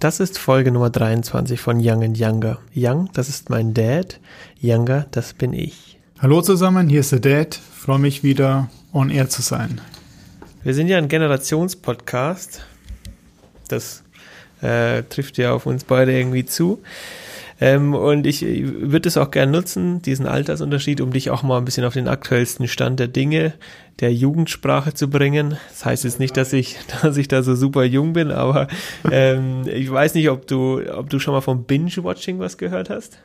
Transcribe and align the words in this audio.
Das 0.00 0.18
ist 0.18 0.38
Folge 0.38 0.72
Nummer 0.72 0.88
23 0.88 1.60
von 1.60 1.78
Young 1.78 2.02
and 2.02 2.18
Younger. 2.18 2.56
Young, 2.74 3.10
das 3.12 3.28
ist 3.28 3.50
mein 3.50 3.74
Dad. 3.74 4.18
Younger, 4.58 5.04
das 5.10 5.34
bin 5.34 5.52
ich. 5.52 5.98
Hallo 6.18 6.40
zusammen, 6.40 6.88
hier 6.88 7.00
ist 7.00 7.12
der 7.12 7.20
Dad. 7.20 7.54
Freue 7.54 7.98
mich 7.98 8.22
wieder 8.22 8.70
on 8.94 9.10
air 9.10 9.28
zu 9.28 9.42
sein. 9.42 9.78
Wir 10.62 10.72
sind 10.72 10.88
ja 10.88 10.96
ein 10.96 11.08
Generationspodcast. 11.08 12.64
Das 13.68 14.02
äh, 14.62 15.02
trifft 15.02 15.36
ja 15.36 15.52
auf 15.52 15.66
uns 15.66 15.84
beide 15.84 16.18
irgendwie 16.18 16.46
zu. 16.46 16.82
Ähm, 17.60 17.94
und 17.94 18.26
ich 18.26 18.42
würde 18.42 19.08
es 19.08 19.16
auch 19.16 19.30
gerne 19.30 19.52
nutzen, 19.52 20.00
diesen 20.02 20.26
Altersunterschied, 20.26 21.00
um 21.00 21.12
dich 21.12 21.30
auch 21.30 21.42
mal 21.42 21.58
ein 21.58 21.64
bisschen 21.64 21.84
auf 21.84 21.92
den 21.92 22.08
aktuellsten 22.08 22.68
Stand 22.68 22.98
der 22.98 23.08
Dinge 23.08 23.52
der 24.00 24.14
Jugendsprache 24.14 24.94
zu 24.94 25.10
bringen. 25.10 25.56
Das 25.68 25.84
heißt 25.84 26.04
jetzt 26.04 26.20
nicht, 26.20 26.36
dass 26.36 26.52
ich, 26.52 26.78
dass 27.02 27.16
ich 27.16 27.28
da 27.28 27.42
so 27.42 27.54
super 27.54 27.84
jung 27.84 28.14
bin, 28.14 28.30
aber 28.30 28.68
ähm, 29.10 29.62
ich 29.66 29.90
weiß 29.90 30.14
nicht, 30.14 30.30
ob 30.30 30.46
du, 30.46 30.80
ob 30.90 31.10
du 31.10 31.18
schon 31.18 31.34
mal 31.34 31.42
vom 31.42 31.64
Binge-Watching 31.64 32.38
was 32.38 32.56
gehört 32.56 32.88
hast. 32.88 33.18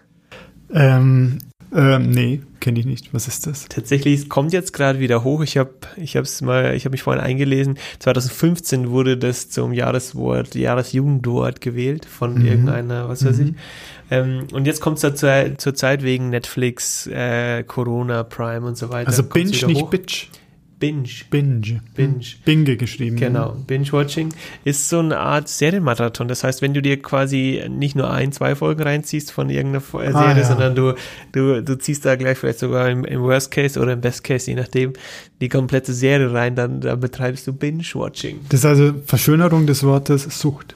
Ähm, 0.74 1.40
ähm, 1.74 2.12
nee, 2.12 2.42
kenne 2.60 2.80
ich 2.80 2.86
nicht. 2.86 3.14
Was 3.14 3.28
ist 3.28 3.48
das? 3.48 3.68
Tatsächlich 3.68 4.22
es 4.22 4.30
kommt 4.30 4.54
jetzt 4.54 4.72
gerade 4.72 5.00
wieder 5.00 5.24
hoch. 5.24 5.42
Ich 5.42 5.58
habe 5.58 5.72
ich 5.98 6.16
habe 6.16 6.28
mal, 6.44 6.76
ich 6.76 6.86
habe 6.86 6.94
mich 6.94 7.04
vorhin 7.04 7.22
eingelesen. 7.22 7.78
2015 8.00 8.90
wurde 8.90 9.18
das 9.18 9.50
zum 9.50 9.74
Jahreswort, 9.74 10.56
Jahresjugendwort 10.56 11.62
gewählt 11.62 12.06
von 12.06 12.40
mhm. 12.40 12.46
irgendeiner, 12.46 13.10
was 13.10 13.26
weiß 13.26 13.38
mhm. 13.38 13.48
ich. 13.48 13.54
Ähm, 14.12 14.48
und 14.54 14.66
jetzt 14.66 14.82
kommt 14.82 15.04
es 15.04 15.16
zur, 15.16 15.58
zur 15.58 15.74
Zeit 15.74 16.04
wegen 16.04 16.30
Netflix, 16.30 17.08
äh, 17.08 17.64
Corona, 17.64 18.24
Prime 18.24 18.66
und 18.66 18.78
so 18.78 18.90
weiter. 18.90 19.08
Also 19.08 19.24
Binge, 19.24 19.66
nicht 19.66 19.90
Bitch. 19.90 20.28
Binge. 20.80 21.08
Binge. 21.30 21.82
Binge. 21.96 22.26
Binge 22.44 22.78
geschrieben. 22.78 23.16
Genau. 23.16 23.56
Binge-Watching 23.66 24.34
ist 24.66 24.90
so 24.90 25.00
eine 25.00 25.18
Art 25.18 25.48
Serienmarathon. 25.48 26.28
Das 26.28 26.44
heißt, 26.44 26.62
wenn 26.62 26.74
du 26.74 26.82
dir 26.82 27.02
quasi 27.02 27.64
nicht 27.70 27.96
nur 27.96 28.12
ein, 28.12 28.32
zwei 28.32 28.56
Folgen 28.56 28.84
reinziehst 28.84 29.32
von 29.32 29.50
irgendeiner 29.50 29.84
äh, 29.94 30.08
ah, 30.08 30.12
Serie, 30.12 30.34
ah, 30.34 30.38
ja. 30.38 30.44
sondern 30.44 30.76
du, 30.76 30.94
du, 31.32 31.64
du 31.64 31.78
ziehst 31.78 32.06
da 32.06 32.16
gleich 32.16 32.38
vielleicht 32.38 32.60
sogar 32.60 32.90
im, 32.90 33.06
im, 33.06 33.22
Worst 33.22 33.52
Case 33.52 33.80
oder 33.80 33.94
im 33.94 34.02
Best 34.02 34.24
Case, 34.24 34.52
je 34.52 34.56
nachdem, 34.56 34.94
die 35.40 35.50
komplette 35.50 35.94
Serie 35.94 36.34
rein, 36.34 36.56
dann, 36.56 36.82
dann 36.82 37.00
betreibst 37.00 37.48
du 37.48 37.54
Binge-Watching. 37.54 38.42
Das 38.50 38.60
ist 38.60 38.66
also 38.66 38.94
Verschönerung 39.06 39.68
des 39.68 39.84
Wortes 39.84 40.24
Sucht. 40.40 40.76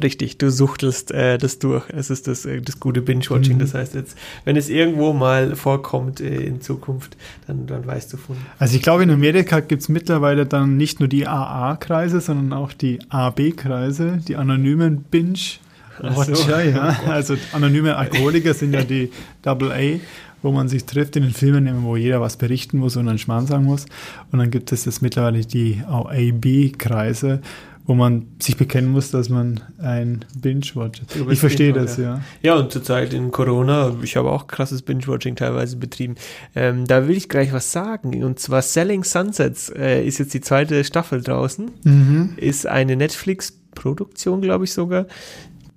Richtig, 0.00 0.38
du 0.38 0.50
suchtelst 0.50 1.10
äh, 1.10 1.38
das 1.38 1.58
durch. 1.58 1.84
Es 1.88 2.10
ist 2.10 2.28
das, 2.28 2.44
äh, 2.44 2.60
das 2.60 2.78
gute 2.78 3.02
Binge-Watching. 3.02 3.56
Mhm. 3.56 3.60
Das 3.60 3.74
heißt 3.74 3.94
jetzt, 3.94 4.16
wenn 4.44 4.56
es 4.56 4.68
irgendwo 4.68 5.12
mal 5.12 5.56
vorkommt 5.56 6.20
äh, 6.20 6.42
in 6.42 6.60
Zukunft, 6.60 7.16
dann, 7.46 7.66
dann 7.66 7.86
weißt 7.86 8.12
du 8.12 8.16
von. 8.16 8.36
Also 8.58 8.76
ich 8.76 8.82
glaube, 8.82 9.02
in 9.02 9.10
Amerika 9.10 9.60
gibt 9.60 9.82
es 9.82 9.88
mittlerweile 9.88 10.46
dann 10.46 10.76
nicht 10.76 11.00
nur 11.00 11.08
die 11.08 11.26
AA-Kreise, 11.26 12.20
sondern 12.20 12.52
auch 12.52 12.72
die 12.72 13.00
AB-Kreise, 13.08 14.20
die 14.26 14.36
anonymen 14.36 15.02
Binge-Watcher. 15.02 16.36
So. 16.36 16.50
Ja. 16.50 16.96
Oh 17.06 17.10
also 17.10 17.36
anonyme 17.52 17.96
Alkoholiker 17.96 18.54
sind 18.54 18.74
ja 18.74 18.84
die 18.84 19.10
AA 19.44 19.98
wo 20.42 20.52
man 20.52 20.68
sich 20.68 20.84
trifft 20.84 21.16
in 21.16 21.22
den 21.22 21.32
Filmen, 21.32 21.82
wo 21.82 21.96
jeder 21.96 22.20
was 22.20 22.36
berichten 22.36 22.78
muss 22.78 22.96
und 22.96 23.08
einen 23.08 23.18
Schmarrn 23.18 23.46
sagen 23.46 23.64
muss. 23.64 23.86
Und 24.32 24.38
dann 24.38 24.50
gibt 24.50 24.72
es 24.72 24.84
jetzt 24.84 25.02
mittlerweile 25.02 25.40
die 25.40 25.82
AB-Kreise, 25.86 27.40
wo 27.86 27.94
man 27.94 28.26
sich 28.38 28.56
bekennen 28.56 28.90
muss, 28.90 29.10
dass 29.10 29.28
man 29.28 29.60
ein 29.78 30.24
Binge-Watch 30.40 31.00
hat. 31.00 31.30
Ich 31.30 31.40
verstehe 31.40 31.72
das, 31.72 31.96
ja. 31.96 32.20
Ja, 32.42 32.54
und 32.54 32.70
zurzeit 32.70 33.12
in 33.12 33.30
Corona, 33.30 33.96
ich 34.02 34.16
habe 34.16 34.30
auch 34.30 34.46
krasses 34.46 34.82
Binge-Watching 34.82 35.36
teilweise 35.36 35.76
betrieben. 35.76 36.14
Ähm, 36.54 36.86
da 36.86 37.08
will 37.08 37.16
ich 37.16 37.28
gleich 37.28 37.52
was 37.52 37.72
sagen. 37.72 38.22
Und 38.22 38.38
zwar 38.38 38.62
Selling 38.62 39.04
Sunsets 39.04 39.70
äh, 39.70 40.04
ist 40.04 40.18
jetzt 40.18 40.34
die 40.34 40.40
zweite 40.40 40.84
Staffel 40.84 41.22
draußen. 41.22 41.70
Mhm. 41.84 42.34
Ist 42.36 42.66
eine 42.66 42.96
Netflix-Produktion, 42.96 44.40
glaube 44.40 44.64
ich 44.64 44.72
sogar. 44.72 45.06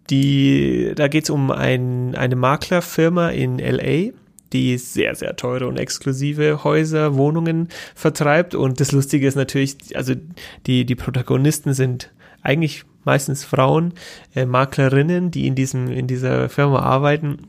Die, 0.09 0.93
da 0.95 1.07
geht 1.07 1.23
es 1.23 1.29
um 1.29 1.49
ein, 1.49 2.15
eine 2.15 2.35
Maklerfirma 2.35 3.29
in 3.29 3.57
LA 3.57 4.11
die 4.53 4.77
sehr, 4.77 5.15
sehr 5.15 5.35
teure 5.35 5.67
und 5.67 5.77
exklusive 5.77 6.63
Häuser, 6.63 7.15
Wohnungen 7.15 7.69
vertreibt. 7.95 8.55
Und 8.55 8.79
das 8.79 8.91
Lustige 8.91 9.27
ist 9.27 9.35
natürlich, 9.35 9.95
also 9.95 10.13
die, 10.67 10.85
die 10.85 10.95
Protagonisten 10.95 11.73
sind 11.73 12.11
eigentlich 12.41 12.83
meistens 13.03 13.43
Frauen, 13.43 13.93
äh, 14.35 14.45
Maklerinnen, 14.45 15.31
die 15.31 15.47
in 15.47 15.55
diesem, 15.55 15.89
in 15.89 16.07
dieser 16.07 16.49
Firma 16.49 16.79
arbeiten 16.79 17.47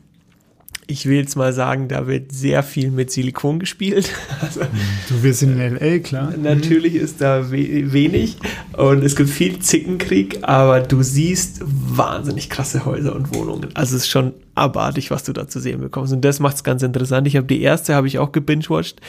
ich 0.87 1.05
will 1.05 1.17
jetzt 1.17 1.35
mal 1.35 1.53
sagen, 1.53 1.87
da 1.87 2.07
wird 2.07 2.31
sehr 2.31 2.61
viel 2.63 2.91
mit 2.91 3.11
Silikon 3.11 3.59
gespielt. 3.59 4.11
Also, 4.41 4.61
du 5.09 5.23
wirst 5.23 5.41
in 5.41 5.59
L.A., 5.59 5.99
klar. 5.99 6.33
Natürlich 6.37 6.93
mhm. 6.93 6.99
ist 6.99 7.21
da 7.21 7.51
we 7.51 7.91
wenig 7.93 8.37
und 8.77 9.03
es 9.03 9.15
gibt 9.15 9.29
viel 9.29 9.59
Zickenkrieg, 9.59 10.39
aber 10.43 10.81
du 10.81 11.01
siehst 11.01 11.61
wahnsinnig 11.63 12.49
krasse 12.49 12.85
Häuser 12.85 13.15
und 13.15 13.33
Wohnungen. 13.33 13.69
Also 13.73 13.95
es 13.95 14.03
ist 14.03 14.09
schon 14.09 14.33
abartig, 14.53 15.09
was 15.09 15.23
du 15.23 15.33
da 15.33 15.47
zu 15.47 15.59
sehen 15.59 15.81
bekommst 15.81 16.13
und 16.13 16.21
das 16.21 16.39
macht 16.39 16.57
es 16.57 16.63
ganz 16.63 16.83
interessant. 16.83 17.27
Ich 17.27 17.35
habe 17.35 17.47
die 17.47 17.61
erste 17.61 17.95
habe 17.95 18.07
ich 18.07 18.19
auch 18.19 18.31
gebingewatcht 18.31 19.01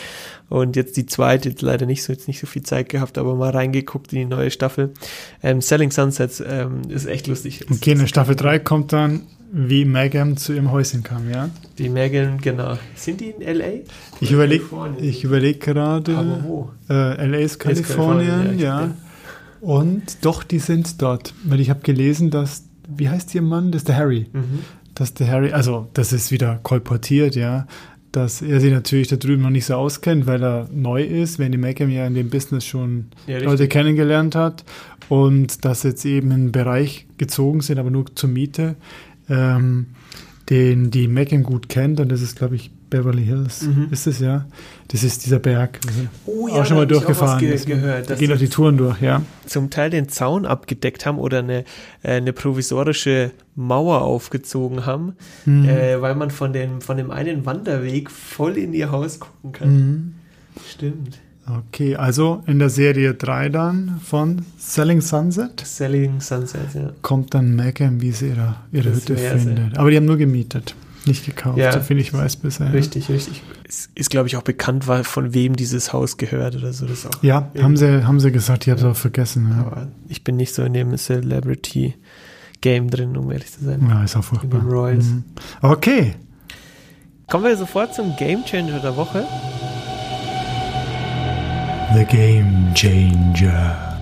und 0.49 0.77
jetzt 0.77 0.97
die 0.97 1.07
zweite, 1.07 1.51
jetzt 1.51 1.63
leider 1.63 1.87
nicht 1.87 2.03
so, 2.03 2.13
jetzt 2.13 2.29
nicht 2.29 2.41
so 2.41 2.47
viel 2.47 2.63
Zeit 2.63 2.89
gehabt, 2.89 3.19
aber 3.19 3.35
mal 3.35 3.51
reingeguckt 3.51 4.13
in 4.13 4.19
die 4.21 4.25
neue 4.25 4.51
Staffel. 4.51 4.93
Ähm, 5.43 5.61
Selling 5.61 5.91
Sunsets 5.91 6.43
ähm, 6.47 6.83
ist 6.89 7.07
echt 7.07 7.27
lustig. 7.27 7.67
Okay, 7.71 7.93
eine 7.93 8.09
Staffel 8.09 8.37
3 8.37 8.61
kommt 8.61 8.93
dann 8.93 9.23
wie 9.53 9.85
Megan 9.85 10.37
zu 10.37 10.53
ihrem 10.53 10.71
Häuschen 10.71 11.03
kam, 11.03 11.31
ja? 11.31 11.51
Wie 11.77 11.89
Megan, 11.89 12.39
genau. 12.39 12.79
Sind 12.95 13.21
die 13.21 13.31
in 13.31 13.43
L.A.? 13.43 13.85
Ich 14.21 14.33
überlege 14.33 14.65
ich 15.01 15.25
überleg 15.25 15.61
gerade. 15.61 16.17
Aber 16.17 16.45
wo? 16.45 16.71
Äh, 16.89 17.17
L.A. 17.17 17.39
ist 17.39 17.59
Kalifornien, 17.59 18.29
Kalifornien 18.29 18.59
ja. 18.59 18.81
ja. 18.83 18.95
Und 19.61 20.25
doch, 20.25 20.43
die 20.43 20.59
sind 20.59 21.01
dort. 21.01 21.35
Weil 21.45 21.61
ich 21.61 21.71
habe 21.71 21.81
gelesen, 21.81 22.31
dass, 22.31 22.65
wie 22.89 23.09
heißt 23.09 23.35
ihr 23.35 23.43
Mann? 23.43 23.73
Das 23.73 23.83
ist 23.83 23.89
der 23.89 23.97
Harry. 23.97 24.27
Mhm. 24.33 24.61
Dass 24.95 25.15
der 25.15 25.29
Harry, 25.29 25.53
also 25.53 25.89
das 25.95 26.13
ist 26.13 26.31
wieder 26.31 26.59
kolportiert, 26.63 27.37
ja, 27.37 27.67
dass 28.13 28.41
er 28.41 28.61
sich 28.61 28.73
natürlich 28.73 29.09
da 29.09 29.17
drüben 29.17 29.43
noch 29.43 29.51
nicht 29.51 29.67
so 29.67 29.75
auskennt, 29.75 30.27
weil 30.27 30.43
er 30.43 30.69
neu 30.73 31.03
ist, 31.03 31.39
wenn 31.39 31.53
die 31.53 31.59
Megan 31.59 31.91
ja 31.91 32.07
in 32.07 32.15
dem 32.15 32.31
Business 32.31 32.65
schon 32.65 33.09
ja, 33.27 33.39
Leute 33.39 33.69
kennengelernt 33.69 34.35
hat 34.35 34.65
und 35.11 35.67
dass 35.67 35.83
jetzt 35.83 36.05
eben 36.07 36.29
in 36.29 36.33
einen 36.33 36.53
Bereich 36.53 37.07
gezogen 37.19 37.61
sind, 37.61 37.79
aber 37.79 37.91
nur 37.91 38.07
zur 38.15 38.31
Miete, 38.31 38.77
ähm, 39.29 39.87
den 40.51 40.91
die 40.91 41.09
Megan 41.09 41.43
gut 41.43 41.69
kennt 41.69 42.01
und 42.01 42.11
das 42.11 42.23
ist, 42.23 42.37
glaube 42.37 42.57
ich, 42.57 42.71
Beverly 42.89 43.25
Hills. 43.25 43.63
Mhm. 43.63 43.89
Ist 43.91 44.07
es 44.07 44.21
ja? 44.21 44.47
Das 44.89 45.03
ist 45.03 45.27
dieser 45.27 45.41
Berg. 45.41 45.81
Oh 46.25 46.47
ja, 46.49 46.55
auch 46.55 46.67
schon 46.67 46.77
mal 46.77 46.87
durchgefahren. 46.87 47.41
Ge 47.41 47.57
gehört, 47.65 48.17
gehen 48.19 48.31
doch 48.31 48.39
die 48.39 48.49
Touren 48.49 48.77
durch, 48.77 49.01
ja. 49.03 49.23
Zum 49.45 49.71
Teil 49.71 49.91
den 49.91 50.09
Zaun 50.09 50.47
abgedeckt 50.47 51.05
haben 51.05 51.19
oder 51.19 51.41
eine, 51.41 51.65
äh, 52.03 52.13
eine 52.13 52.33
provisorische 52.33 53.33
Mauer 53.57 54.03
aufgezogen 54.03 54.87
haben, 54.87 55.15
mhm. 55.45 55.69
äh, 55.69 56.01
weil 56.01 56.15
man 56.15 56.31
von 56.31 56.53
dem, 56.53 56.81
von 56.81 56.97
dem 56.97 57.11
einen 57.11 57.45
Wanderweg 57.45 58.11
voll 58.11 58.57
in 58.57 58.73
ihr 58.73 58.93
Haus 58.93 59.19
gucken 59.19 59.53
kann. 59.53 59.75
Mhm. 59.75 60.15
Stimmt. 60.71 61.19
Okay, 61.49 61.95
also 61.95 62.43
in 62.47 62.59
der 62.59 62.71
Serie 62.71 63.15
3 63.15 63.51
dann 63.51 64.01
von 64.05 64.45
Selling 64.59 65.01
Sunset. 65.01 65.63
Selling 65.65 66.21
Sunset, 66.21 66.75
ja. 66.75 66.91
Kommt 67.03 67.35
dann 67.35 67.55
Megan, 67.55 68.01
wie 68.01 68.11
sie 68.11 68.31
ihre, 68.31 68.57
ihre 68.73 68.93
Hütte 68.93 69.17
findet. 69.17 69.73
Sie. 69.73 69.79
Aber 69.79 69.91
die 69.91 69.97
haben 69.97 70.07
nur 70.07 70.17
gemietet, 70.17 70.75
nicht 71.05 71.25
gekauft, 71.25 71.59
ja. 71.59 71.71
so 71.71 71.81
viel 71.81 72.01
ich 72.01 72.13
weiß 72.13 72.37
bisher. 72.37 72.73
Richtig, 72.73 73.09
richtig. 73.09 73.43
Es 73.69 73.89
ist, 73.95 74.11
glaube 74.11 74.27
ich, 74.27 74.37
auch 74.37 74.43
bekannt, 74.43 74.85
von 74.85 75.35
wem 75.35 75.55
dieses 75.55 75.93
Haus 75.93 76.17
gehört 76.17 76.57
oder 76.57 76.73
so. 76.73 76.87
Das 76.87 77.07
auch 77.07 77.23
ja, 77.23 77.49
haben 77.61 77.77
sie, 77.77 78.05
haben 78.05 78.19
sie 78.19 78.33
gesagt, 78.33 78.67
ich 78.67 78.71
habe 78.71 78.81
es 78.81 78.87
auch 78.87 78.97
vergessen. 78.97 79.49
Ja. 79.51 79.59
Aber 79.61 79.87
ich 80.09 80.25
bin 80.25 80.37
nicht 80.37 80.53
so 80.53 80.65
in 80.65 80.73
dem 80.73 80.97
Celebrity-Game 80.97 82.91
drin, 82.91 83.17
um 83.17 83.31
ehrlich 83.31 83.53
zu 83.53 83.65
sein. 83.65 83.87
Ja, 83.89 84.03
ist 84.03 84.17
auch 84.17 84.25
furchtbar. 84.25 84.61
In 84.61 84.67
den 84.67 84.73
Royals. 84.73 85.07
Mhm. 85.07 85.25
Okay. 85.63 86.15
Kommen 87.29 87.45
wir 87.45 87.57
sofort 87.57 87.95
zum 87.95 88.17
Game 88.17 88.45
Changer 88.45 88.81
der 88.81 88.97
Woche. 88.97 89.25
The 91.95 92.05
Game 92.05 92.75
Changer. 92.75 93.97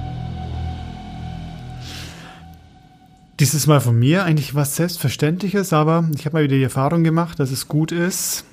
Dieses 3.39 3.67
Mal 3.67 3.81
von 3.81 3.99
mir 3.99 4.25
eigentlich 4.25 4.55
was 4.55 4.77
Selbstverständliches, 4.77 5.73
aber 5.75 6.09
ich 6.17 6.25
habe 6.25 6.37
mal 6.37 6.45
wieder 6.45 6.57
die 6.57 6.63
Erfahrung 6.63 7.05
gemacht, 7.05 7.39
dass 7.39 7.51
es 7.51 7.69
gut 7.69 7.93
ist, 7.93 8.47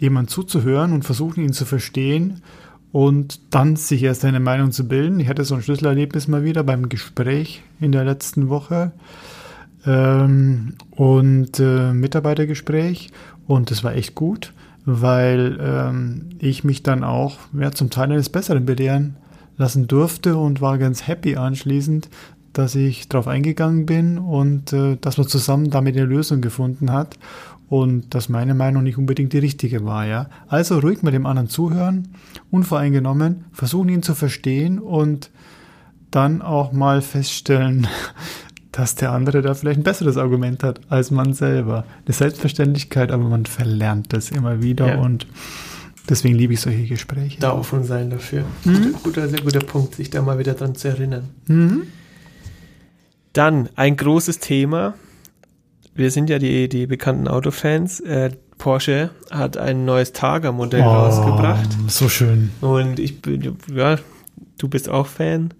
jemand 0.00 0.30
zuzuhören 0.30 0.92
und 0.92 1.04
versuchen, 1.04 1.42
ihn 1.42 1.52
zu 1.52 1.64
verstehen 1.64 2.42
und 2.92 3.40
dann 3.50 3.74
sich 3.74 4.04
erst 4.04 4.24
eine 4.24 4.40
Meinung 4.40 4.70
zu 4.70 4.86
bilden. 4.86 5.18
Ich 5.18 5.28
hatte 5.28 5.44
so 5.44 5.56
ein 5.56 5.62
Schlüsselerlebnis 5.62 6.28
mal 6.28 6.44
wieder 6.44 6.62
beim 6.62 6.88
Gespräch 6.88 7.62
in 7.80 7.90
der 7.90 8.04
letzten 8.04 8.48
Woche 8.48 8.92
ähm, 9.84 10.76
und 10.92 11.58
äh, 11.58 11.92
Mitarbeitergespräch 11.92 13.10
und 13.48 13.72
das 13.72 13.82
war 13.82 13.96
echt 13.96 14.14
gut 14.14 14.52
weil 14.84 15.58
ähm, 15.60 16.30
ich 16.38 16.64
mich 16.64 16.82
dann 16.82 17.04
auch 17.04 17.36
ja, 17.58 17.70
zum 17.72 17.90
Teil 17.90 18.12
eines 18.12 18.28
Besseren 18.28 18.64
belehren 18.64 19.16
lassen 19.56 19.86
durfte 19.86 20.36
und 20.36 20.60
war 20.60 20.78
ganz 20.78 21.06
happy 21.06 21.36
anschließend, 21.36 22.08
dass 22.52 22.74
ich 22.74 23.08
darauf 23.08 23.28
eingegangen 23.28 23.86
bin 23.86 24.18
und 24.18 24.72
äh, 24.72 24.96
dass 25.00 25.18
man 25.18 25.28
zusammen 25.28 25.70
damit 25.70 25.96
eine 25.96 26.06
Lösung 26.06 26.40
gefunden 26.40 26.92
hat 26.92 27.18
und 27.68 28.14
dass 28.14 28.28
meine 28.28 28.54
Meinung 28.54 28.82
nicht 28.82 28.98
unbedingt 28.98 29.32
die 29.32 29.38
richtige 29.38 29.84
war. 29.84 30.06
Ja? 30.06 30.28
Also 30.48 30.78
ruhig 30.78 31.02
mit 31.02 31.14
dem 31.14 31.26
anderen 31.26 31.48
zuhören, 31.48 32.08
unvoreingenommen, 32.50 33.44
versuchen 33.52 33.88
ihn 33.88 34.02
zu 34.02 34.14
verstehen 34.14 34.78
und 34.78 35.30
dann 36.10 36.42
auch 36.42 36.72
mal 36.72 37.00
feststellen, 37.00 37.86
dass 38.72 38.94
der 38.94 39.12
andere 39.12 39.42
da 39.42 39.54
vielleicht 39.54 39.80
ein 39.80 39.84
besseres 39.84 40.16
Argument 40.16 40.62
hat 40.62 40.80
als 40.88 41.10
man 41.10 41.34
selber. 41.34 41.84
Eine 42.04 42.14
Selbstverständlichkeit, 42.14 43.12
aber 43.12 43.24
man 43.24 43.44
verlernt 43.44 44.12
das 44.12 44.30
immer 44.30 44.62
wieder 44.62 44.94
ja. 44.94 44.98
und 44.98 45.26
deswegen 46.08 46.34
liebe 46.34 46.54
ich 46.54 46.60
solche 46.60 46.86
Gespräche. 46.86 47.38
Da 47.38 47.52
offen 47.52 47.84
sein 47.84 48.08
dafür. 48.08 48.44
Mhm. 48.64 48.94
Guter, 49.02 49.28
sehr 49.28 49.42
guter 49.42 49.60
Punkt, 49.60 49.94
sich 49.94 50.08
da 50.08 50.22
mal 50.22 50.38
wieder 50.38 50.54
dran 50.54 50.74
zu 50.74 50.88
erinnern. 50.88 51.28
Mhm. 51.46 51.82
Dann 53.34 53.68
ein 53.76 53.96
großes 53.96 54.38
Thema. 54.38 54.94
Wir 55.94 56.10
sind 56.10 56.30
ja 56.30 56.38
die, 56.38 56.70
die 56.70 56.86
bekannten 56.86 57.28
Autofans. 57.28 58.00
Äh, 58.00 58.30
Porsche 58.56 59.10
hat 59.30 59.58
ein 59.58 59.84
neues 59.84 60.12
Targa-Modell 60.12 60.82
oh, 60.82 60.88
rausgebracht. 60.88 61.68
So 61.88 62.08
schön. 62.08 62.52
Und 62.62 62.98
ich 62.98 63.20
bin, 63.20 63.56
ja, 63.74 63.98
du 64.56 64.68
bist 64.68 64.88
auch 64.88 65.06
Fan. 65.06 65.52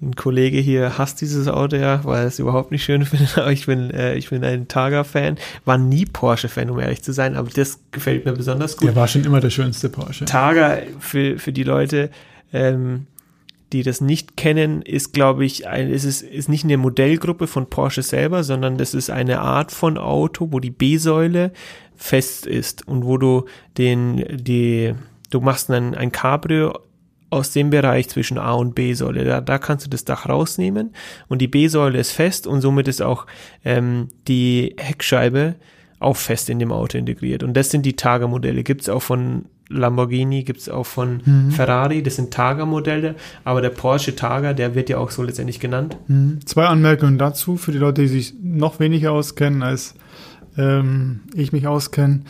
Ein 0.00 0.14
Kollege 0.14 0.58
hier 0.58 0.96
hasst 0.96 1.20
dieses 1.20 1.48
Auto 1.48 1.76
ja, 1.76 2.04
weil 2.04 2.20
er 2.20 2.26
es 2.26 2.38
überhaupt 2.38 2.70
nicht 2.70 2.84
schön 2.84 3.04
findet. 3.06 3.36
Aber 3.36 3.50
ich 3.50 3.66
bin, 3.66 3.90
äh, 3.90 4.14
ich 4.14 4.30
bin 4.30 4.44
ein 4.44 4.68
Targa-Fan. 4.68 5.38
War 5.64 5.78
nie 5.78 6.04
Porsche-Fan, 6.04 6.70
um 6.70 6.78
ehrlich 6.78 7.02
zu 7.02 7.12
sein, 7.12 7.36
aber 7.36 7.50
das 7.50 7.80
gefällt 7.90 8.24
mir 8.24 8.32
besonders 8.32 8.76
gut. 8.76 8.88
Der 8.88 8.96
war 8.96 9.08
schon 9.08 9.24
immer 9.24 9.40
der 9.40 9.50
schönste 9.50 9.88
Porsche. 9.88 10.24
Targa 10.24 10.78
für, 11.00 11.38
für 11.38 11.52
die 11.52 11.64
Leute, 11.64 12.10
ähm, 12.52 13.06
die 13.72 13.82
das 13.82 14.00
nicht 14.00 14.36
kennen, 14.36 14.82
ist, 14.82 15.12
glaube 15.12 15.44
ich, 15.44 15.66
ein, 15.66 15.90
ist, 15.90 16.04
es, 16.04 16.22
ist 16.22 16.48
nicht 16.48 16.64
eine 16.64 16.76
Modellgruppe 16.76 17.46
von 17.46 17.68
Porsche 17.68 18.02
selber, 18.02 18.44
sondern 18.44 18.78
das 18.78 18.94
ist 18.94 19.10
eine 19.10 19.40
Art 19.40 19.72
von 19.72 19.98
Auto, 19.98 20.48
wo 20.50 20.60
die 20.60 20.70
B-Säule 20.70 21.52
fest 21.96 22.46
ist 22.46 22.86
und 22.86 23.04
wo 23.04 23.18
du 23.18 23.44
den, 23.76 24.24
die, 24.30 24.94
du 25.30 25.40
machst 25.40 25.70
ein, 25.70 25.94
ein 25.94 26.12
Cabrio 26.12 26.78
aus 27.30 27.52
dem 27.52 27.70
Bereich 27.70 28.08
zwischen 28.08 28.38
A 28.38 28.52
und 28.52 28.74
B-Säule. 28.74 29.24
Da, 29.24 29.40
da 29.40 29.58
kannst 29.58 29.86
du 29.86 29.90
das 29.90 30.04
Dach 30.04 30.28
rausnehmen 30.28 30.94
und 31.28 31.40
die 31.40 31.48
B-Säule 31.48 31.98
ist 31.98 32.12
fest 32.12 32.46
und 32.46 32.60
somit 32.60 32.88
ist 32.88 33.02
auch 33.02 33.26
ähm, 33.64 34.08
die 34.26 34.74
Heckscheibe 34.78 35.56
auch 36.00 36.16
fest 36.16 36.48
in 36.48 36.58
dem 36.58 36.72
Auto 36.72 36.96
integriert. 36.96 37.42
Und 37.42 37.54
das 37.54 37.70
sind 37.70 37.84
die 37.84 37.96
Targa-Modelle. 37.96 38.62
Gibt 38.62 38.82
es 38.82 38.88
auch 38.88 39.02
von 39.02 39.46
Lamborghini, 39.68 40.44
gibt 40.44 40.60
es 40.60 40.68
auch 40.68 40.86
von 40.86 41.20
mhm. 41.24 41.50
Ferrari, 41.50 42.02
das 42.02 42.16
sind 42.16 42.32
Targa-Modelle, 42.32 43.14
aber 43.44 43.60
der 43.60 43.70
Porsche 43.70 44.16
Targa, 44.16 44.54
der 44.54 44.74
wird 44.74 44.88
ja 44.88 44.98
auch 44.98 45.10
so 45.10 45.22
letztendlich 45.22 45.60
genannt. 45.60 45.98
Mhm. 46.06 46.40
Zwei 46.46 46.66
Anmerkungen 46.66 47.18
dazu 47.18 47.56
für 47.56 47.72
die 47.72 47.78
Leute, 47.78 48.02
die 48.02 48.08
sich 48.08 48.34
noch 48.42 48.80
weniger 48.80 49.12
auskennen, 49.12 49.62
als 49.62 49.94
ähm, 50.56 51.20
ich 51.34 51.52
mich 51.52 51.66
auskenne. 51.66 52.22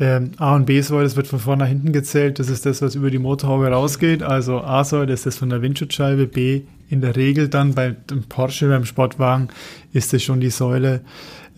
Ähm, 0.00 0.32
A 0.38 0.56
und 0.56 0.66
B-Säule, 0.66 1.04
das 1.04 1.16
wird 1.16 1.28
von 1.28 1.38
vorne 1.38 1.64
nach 1.64 1.68
hinten 1.68 1.92
gezählt. 1.92 2.38
Das 2.38 2.48
ist 2.48 2.66
das, 2.66 2.82
was 2.82 2.94
über 2.94 3.10
die 3.10 3.18
Motorhaube 3.18 3.68
rausgeht. 3.68 4.22
Also 4.22 4.60
A-Säule 4.60 5.12
ist 5.12 5.26
das 5.26 5.38
von 5.38 5.50
der 5.50 5.62
Windschutzscheibe. 5.62 6.26
B 6.26 6.62
in 6.88 7.00
der 7.00 7.16
Regel 7.16 7.48
dann 7.48 7.74
bei 7.74 7.90
dem 8.10 8.24
Porsche, 8.24 8.68
beim 8.68 8.84
Sportwagen, 8.84 9.48
ist 9.92 10.12
es 10.12 10.22
schon 10.22 10.40
die 10.40 10.50
Säule 10.50 11.00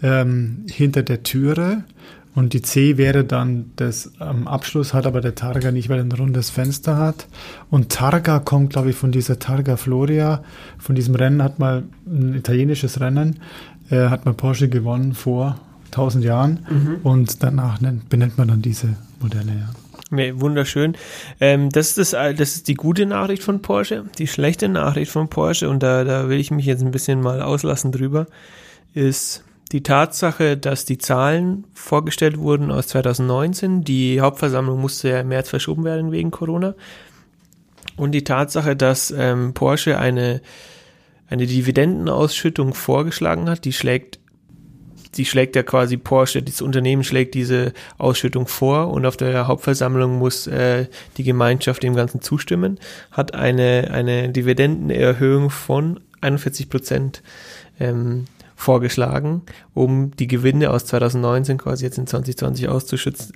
ähm, 0.02 0.64
hinter 0.70 1.02
der 1.02 1.22
Türe. 1.22 1.84
Und 2.34 2.52
die 2.52 2.60
C 2.60 2.98
wäre 2.98 3.24
dann 3.24 3.72
das 3.76 4.12
am 4.18 4.46
Abschluss, 4.46 4.92
hat 4.92 5.06
aber 5.06 5.22
der 5.22 5.34
Targa 5.34 5.72
nicht, 5.72 5.88
weil 5.88 5.98
er 5.98 6.04
ein 6.04 6.12
rundes 6.12 6.50
Fenster 6.50 6.98
hat. 6.98 7.26
Und 7.70 7.90
Targa 7.90 8.40
kommt, 8.40 8.74
glaube 8.74 8.90
ich, 8.90 8.96
von 8.96 9.10
dieser 9.10 9.38
Targa 9.38 9.78
Floria. 9.78 10.42
Von 10.76 10.94
diesem 10.94 11.14
Rennen 11.14 11.42
hat 11.42 11.58
mal 11.58 11.84
ein 12.06 12.34
italienisches 12.34 13.00
Rennen, 13.00 13.40
äh, 13.88 14.08
hat 14.08 14.26
mal 14.26 14.34
Porsche 14.34 14.68
gewonnen 14.68 15.14
vor 15.14 15.58
1000 15.86 16.24
Jahren. 16.24 16.66
Mhm. 16.68 16.96
Und 17.02 17.42
danach 17.42 17.80
nennt, 17.80 18.08
benennt 18.08 18.38
man 18.38 18.48
dann 18.48 18.62
diese 18.62 18.96
Modelle, 19.20 19.52
ja. 19.52 19.68
Nee, 20.10 20.34
wunderschön. 20.36 20.96
Ähm, 21.40 21.70
das, 21.70 21.98
ist 21.98 22.12
das, 22.12 22.36
das 22.36 22.54
ist 22.54 22.68
die 22.68 22.74
gute 22.74 23.06
Nachricht 23.06 23.42
von 23.42 23.60
Porsche. 23.60 24.04
Die 24.18 24.28
schlechte 24.28 24.68
Nachricht 24.68 25.10
von 25.10 25.28
Porsche, 25.28 25.68
und 25.68 25.82
da, 25.82 26.04
da 26.04 26.28
will 26.28 26.38
ich 26.38 26.50
mich 26.50 26.66
jetzt 26.66 26.82
ein 26.82 26.92
bisschen 26.92 27.20
mal 27.20 27.42
auslassen 27.42 27.90
drüber, 27.90 28.26
ist 28.94 29.42
die 29.72 29.82
Tatsache, 29.82 30.56
dass 30.56 30.84
die 30.84 30.98
Zahlen 30.98 31.64
vorgestellt 31.74 32.38
wurden 32.38 32.70
aus 32.70 32.86
2019, 32.88 33.82
die 33.82 34.20
Hauptversammlung 34.20 34.80
musste 34.80 35.08
ja 35.08 35.20
im 35.20 35.28
März 35.28 35.48
verschoben 35.48 35.82
werden 35.84 36.12
wegen 36.12 36.30
Corona, 36.30 36.74
und 37.96 38.12
die 38.12 38.24
Tatsache, 38.24 38.76
dass 38.76 39.10
ähm, 39.10 39.54
Porsche 39.54 39.98
eine, 39.98 40.40
eine 41.28 41.46
Dividendenausschüttung 41.46 42.74
vorgeschlagen 42.74 43.48
hat, 43.48 43.64
die 43.64 43.72
schlägt 43.72 44.20
die 45.16 45.24
schlägt 45.24 45.56
ja 45.56 45.62
quasi 45.62 45.96
Porsche, 45.96 46.42
das 46.42 46.60
Unternehmen 46.60 47.04
schlägt 47.04 47.34
diese 47.34 47.72
Ausschüttung 47.98 48.46
vor 48.46 48.88
und 48.88 49.06
auf 49.06 49.16
der 49.16 49.46
Hauptversammlung 49.46 50.18
muss 50.18 50.46
äh, 50.46 50.86
die 51.16 51.24
Gemeinschaft 51.24 51.82
dem 51.82 51.94
Ganzen 51.94 52.20
zustimmen, 52.20 52.78
hat 53.10 53.34
eine, 53.34 53.90
eine 53.92 54.28
Dividendenerhöhung 54.28 55.50
von 55.50 56.00
41 56.20 56.68
Prozent 56.68 57.22
ähm, 57.80 58.24
vorgeschlagen, 58.56 59.42
um 59.74 60.16
die 60.16 60.26
Gewinne 60.26 60.70
aus 60.70 60.86
2019 60.86 61.58
quasi 61.58 61.84
jetzt 61.84 61.98
in 61.98 62.06
2020 62.06 62.68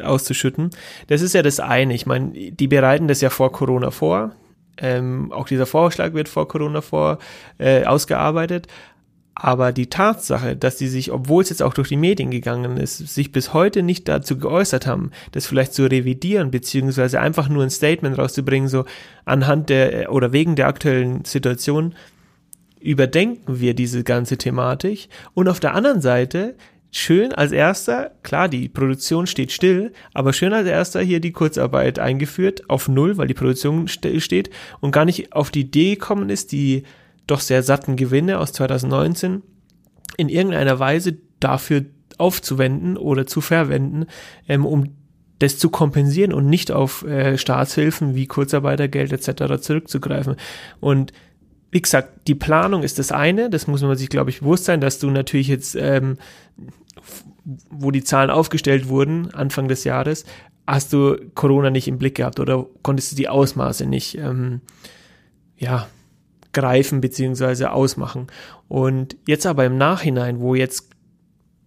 auszuschütten. 0.03 0.71
Das 1.09 1.21
ist 1.21 1.35
ja 1.35 1.43
das 1.43 1.61
eine. 1.61 1.95
Ich 1.95 2.07
meine, 2.07 2.33
die 2.33 2.69
bereiten 2.69 3.07
das 3.07 3.21
ja 3.21 3.29
vor 3.29 3.53
Corona 3.53 3.91
vor. 3.91 4.33
Ähm, 4.79 5.31
auch 5.31 5.47
dieser 5.47 5.67
Vorschlag 5.67 6.15
wird 6.15 6.29
vor 6.29 6.49
Corona 6.49 6.81
vor 6.81 7.19
äh, 7.59 7.85
ausgearbeitet. 7.85 8.67
Aber 9.43 9.73
die 9.73 9.89
Tatsache, 9.89 10.55
dass 10.55 10.77
sie 10.77 10.87
sich, 10.87 11.11
obwohl 11.11 11.43
es 11.43 11.49
jetzt 11.49 11.63
auch 11.63 11.73
durch 11.73 11.89
die 11.89 11.97
Medien 11.97 12.31
gegangen 12.31 12.77
ist, 12.77 12.99
sich 12.99 13.33
bis 13.33 13.55
heute 13.55 13.83
nicht 13.83 14.07
dazu 14.07 14.37
geäußert 14.37 14.87
haben, 14.87 15.13
das 15.33 15.47
vielleicht 15.47 15.73
zu 15.73 15.85
revidieren, 15.85 16.51
beziehungsweise 16.51 17.21
einfach 17.21 17.49
nur 17.49 17.63
ein 17.63 17.71
Statement 17.71 18.19
rauszubringen, 18.19 18.69
so 18.69 18.85
anhand 19.25 19.71
der 19.71 20.13
oder 20.13 20.33
wegen 20.33 20.57
der 20.57 20.67
aktuellen 20.67 21.25
Situation, 21.25 21.95
überdenken 22.81 23.61
wir 23.61 23.73
diese 23.73 24.05
ganze 24.05 24.37
Thematik. 24.37 25.09
Und 25.33 25.49
auf 25.49 25.59
der 25.59 25.75
anderen 25.75 26.03
Seite 26.03 26.55
schön 26.91 27.33
als 27.33 27.53
erster, 27.53 28.11
klar, 28.23 28.47
die 28.47 28.69
Produktion 28.69 29.27
steht 29.27 29.53
still, 29.53 29.95
aber 30.13 30.35
schön 30.35 30.53
als 30.53 30.69
erster 30.69 31.01
hier 31.01 31.21
die 31.21 31.33
Kurzarbeit 31.33 31.99
eingeführt 31.99 32.69
auf 32.69 32.89
Null, 32.89 33.17
weil 33.17 33.29
die 33.29 33.35
Produktion 33.35 33.89
steht 33.89 34.51
und 34.81 34.91
gar 34.91 35.07
nicht 35.07 35.33
auf 35.33 35.51
die 35.51 35.61
Idee 35.61 35.95
gekommen 35.95 36.29
ist, 36.29 36.53
die 36.53 36.83
doch 37.27 37.41
sehr 37.41 37.63
satten 37.63 37.97
Gewinne 37.97 38.39
aus 38.39 38.53
2019 38.53 39.43
in 40.17 40.29
irgendeiner 40.29 40.79
Weise 40.79 41.17
dafür 41.39 41.85
aufzuwenden 42.19 42.97
oder 42.97 43.27
zu 43.27 43.41
verwenden, 43.41 44.07
ähm, 44.49 44.67
um 44.67 44.95
das 45.39 45.59
zu 45.59 45.71
kompensieren 45.71 46.33
und 46.33 46.47
nicht 46.47 46.71
auf 46.71 47.03
äh, 47.05 47.39
Staatshilfen 47.39 48.15
wie 48.15 48.27
Kurzarbeitergeld 48.27 49.13
etc. 49.13 49.61
zurückzugreifen. 49.61 50.37
Und 50.81 51.13
wie 51.71 51.81
gesagt, 51.81 52.29
die 52.29 52.35
Planung 52.35 52.83
ist 52.83 52.99
das 52.99 53.11
eine, 53.11 53.49
das 53.49 53.67
muss 53.67 53.83
man 53.83 53.97
sich, 53.97 54.11
glaube 54.11 54.31
ich, 54.31 54.41
bewusst 54.41 54.65
sein, 54.67 54.81
dass 54.81 54.99
du 54.99 55.09
natürlich 55.11 55.49
jetzt, 55.49 55.77
ähm, 55.77 56.19
wo 57.71 57.91
die 57.91 58.05
Zahlen 58.05 58.29
aufgestellt 58.31 58.89
wurden, 58.89 59.33
Anfang 59.33 59.69
des 59.69 59.85
Jahres, 59.85 60.25
hast 60.67 60.93
du 60.93 61.17
Corona 61.35 61.71
nicht 61.71 61.89
im 61.89 61.99
Blick 61.99 62.17
gehabt 62.17 62.39
oder 62.39 62.67
konntest 62.83 63.13
du 63.13 63.17
die 63.17 63.29
Ausmaße 63.29 63.87
nicht, 63.87 64.19
ähm, 64.19 64.61
ja, 65.57 65.89
greifen 66.53 67.01
beziehungsweise 67.01 67.73
ausmachen. 67.73 68.27
Und 68.69 69.17
jetzt 69.27 69.47
aber 69.47 69.65
im 69.65 69.79
Nachhinein, 69.79 70.41
wo 70.41 70.55
jetzt, 70.55 70.91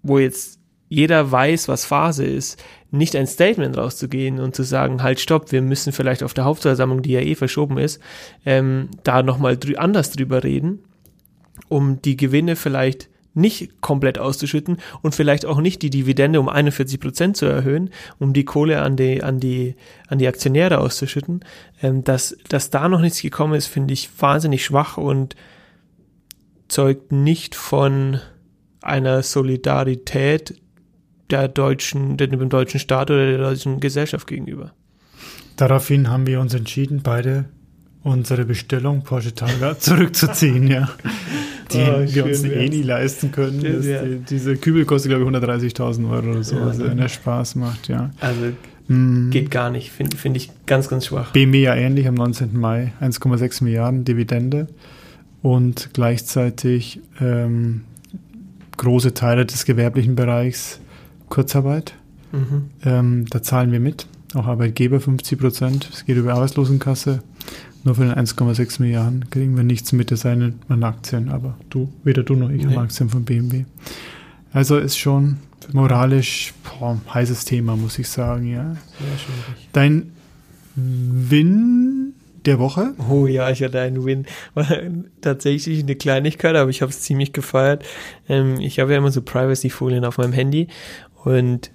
wo 0.02 0.20
jetzt 0.20 0.60
jeder 0.90 1.32
weiß, 1.32 1.68
was 1.68 1.86
Phase 1.86 2.26
ist, 2.26 2.62
nicht 2.92 3.16
ein 3.16 3.26
Statement 3.26 3.76
rauszugehen 3.76 4.40
und 4.40 4.56
zu 4.56 4.64
sagen, 4.64 5.02
halt 5.02 5.20
stopp, 5.20 5.52
wir 5.52 5.62
müssen 5.64 5.92
vielleicht 5.92 6.22
auf 6.22 6.36
der 6.36 6.46
Hauptversammlung, 6.46 7.02
die 7.02 7.14
ja 7.14 7.22
eh 7.22 7.34
verschoben 7.34 7.80
ist, 7.80 8.00
ähm, 8.46 8.90
da 9.04 9.24
nochmal 9.24 9.58
drü 9.58 9.76
anders 9.76 10.12
drüber 10.12 10.44
reden, 10.44 10.84
um 11.70 12.02
die 12.04 12.16
Gewinne 12.16 12.56
vielleicht 12.56 13.10
nicht 13.34 13.82
komplett 13.82 14.20
auszuschütten 14.20 14.78
und 15.02 15.16
vielleicht 15.16 15.46
auch 15.46 15.60
nicht 15.60 15.82
die 15.82 15.90
Dividende 15.90 16.40
um 16.40 16.50
41 16.50 17.00
Prozent 17.00 17.38
zu 17.38 17.46
erhöhen, 17.46 17.90
um 18.20 18.34
die 18.34 18.46
Kohle 18.46 18.82
an 18.82 18.96
die, 18.96 19.24
an 19.24 19.40
die, 19.40 19.76
an 20.08 20.20
die 20.20 20.28
Aktionäre 20.28 20.80
auszuschütten. 20.80 21.44
Ähm, 21.82 22.04
dass, 22.04 22.38
dass 22.50 22.70
da 22.70 22.90
noch 22.90 23.02
nichts 23.02 23.22
gekommen 23.22 23.54
ist, 23.54 23.68
finde 23.68 23.94
ich 23.94 24.10
wahnsinnig 24.20 24.64
schwach 24.64 24.98
und 24.98 25.36
zeugt 26.68 27.12
nicht 27.12 27.56
von 27.56 28.20
einer 28.82 29.24
Solidarität 29.24 30.62
der 31.30 31.48
deutschen, 31.48 32.18
dem 32.18 32.50
deutschen 32.50 32.80
Staat 32.80 33.10
oder 33.10 33.26
der 33.26 33.38
deutschen 33.40 33.80
Gesellschaft 33.80 34.28
gegenüber. 34.28 34.74
Daraufhin 35.56 36.10
haben 36.10 36.28
wir 36.28 36.40
uns 36.40 36.54
entschieden, 36.54 37.02
beide 37.04 37.46
unsere 38.04 38.46
Bestellung 38.46 39.04
Porsche 39.04 39.34
Targa 39.34 39.78
zurückzuziehen, 39.80 40.68
ja. 40.68 40.90
Die 41.74 41.80
oh, 41.80 42.16
wir 42.16 42.26
uns 42.26 42.44
eh 42.44 42.70
nie 42.70 42.82
leisten 42.82 43.32
können. 43.32 43.62
Ja. 43.62 44.04
Die, 44.04 44.18
diese 44.20 44.56
Kübel 44.58 44.86
kostet, 44.86 45.12
glaube 45.12 45.24
ich, 45.24 45.44
130.000 45.44 46.10
Euro 46.10 46.32
oder 46.32 46.44
so, 46.44 46.56
ja, 46.56 46.64
also 46.66 46.86
wenn 46.86 46.98
der 46.98 47.10
Spaß 47.10 47.56
macht, 47.56 47.88
ja. 47.88 48.12
Also 48.20 48.42
mm. 48.88 49.30
geht 49.30 49.52
gar 49.52 49.70
nicht, 49.70 49.92
finde 49.92 50.18
find 50.18 50.38
ich 50.38 50.52
ganz, 50.66 50.90
ganz 50.90 51.08
schwach. 51.08 51.32
BMW 51.32 51.64
ja 51.64 51.76
ähnlich 51.76 52.08
am 52.08 52.16
19. 52.16 52.58
Mai, 52.58 52.94
1,6 53.02 53.64
Milliarden 53.64 54.06
Dividende 54.06 54.68
und 55.42 55.90
gleichzeitig 55.94 57.02
ähm, 57.20 57.82
große 58.78 59.14
Teile 59.14 59.46
des 59.46 59.66
gewerblichen 59.66 60.16
Bereichs 60.16 60.80
Kurzarbeit. 61.30 61.94
Mhm. 62.32 62.70
Ähm, 62.86 63.26
da 63.30 63.42
zahlen 63.42 63.72
wir 63.72 63.80
mit. 63.80 64.08
auch 64.34 64.48
Arbeitgeber 64.48 65.00
50 65.00 65.40
Prozent. 65.40 65.90
Es 65.94 66.06
geht 66.06 66.18
über 66.18 66.34
Arbeitslosenkasse. 66.34 67.22
Nur 67.84 67.96
von 67.96 68.08
den 68.08 68.16
1,6 68.16 68.82
Milliarden 68.82 69.30
kriegen 69.30 69.58
wir 69.58 69.64
nichts 69.64 69.92
mit, 69.92 70.12
es 70.12 70.22
sei 70.22 70.36
denn 70.36 70.60
an 70.70 70.84
Aktien. 70.84 71.30
Aber 71.30 71.58
du, 71.70 71.92
weder 72.04 72.24
du 72.24 72.36
noch 72.36 72.50
ich 72.50 72.64
nee. 72.64 72.74
haben 72.74 72.84
Aktien 72.84 73.10
von 73.10 73.26
BMW. 73.26 73.66
Also 74.54 74.78
ist 74.78 74.98
schon 74.98 75.38
moralisch 75.74 76.54
boah, 76.64 77.00
heißes 77.14 77.46
Thema, 77.46 77.76
muss 77.76 78.00
ich 78.00 78.08
sagen, 78.08 78.48
ja. 78.48 78.78
Dein 79.74 80.12
Win 80.76 82.14
der 82.46 82.60
Woche? 82.60 82.94
Oh 83.10 83.28
ja, 83.28 83.50
ich 83.50 83.64
hatte 83.64 83.80
einen 83.80 84.06
Win. 84.06 84.26
War 84.54 84.68
tatsächlich 85.22 85.84
eine 85.84 85.96
Kleinigkeit, 85.96 86.56
aber 86.56 86.70
ich 86.70 86.82
habe 86.82 86.92
es 86.92 87.02
ziemlich 87.02 87.34
gefeiert. 87.34 87.84
Ähm, 88.28 88.60
ich 88.60 88.80
habe 88.80 88.92
ja 88.92 88.98
immer 88.98 89.12
so 89.12 89.22
Privacy-Folien 89.22 90.06
auf 90.06 90.18
meinem 90.18 90.34
Handy 90.34 90.68
und 91.24 91.72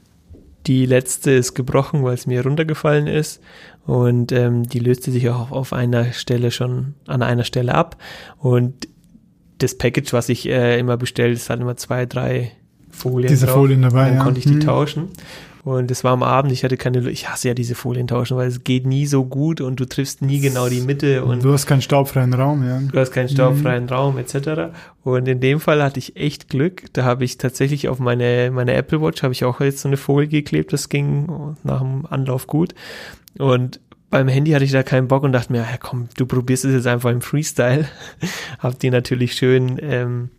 die 0.66 0.84
letzte 0.84 1.30
ist 1.30 1.54
gebrochen, 1.54 2.04
weil 2.04 2.14
es 2.14 2.26
mir 2.26 2.42
runtergefallen 2.42 3.06
ist. 3.06 3.40
Und 3.88 4.32
ähm, 4.32 4.64
die 4.64 4.80
löste 4.80 5.10
sich 5.10 5.30
auch 5.30 5.50
auf 5.50 5.72
einer 5.72 6.12
Stelle 6.12 6.50
schon 6.50 6.92
an 7.06 7.22
einer 7.22 7.44
Stelle 7.44 7.74
ab. 7.74 7.96
Und 8.36 8.86
das 9.56 9.78
Package, 9.78 10.12
was 10.12 10.28
ich 10.28 10.46
äh, 10.46 10.78
immer 10.78 10.98
bestelle, 10.98 11.32
ist 11.32 11.48
halt 11.48 11.62
immer 11.62 11.74
zwei, 11.78 12.04
drei 12.04 12.52
Folien. 12.90 13.28
Diese 13.28 13.46
drauf. 13.46 13.54
Folien 13.54 13.80
dabei. 13.80 14.10
Dann 14.10 14.18
ja. 14.18 14.24
konnte 14.24 14.40
ich 14.40 14.44
die 14.44 14.52
hm. 14.52 14.60
tauschen. 14.60 15.08
Und 15.68 15.90
es 15.90 16.02
war 16.02 16.12
am 16.12 16.22
Abend, 16.22 16.50
ich 16.50 16.64
hatte 16.64 16.78
keine, 16.78 17.10
ich 17.10 17.28
hasse 17.28 17.48
ja 17.48 17.52
diese 17.52 17.74
Folien 17.74 18.06
tauschen, 18.06 18.38
weil 18.38 18.48
es 18.48 18.64
geht 18.64 18.86
nie 18.86 19.04
so 19.04 19.26
gut 19.26 19.60
und 19.60 19.78
du 19.78 19.84
triffst 19.84 20.22
nie 20.22 20.40
genau 20.40 20.70
die 20.70 20.80
Mitte. 20.80 21.22
Und 21.26 21.44
du 21.44 21.52
hast 21.52 21.66
keinen 21.66 21.82
staubfreien 21.82 22.32
Raum, 22.32 22.66
ja. 22.66 22.80
Du 22.80 22.98
hast 22.98 23.10
keinen 23.10 23.28
staubfreien 23.28 23.84
mhm. 23.84 23.90
Raum, 23.90 24.16
etc. 24.16 24.72
Und 25.04 25.28
in 25.28 25.40
dem 25.40 25.60
Fall 25.60 25.82
hatte 25.82 25.98
ich 25.98 26.16
echt 26.16 26.48
Glück. 26.48 26.84
Da 26.94 27.04
habe 27.04 27.24
ich 27.24 27.36
tatsächlich 27.36 27.90
auf 27.90 27.98
meine, 27.98 28.50
meine 28.50 28.72
Apple 28.72 29.02
Watch, 29.02 29.22
habe 29.22 29.34
ich 29.34 29.44
auch 29.44 29.60
jetzt 29.60 29.80
so 29.80 29.90
eine 29.90 29.98
Folie 29.98 30.28
geklebt, 30.28 30.72
das 30.72 30.88
ging 30.88 31.54
nach 31.64 31.80
dem 31.80 32.06
Anlauf 32.06 32.46
gut. 32.46 32.74
Und 33.36 33.78
beim 34.08 34.26
Handy 34.26 34.52
hatte 34.52 34.64
ich 34.64 34.72
da 34.72 34.82
keinen 34.82 35.06
Bock 35.06 35.22
und 35.22 35.32
dachte 35.32 35.52
mir, 35.52 35.58
ja 35.58 35.76
komm, 35.78 36.08
du 36.16 36.24
probierst 36.24 36.64
es 36.64 36.72
jetzt 36.72 36.86
einfach 36.86 37.10
im 37.10 37.20
Freestyle. 37.20 37.86
hab 38.58 38.78
die 38.78 38.88
natürlich 38.88 39.34
schön 39.34 39.78
ähm, 39.82 40.30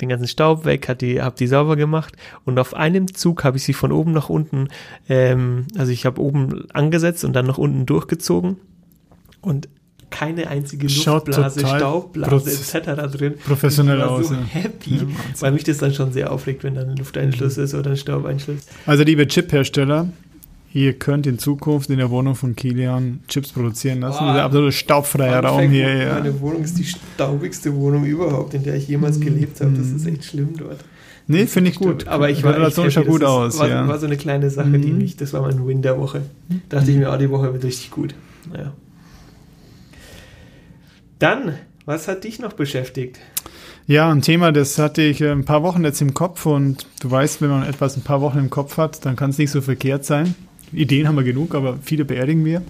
den 0.00 0.08
ganzen 0.08 0.28
Staub 0.28 0.64
weg, 0.64 0.88
hat 0.88 1.00
die, 1.00 1.20
hab 1.22 1.36
die 1.36 1.46
sauber 1.46 1.76
gemacht 1.76 2.14
und 2.44 2.58
auf 2.58 2.74
einem 2.74 3.12
Zug 3.14 3.44
habe 3.44 3.56
ich 3.56 3.64
sie 3.64 3.72
von 3.72 3.92
oben 3.92 4.12
nach 4.12 4.28
unten, 4.28 4.68
ähm, 5.08 5.66
also 5.76 5.92
ich 5.92 6.06
habe 6.06 6.20
oben 6.20 6.70
angesetzt 6.72 7.24
und 7.24 7.34
dann 7.34 7.46
nach 7.46 7.58
unten 7.58 7.86
durchgezogen 7.86 8.56
und 9.40 9.68
keine 10.10 10.48
einzige 10.48 10.86
Luftblase, 10.86 11.60
Staubblase 11.60 12.50
etc. 12.50 13.16
drin. 13.16 13.34
Professionell 13.44 13.98
ich 13.98 14.04
war 14.04 14.10
aus. 14.10 14.28
So 14.28 14.36
happy, 14.36 14.96
ja, 14.96 15.02
weil 15.40 15.52
mich 15.52 15.64
das 15.64 15.78
dann 15.78 15.94
schon 15.94 16.12
sehr 16.12 16.30
aufregt, 16.30 16.62
wenn 16.62 16.74
dann 16.74 16.90
ein 16.90 16.96
Lufteinschluss 16.96 17.56
ist 17.56 17.74
oder 17.74 17.90
ein 17.90 17.96
Staubeinschluss. 17.96 18.58
Also 18.86 19.02
liebe 19.04 19.26
Chip-Hersteller, 19.26 20.08
Ihr 20.74 20.94
könnt 20.94 21.26
in 21.26 21.38
Zukunft 21.38 21.90
in 21.90 21.98
der 21.98 22.10
Wohnung 22.10 22.34
von 22.34 22.56
Kilian 22.56 23.20
Chips 23.28 23.52
produzieren 23.52 24.00
lassen. 24.00 24.24
Oh, 24.24 24.32
der 24.32 24.44
absolute 24.44 24.72
staubfreier 24.72 25.44
Raum 25.44 25.68
hier. 25.68 25.94
Ja. 25.94 26.14
Meine 26.14 26.40
Wohnung 26.40 26.64
ist 26.64 26.78
die 26.78 26.84
staubigste 26.84 27.74
Wohnung 27.74 28.06
überhaupt, 28.06 28.54
in 28.54 28.62
der 28.62 28.76
ich 28.76 28.88
jemals 28.88 29.18
mhm. 29.18 29.24
gelebt 29.24 29.60
habe. 29.60 29.72
Das 29.72 29.88
ist 29.88 30.06
echt 30.06 30.24
schlimm 30.24 30.56
dort. 30.56 30.82
Nee, 31.26 31.46
finde 31.46 31.70
ich 31.70 31.76
gut. 31.76 32.08
Aber 32.08 32.30
ich 32.30 32.42
war 32.42 32.54
Relation 32.54 32.90
schaut 32.90 33.06
gut 33.06 33.22
aus. 33.22 33.58
War, 33.58 33.68
ja. 33.68 33.86
war 33.86 33.98
so 33.98 34.06
eine 34.06 34.16
kleine 34.16 34.50
Sache, 34.50 34.68
mhm. 34.68 34.82
die 34.82 34.92
mich, 34.92 35.16
das 35.16 35.32
war 35.34 35.42
mein 35.42 35.66
Win 35.66 35.82
der 35.82 35.98
Woche. 35.98 36.22
Da 36.68 36.78
dachte 36.78 36.90
ich 36.90 36.96
mir, 36.96 37.12
oh, 37.12 37.16
die 37.16 37.30
Woche 37.30 37.52
wird 37.52 37.64
richtig 37.64 37.90
gut. 37.90 38.14
Ja. 38.56 38.72
Dann, 41.18 41.54
was 41.84 42.08
hat 42.08 42.24
dich 42.24 42.38
noch 42.38 42.54
beschäftigt? 42.54 43.20
Ja, 43.86 44.10
ein 44.10 44.22
Thema, 44.22 44.52
das 44.52 44.78
hatte 44.78 45.02
ich 45.02 45.20
äh, 45.20 45.30
ein 45.30 45.44
paar 45.44 45.62
Wochen 45.62 45.84
jetzt 45.84 46.00
im 46.00 46.14
Kopf 46.14 46.46
und 46.46 46.86
du 47.00 47.10
weißt, 47.10 47.42
wenn 47.42 47.50
man 47.50 47.64
etwas 47.64 47.96
ein 47.96 48.02
paar 48.02 48.20
Wochen 48.20 48.38
im 48.38 48.50
Kopf 48.50 48.76
hat, 48.76 49.04
dann 49.04 49.16
kann 49.16 49.30
es 49.30 49.38
nicht 49.38 49.50
so 49.50 49.60
verkehrt 49.60 50.04
sein. 50.04 50.34
Ideen 50.72 51.06
haben 51.06 51.16
wir 51.16 51.24
genug, 51.24 51.54
aber 51.54 51.78
viele 51.82 52.04
beerdigen 52.04 52.44
wir. 52.44 52.62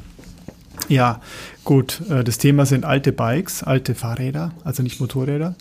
Ja, 0.89 1.21
gut, 1.65 2.03
äh, 2.11 2.25
das 2.25 2.39
Thema 2.39 2.67
sind 2.67 2.85
alte 2.85 3.13
Bikes, 3.13 3.63
alte 3.63 3.95
Fahrräder, 3.95 4.53
also 4.65 4.83
nicht 4.83 5.01
Motorräder. 5.01 5.55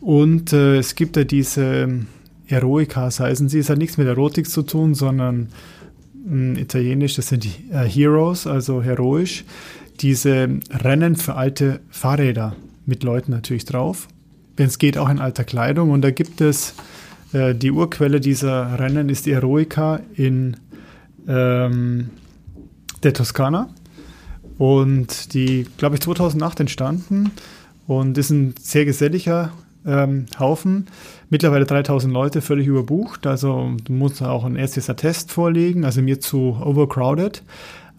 Und 0.00 0.52
äh, 0.52 0.78
es 0.78 0.94
gibt 0.94 1.16
ja 1.16 1.24
diese 1.24 1.62
ähm, 1.62 2.06
Eroicas, 2.46 3.20
heißen 3.20 3.48
sie. 3.48 3.58
Es 3.58 3.70
hat 3.70 3.78
nichts 3.78 3.98
mit 3.98 4.06
Erotik 4.06 4.48
zu 4.48 4.62
tun, 4.62 4.94
sondern 4.94 5.48
mh, 6.14 6.30
hm, 6.30 6.56
italienisch, 6.56 7.16
das 7.16 7.28
sind 7.28 7.44
die 7.44 7.72
äh, 7.72 7.88
Heroes, 7.88 8.46
also 8.46 8.82
heroisch. 8.82 9.44
Diese 10.00 10.48
Rennen 10.70 11.16
für 11.16 11.34
alte 11.34 11.80
Fahrräder 11.90 12.54
mit 12.86 13.02
Leuten 13.02 13.32
natürlich 13.32 13.64
drauf. 13.64 14.08
Wenn 14.56 14.66
es 14.66 14.78
geht, 14.78 14.96
auch 14.96 15.08
in 15.08 15.18
alter 15.18 15.44
Kleidung. 15.44 15.90
Und 15.90 16.02
da 16.02 16.10
gibt 16.10 16.40
es 16.40 16.74
äh, 17.32 17.54
die 17.54 17.70
Urquelle 17.70 18.20
dieser 18.20 18.78
Rennen 18.78 19.08
ist 19.08 19.26
die 19.26 19.32
Eroica 19.32 20.00
in 20.14 20.56
ähm, 21.28 22.10
der 23.02 23.12
Toskana. 23.12 23.68
Und 24.58 25.34
die, 25.34 25.66
glaube 25.76 25.94
ich, 25.94 26.00
2008 26.00 26.60
entstanden 26.60 27.30
und 27.86 28.18
ist 28.18 28.30
ein 28.30 28.54
sehr 28.60 28.84
geselliger 28.84 29.52
ähm, 29.86 30.26
Haufen. 30.38 30.86
Mittlerweile 31.30 31.64
3000 31.64 32.12
Leute, 32.12 32.40
völlig 32.40 32.66
überbucht. 32.66 33.26
Also 33.26 33.72
du 33.84 33.92
musst 33.92 34.22
auch 34.22 34.44
ein 34.44 34.56
erstes 34.56 34.90
Attest 34.90 35.30
vorlegen, 35.30 35.84
also 35.84 36.02
mir 36.02 36.20
zu 36.20 36.58
overcrowded. 36.60 37.42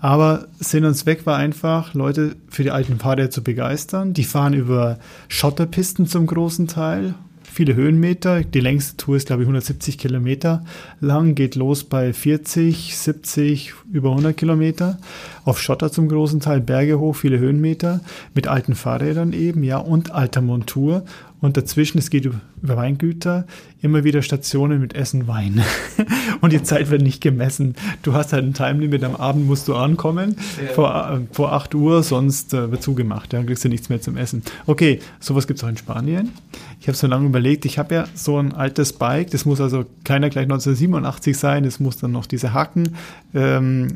Aber 0.01 0.47
Sinn 0.59 0.85
und 0.85 0.93
Zweck 0.95 1.25
war 1.25 1.37
einfach, 1.37 1.93
Leute 1.93 2.35
für 2.49 2.63
die 2.63 2.71
alten 2.71 2.99
Fahrräder 2.99 3.31
zu 3.31 3.43
begeistern. 3.43 4.13
Die 4.13 4.23
fahren 4.23 4.53
über 4.53 4.97
Schotterpisten 5.27 6.07
zum 6.07 6.25
großen 6.25 6.67
Teil, 6.67 7.15
viele 7.59 7.75
Höhenmeter. 7.75 8.41
Die 8.45 8.61
längste 8.61 8.95
Tour 8.95 9.17
ist, 9.17 9.27
glaube 9.27 9.41
ich, 9.41 9.45
170 9.47 9.97
Kilometer 9.97 10.63
lang, 11.01 11.35
geht 11.35 11.55
los 11.55 11.83
bei 11.83 12.13
40, 12.13 12.97
70, 12.97 13.73
über 13.91 14.11
100 14.11 14.37
Kilometer. 14.37 14.97
Auf 15.43 15.59
Schotter 15.59 15.91
zum 15.91 16.07
großen 16.07 16.39
Teil, 16.39 16.61
Berge 16.61 16.99
hoch, 16.99 17.17
viele 17.17 17.37
Höhenmeter, 17.37 17.99
mit 18.33 18.47
alten 18.47 18.75
Fahrrädern 18.75 19.33
eben, 19.33 19.63
ja, 19.63 19.77
und 19.77 20.11
alter 20.11 20.39
Montur. 20.39 21.03
Und 21.41 21.55
dazwischen, 21.55 21.97
es 21.99 22.09
geht 22.09 22.25
über 22.25 22.39
Weingüter, 22.61 23.45
immer 23.81 24.03
wieder 24.03 24.21
Stationen 24.21 24.81
mit 24.81 24.93
Essen, 24.93 25.27
Wein. 25.27 25.63
und 26.41 26.51
die 26.51 26.63
Zeit 26.63 26.89
wird 26.89 27.01
nicht 27.01 27.21
gemessen. 27.21 27.75
Du 28.03 28.13
hast 28.13 28.33
halt 28.33 28.43
ein 28.43 28.53
Timelimit, 28.53 29.03
am 29.03 29.15
Abend 29.15 29.47
musst 29.47 29.67
du 29.67 29.75
ankommen, 29.75 30.35
ja. 30.61 30.73
vor, 30.73 31.11
äh, 31.11 31.33
vor 31.33 31.53
8 31.53 31.75
Uhr, 31.75 32.03
sonst 32.03 32.53
äh, 32.53 32.71
wird 32.71 32.83
zugemacht, 32.83 33.31
dann 33.31 33.45
kriegst 33.45 33.63
du 33.63 33.69
nichts 33.69 33.89
mehr 33.89 34.01
zum 34.01 34.17
Essen. 34.17 34.43
Okay, 34.65 34.99
sowas 35.19 35.47
gibt 35.47 35.59
es 35.59 35.63
auch 35.63 35.69
in 35.69 35.77
Spanien. 35.77 36.29
Ich 36.81 36.87
habe 36.87 36.97
so 36.97 37.07
lange 37.07 37.25
überlegt, 37.25 37.65
ich 37.65 37.79
habe 37.79 37.95
ja 37.95 38.05
so 38.13 38.37
ein 38.37 38.53
altes 38.53 38.93
Bike, 38.93 39.31
das 39.31 39.45
muss 39.45 39.61
also 39.61 39.85
keiner 40.03 40.29
gleich 40.29 40.43
1987 40.43 41.37
sein, 41.37 41.63
das 41.63 41.79
muss 41.79 41.97
dann 41.97 42.11
noch 42.11 42.25
diese 42.25 42.53
Haken, 42.53 42.95
ähm, 43.33 43.87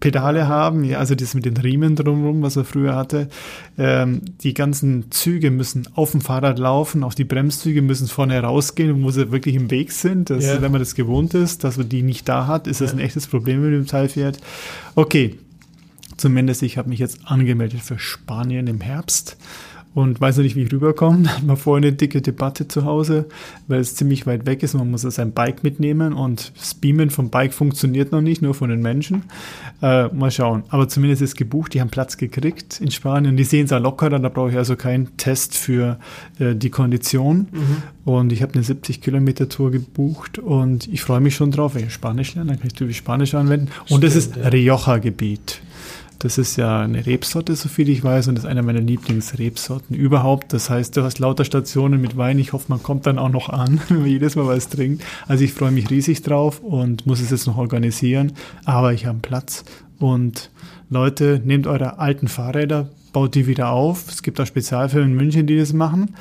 Pedale 0.00 0.46
haben, 0.46 0.84
ja, 0.84 0.98
also 0.98 1.14
das 1.14 1.34
mit 1.34 1.44
den 1.44 1.56
Riemen 1.56 1.96
drumherum, 1.96 2.42
was 2.42 2.56
er 2.56 2.64
früher 2.64 2.94
hatte. 2.94 3.28
Ähm, 3.76 4.22
die 4.42 4.54
ganzen 4.54 5.10
Züge 5.10 5.50
müssen 5.50 5.88
auf 5.94 6.12
dem 6.12 6.20
Fahrrad 6.20 6.58
laufen, 6.58 7.02
auch 7.02 7.14
die 7.14 7.24
Bremszüge 7.24 7.82
müssen 7.82 8.06
vorne 8.06 8.40
rausgehen, 8.40 9.02
wo 9.02 9.10
sie 9.10 9.32
wirklich 9.32 9.56
im 9.56 9.70
Weg 9.70 9.92
sind. 9.92 10.30
Das, 10.30 10.44
ja. 10.44 10.62
Wenn 10.62 10.72
man 10.72 10.80
das 10.80 10.94
gewohnt 10.94 11.34
ist, 11.34 11.64
dass 11.64 11.76
man 11.76 11.88
die 11.88 12.02
nicht 12.02 12.28
da 12.28 12.46
hat, 12.46 12.66
ist 12.66 12.80
das 12.80 12.92
ein 12.92 13.00
echtes 13.00 13.26
Problem, 13.26 13.62
wenn 13.62 13.70
man 13.70 13.80
dem 13.80 13.86
Teil 13.86 14.08
fährt. 14.08 14.38
Okay, 14.94 15.38
zumindest 16.16 16.62
ich 16.62 16.78
habe 16.78 16.88
mich 16.88 17.00
jetzt 17.00 17.20
angemeldet 17.24 17.80
für 17.80 17.98
Spanien 17.98 18.66
im 18.66 18.80
Herbst 18.80 19.36
und 19.98 20.20
weiß 20.20 20.36
noch 20.36 20.44
nicht, 20.44 20.54
wie 20.54 20.62
ich 20.62 20.72
rüberkomme. 20.72 21.28
Hat 21.28 21.42
man 21.42 21.56
vorher 21.56 21.88
eine 21.88 21.96
dicke 21.96 22.22
Debatte 22.22 22.68
zu 22.68 22.84
Hause, 22.84 23.26
weil 23.66 23.80
es 23.80 23.96
ziemlich 23.96 24.28
weit 24.28 24.46
weg 24.46 24.62
ist. 24.62 24.74
Man 24.74 24.92
muss 24.92 25.02
sein 25.02 25.32
Bike 25.32 25.64
mitnehmen 25.64 26.12
und 26.12 26.52
das 26.56 26.74
Beamen 26.74 27.10
vom 27.10 27.30
Bike 27.30 27.52
funktioniert 27.52 28.12
noch 28.12 28.20
nicht, 28.20 28.40
nur 28.40 28.54
von 28.54 28.70
den 28.70 28.80
Menschen. 28.80 29.24
Äh, 29.82 30.06
mal 30.14 30.30
schauen. 30.30 30.62
Aber 30.68 30.88
zumindest 30.88 31.20
ist 31.22 31.36
gebucht. 31.36 31.74
Die 31.74 31.80
haben 31.80 31.90
Platz 31.90 32.16
gekriegt 32.16 32.80
in 32.80 32.92
Spanien. 32.92 33.36
Die 33.36 33.42
sehen 33.42 33.64
es 33.64 33.72
auch 33.72 33.80
lockerer. 33.80 34.20
Da 34.20 34.28
brauche 34.28 34.50
ich 34.50 34.56
also 34.56 34.76
keinen 34.76 35.16
Test 35.16 35.56
für 35.56 35.98
äh, 36.38 36.54
die 36.54 36.70
Kondition. 36.70 37.48
Mhm. 37.50 37.82
Und 38.04 38.32
ich 38.32 38.40
habe 38.42 38.54
eine 38.54 38.62
70 38.62 39.00
Kilometer 39.00 39.48
Tour 39.48 39.72
gebucht 39.72 40.38
und 40.38 40.86
ich 40.86 41.02
freue 41.02 41.20
mich 41.20 41.34
schon 41.34 41.50
drauf, 41.50 41.74
wenn 41.74 41.84
ich 41.84 41.92
Spanisch 41.92 42.36
lerne. 42.36 42.50
Dann 42.50 42.60
kann 42.60 42.68
ich 42.68 42.74
natürlich 42.74 42.98
Spanisch 42.98 43.34
anwenden. 43.34 43.66
Und 43.88 44.04
das 44.04 44.14
ist 44.14 44.36
ja. 44.36 44.46
Rioja-Gebiet. 44.46 45.60
Das 46.18 46.36
ist 46.36 46.56
ja 46.56 46.80
eine 46.80 47.06
Rebsorte, 47.06 47.54
soviel 47.54 47.88
ich 47.88 48.02
weiß, 48.02 48.26
und 48.26 48.38
ist 48.38 48.44
einer 48.44 48.62
meiner 48.62 48.80
Lieblingsrebsorten 48.80 49.94
überhaupt. 49.94 50.52
Das 50.52 50.68
heißt, 50.68 50.96
du 50.96 51.02
hast 51.04 51.20
lauter 51.20 51.44
Stationen 51.44 52.00
mit 52.00 52.16
Wein. 52.16 52.40
Ich 52.40 52.52
hoffe, 52.52 52.66
man 52.68 52.82
kommt 52.82 53.06
dann 53.06 53.18
auch 53.18 53.28
noch 53.28 53.48
an, 53.48 53.80
wenn 53.88 54.00
man 54.00 54.08
jedes 54.08 54.34
Mal 54.34 54.46
was 54.46 54.68
trinkt. 54.68 55.04
Also 55.28 55.44
ich 55.44 55.52
freue 55.52 55.70
mich 55.70 55.90
riesig 55.90 56.22
drauf 56.22 56.60
und 56.60 57.06
muss 57.06 57.20
es 57.20 57.30
jetzt 57.30 57.46
noch 57.46 57.56
organisieren. 57.56 58.32
Aber 58.64 58.92
ich 58.92 59.06
habe 59.06 59.18
Platz. 59.20 59.64
Und 60.00 60.50
Leute, 60.90 61.40
nehmt 61.44 61.68
eure 61.68 62.00
alten 62.00 62.26
Fahrräder, 62.26 62.88
baut 63.12 63.36
die 63.36 63.46
wieder 63.46 63.70
auf. 63.70 64.08
Es 64.08 64.22
gibt 64.22 64.40
auch 64.40 64.46
Spezialfirmen 64.46 65.10
in 65.10 65.16
München, 65.16 65.46
die 65.46 65.58
das 65.58 65.72
machen 65.72 66.14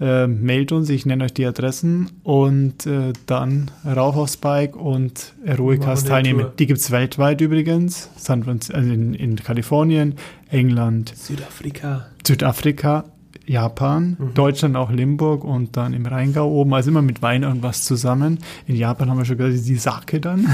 äh, 0.00 0.26
mailt 0.26 0.72
uns, 0.72 0.88
ich 0.88 1.04
nenne 1.06 1.24
euch 1.24 1.34
die 1.34 1.46
Adressen 1.46 2.10
und 2.22 2.86
äh, 2.86 3.12
dann 3.26 3.70
rauf 3.84 4.16
aufs 4.16 4.36
Bike 4.36 4.76
und 4.76 5.34
Eroicas 5.44 6.04
teilnehmen. 6.04 6.46
Die 6.58 6.66
gibt 6.66 6.80
es 6.80 6.90
weltweit 6.90 7.40
übrigens, 7.40 8.10
San 8.16 8.42
Francisco, 8.42 8.76
also 8.76 8.92
in, 8.92 9.14
in 9.14 9.36
Kalifornien, 9.36 10.14
England, 10.48 11.12
Südafrika. 11.14 12.06
Südafrika, 12.26 13.04
Japan, 13.50 14.16
mhm. 14.16 14.34
Deutschland 14.34 14.76
auch 14.76 14.92
Limburg 14.92 15.42
und 15.42 15.76
dann 15.76 15.92
im 15.92 16.06
Rheingau 16.06 16.48
oben, 16.48 16.72
also 16.72 16.90
immer 16.90 17.02
mit 17.02 17.20
Wein 17.20 17.42
irgendwas 17.42 17.84
zusammen. 17.84 18.38
In 18.68 18.76
Japan 18.76 19.10
haben 19.10 19.18
wir 19.18 19.24
schon 19.24 19.38
gesagt, 19.38 19.66
die 19.66 19.74
Sake 19.74 20.20
dann. 20.20 20.46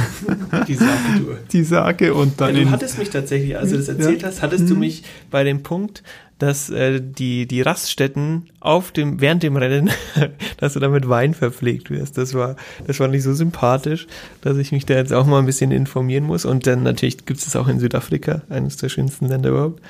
Die 0.66 0.74
Sake, 0.74 0.90
du. 1.18 1.36
Die 1.52 1.62
Sake 1.62 2.14
und 2.14 2.40
dann. 2.40 2.56
Ja, 2.56 2.64
du 2.64 2.70
hattest 2.70 2.98
mich 2.98 3.10
tatsächlich, 3.10 3.56
als 3.56 3.70
du 3.70 3.76
das 3.76 3.88
erzählt 3.88 4.22
ja. 4.22 4.28
hast, 4.28 4.40
hattest 4.40 4.64
mhm. 4.64 4.68
du 4.68 4.76
mich 4.76 5.02
bei 5.30 5.44
dem 5.44 5.62
Punkt, 5.62 6.02
dass 6.38 6.70
äh, 6.70 7.02
die, 7.02 7.46
die 7.46 7.60
Raststätten 7.60 8.48
auf 8.60 8.92
dem, 8.92 9.20
während 9.20 9.42
dem 9.42 9.56
Rennen, 9.56 9.90
dass 10.56 10.72
du 10.72 10.80
da 10.80 10.88
mit 10.88 11.06
Wein 11.06 11.34
verpflegt 11.34 11.90
wirst. 11.90 12.16
Das 12.16 12.32
war, 12.32 12.56
das 12.86 12.98
war 12.98 13.08
nicht 13.08 13.24
so 13.24 13.34
sympathisch, 13.34 14.06
dass 14.40 14.56
ich 14.56 14.72
mich 14.72 14.86
da 14.86 14.94
jetzt 14.94 15.12
auch 15.12 15.26
mal 15.26 15.38
ein 15.38 15.46
bisschen 15.46 15.70
informieren 15.70 16.24
muss. 16.24 16.46
Und 16.46 16.66
dann 16.66 16.82
natürlich 16.82 17.26
gibt 17.26 17.40
es 17.40 17.44
das 17.44 17.56
auch 17.56 17.68
in 17.68 17.78
Südafrika, 17.78 18.40
eines 18.48 18.78
der 18.78 18.88
schönsten 18.88 19.26
Länder 19.26 19.50
überhaupt. 19.50 19.82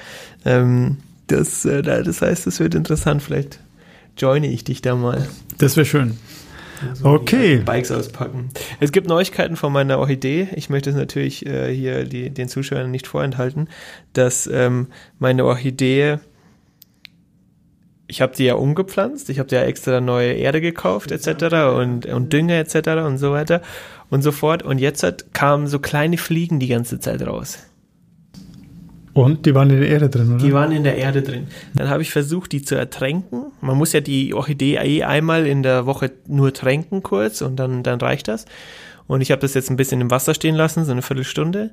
Ähm, 0.45 0.99
das, 1.27 1.65
äh, 1.65 1.83
das 1.83 2.23
heißt, 2.23 2.47
es 2.47 2.61
wird 2.61 2.75
interessant. 2.75 3.23
Vielleicht 3.23 3.61
joine 4.17 4.47
ich 4.47 4.65
dich 4.65 4.83
da 4.83 4.95
mal. 4.95 5.29
Das 5.59 5.77
wäre 5.77 5.87
schön. 5.87 6.17
Also 6.83 7.07
okay. 7.07 7.63
Bikes 7.65 7.91
auspacken. 7.91 8.51
Es 8.81 8.93
gibt 8.93 9.09
Neuigkeiten 9.09 9.57
von 9.57 9.73
meiner 9.73 9.99
Orchidee. 9.99 10.49
Ich 10.55 10.69
möchte 10.69 10.91
es 10.91 10.97
natürlich 10.97 11.47
äh, 11.47 11.75
hier 11.75 12.05
die, 12.05 12.31
den 12.31 12.49
Zuschauern 12.49 12.91
nicht 12.91 13.07
vorenthalten, 13.07 13.69
dass 14.13 14.47
ähm, 14.47 14.89
meine 15.19 15.45
Orchidee, 15.45 16.19
ich 18.07 18.21
habe 18.21 18.35
die 18.37 18.45
ja 18.45 18.55
umgepflanzt, 18.55 19.31
ich 19.31 19.39
habe 19.39 19.55
ja 19.55 19.63
extra 19.63 20.01
neue 20.01 20.33
Erde 20.35 20.61
gekauft 20.61 21.13
etc. 21.13 21.77
und, 21.77 22.07
und 22.07 22.33
Dünger 22.33 22.55
etc. 22.55 22.89
und 23.07 23.19
so 23.19 23.33
weiter 23.33 23.63
und 24.11 24.23
so 24.23 24.33
fort. 24.33 24.63
Und 24.63 24.79
jetzt 24.79 25.03
hat, 25.03 25.33
kamen 25.33 25.67
so 25.67 25.79
kleine 25.79 26.19
Fliegen 26.19 26.61
die 26.61 26.69
ganze 26.69 27.01
Zeit 27.01 27.27
raus. 27.27 27.59
Und 29.17 29.47
die 29.47 29.55
waren 29.55 29.71
in 29.71 29.81
der 29.81 29.89
Erde 29.89 30.11
drin, 30.11 30.35
oder? 30.35 30.45
Die 30.45 30.53
waren 30.53 30.73
in 30.73 30.85
der 30.85 30.99
Erde 30.99 31.23
drin. 31.23 31.47
Dann 31.75 31.89
habe 31.89 32.03
ich 32.03 32.11
versucht, 32.11 32.53
die 32.53 32.61
zu 32.61 32.75
ertränken. 32.75 33.47
Man 33.63 33.79
muss 33.79 33.95
ja 33.95 34.03
die 34.03 34.35
Orchidee 34.35 34.77
eh 34.77 35.05
einmal 35.05 35.47
in 35.47 35.63
der 35.63 35.87
Woche 35.87 36.13
nur 36.29 36.53
tränken 36.53 37.03
kurz 37.03 37.41
und 37.41 37.57
dann, 37.57 37.83
dann 37.83 37.99
reicht 37.99 38.29
das. 38.29 38.45
Und 39.07 39.23
ich 39.23 39.31
habe 39.31 39.41
das 39.41 39.55
jetzt 39.55 39.71
ein 39.71 39.77
bisschen 39.77 40.03
im 40.03 40.11
Wasser 40.11 40.35
stehen 40.35 40.55
lassen, 40.55 40.85
so 40.85 40.93
eine 40.93 41.01
Viertelstunde. 41.01 41.71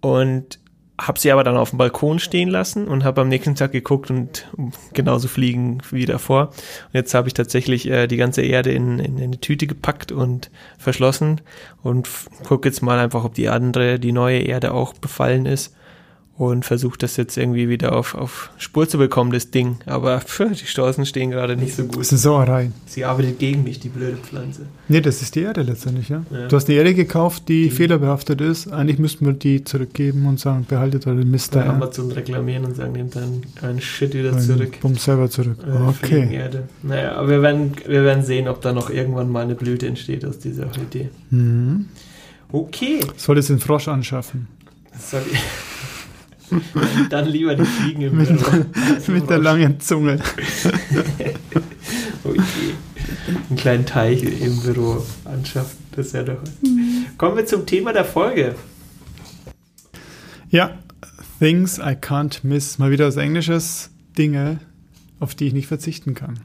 Und 0.00 0.60
habe 0.96 1.18
sie 1.18 1.32
aber 1.32 1.42
dann 1.42 1.56
auf 1.56 1.70
dem 1.70 1.78
Balkon 1.78 2.20
stehen 2.20 2.48
lassen 2.48 2.86
und 2.86 3.02
habe 3.02 3.22
am 3.22 3.28
nächsten 3.28 3.56
Tag 3.56 3.72
geguckt 3.72 4.12
und 4.12 4.46
genauso 4.94 5.26
fliegen 5.26 5.78
wie 5.90 6.06
davor. 6.06 6.50
Und 6.50 6.94
jetzt 6.94 7.14
habe 7.14 7.26
ich 7.26 7.34
tatsächlich 7.34 7.90
äh, 7.90 8.06
die 8.06 8.16
ganze 8.16 8.42
Erde 8.42 8.70
in, 8.70 9.00
in, 9.00 9.20
eine 9.20 9.40
Tüte 9.40 9.66
gepackt 9.66 10.12
und 10.12 10.52
verschlossen 10.78 11.40
und 11.82 12.08
gucke 12.46 12.68
jetzt 12.68 12.80
mal 12.80 13.00
einfach, 13.00 13.24
ob 13.24 13.34
die 13.34 13.48
andere, 13.48 13.98
die 13.98 14.12
neue 14.12 14.38
Erde 14.38 14.72
auch 14.72 14.92
befallen 14.92 15.46
ist 15.46 15.74
und 16.40 16.64
versucht 16.64 17.02
das 17.02 17.18
jetzt 17.18 17.36
irgendwie 17.36 17.68
wieder 17.68 17.94
auf, 17.94 18.14
auf 18.14 18.50
Spur 18.56 18.88
zu 18.88 18.96
bekommen, 18.96 19.30
das 19.30 19.50
Ding. 19.50 19.76
Aber 19.84 20.18
pff, 20.20 20.38
die 20.52 20.64
Chancen 20.64 21.04
stehen 21.04 21.30
gerade 21.30 21.54
nicht 21.54 21.76
so 21.76 21.84
gut. 21.84 21.98
Eine 22.10 22.18
Sauerei. 22.18 22.70
Sie 22.86 23.04
arbeitet 23.04 23.38
gegen 23.38 23.62
mich, 23.62 23.78
die 23.78 23.90
blöde 23.90 24.16
Pflanze. 24.16 24.62
Nee, 24.88 25.02
das 25.02 25.20
ist 25.20 25.34
die 25.34 25.40
Erde 25.42 25.60
letztendlich, 25.60 26.08
ja. 26.08 26.24
ja. 26.30 26.48
Du 26.48 26.56
hast 26.56 26.66
eine 26.70 26.78
Erde 26.78 26.94
gekauft, 26.94 27.42
die, 27.48 27.64
die 27.64 27.70
fehlerbehaftet 27.70 28.40
ist. 28.40 28.72
Eigentlich 28.72 28.98
müssten 28.98 29.26
wir 29.26 29.34
die 29.34 29.64
zurückgeben 29.64 30.24
und 30.24 30.40
sagen, 30.40 30.64
behaltet 30.66 31.06
eure 31.06 31.26
Mist 31.26 31.54
da. 31.54 31.68
Amazon 31.68 32.10
reklamieren 32.10 32.64
und 32.64 32.74
sagen, 32.74 32.92
nehmt 32.92 33.16
dann 33.16 33.42
einen 33.60 33.82
Shit 33.82 34.14
wieder 34.14 34.32
Ein 34.32 34.40
zurück. 34.40 34.80
Bumm 34.80 34.94
selber 34.94 35.28
zurück. 35.28 35.58
Äh, 35.62 35.88
okay. 35.90 36.34
Erde. 36.34 36.68
Naja, 36.82 37.16
aber 37.16 37.28
wir 37.28 37.42
werden, 37.42 37.72
wir 37.86 38.02
werden 38.02 38.24
sehen, 38.24 38.48
ob 38.48 38.62
da 38.62 38.72
noch 38.72 38.88
irgendwann 38.88 39.30
mal 39.30 39.44
eine 39.44 39.56
Blüte 39.56 39.86
entsteht 39.86 40.24
aus 40.24 40.38
dieser 40.38 40.68
Idee. 40.74 41.10
Mhm. 41.28 41.84
Okay. 42.50 43.00
Soll 43.18 43.36
es 43.36 43.48
den 43.48 43.58
Frosch 43.58 43.88
anschaffen? 43.88 44.48
Ich 44.94 45.18
Dann 47.10 47.26
lieber 47.26 47.54
die 47.54 47.64
Fliegen 47.64 48.02
im 48.02 48.16
mit, 48.16 48.28
Büro. 48.28 48.64
mit 49.08 49.30
der 49.30 49.38
langen 49.38 49.80
Zunge. 49.80 50.14
okay. 52.24 52.40
Einen 53.48 53.56
kleinen 53.56 53.86
Teich 53.86 54.22
im 54.22 54.60
Büro 54.60 55.04
anschaffen. 55.24 55.78
Das 55.92 56.06
ist 56.06 56.14
ja 56.14 56.22
doch. 56.22 56.38
Kommen 57.18 57.36
wir 57.36 57.46
zum 57.46 57.66
Thema 57.66 57.92
der 57.92 58.04
Folge. 58.04 58.54
Ja, 60.48 60.78
Things 61.38 61.78
I 61.78 61.92
can't 61.92 62.40
miss. 62.42 62.78
Mal 62.78 62.90
wieder 62.90 63.08
aus 63.08 63.16
Englisches. 63.16 63.90
Dinge, 64.18 64.58
auf 65.20 65.34
die 65.34 65.46
ich 65.46 65.52
nicht 65.52 65.68
verzichten 65.68 66.14
kann. 66.14 66.40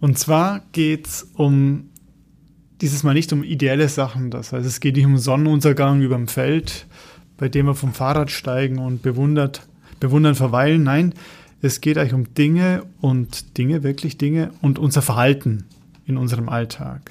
Und 0.00 0.18
zwar 0.18 0.62
geht 0.72 1.06
es 1.06 1.30
um 1.34 1.90
dieses 2.80 3.02
Mal 3.02 3.14
nicht 3.14 3.32
um 3.32 3.44
ideelle 3.44 3.88
Sachen. 3.88 4.30
Das 4.30 4.52
heißt, 4.52 4.66
es 4.66 4.80
geht 4.80 4.96
nicht 4.96 5.06
um 5.06 5.18
Sonnenuntergang 5.18 6.02
über 6.02 6.16
dem 6.16 6.28
Feld 6.28 6.86
bei 7.42 7.48
dem 7.48 7.66
wir 7.66 7.74
vom 7.74 7.92
Fahrrad 7.92 8.30
steigen 8.30 8.78
und 8.78 9.02
bewundert, 9.02 9.66
bewundern 9.98 10.36
verweilen. 10.36 10.84
Nein, 10.84 11.12
es 11.60 11.80
geht 11.80 11.98
eigentlich 11.98 12.14
um 12.14 12.34
Dinge 12.34 12.84
und 13.00 13.58
Dinge, 13.58 13.82
wirklich 13.82 14.16
Dinge 14.16 14.52
und 14.60 14.78
unser 14.78 15.02
Verhalten 15.02 15.64
in 16.06 16.18
unserem 16.18 16.48
Alltag. 16.48 17.10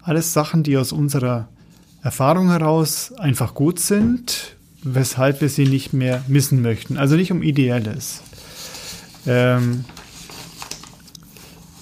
Alles 0.00 0.32
Sachen, 0.32 0.62
die 0.62 0.78
aus 0.78 0.92
unserer 0.92 1.50
Erfahrung 2.00 2.48
heraus 2.48 3.12
einfach 3.18 3.52
gut 3.52 3.80
sind, 3.80 4.56
weshalb 4.82 5.42
wir 5.42 5.50
sie 5.50 5.66
nicht 5.66 5.92
mehr 5.92 6.24
missen 6.26 6.62
möchten. 6.62 6.96
Also 6.96 7.16
nicht 7.16 7.32
um 7.32 7.42
Ideelles. 7.42 8.22
Ähm, 9.26 9.84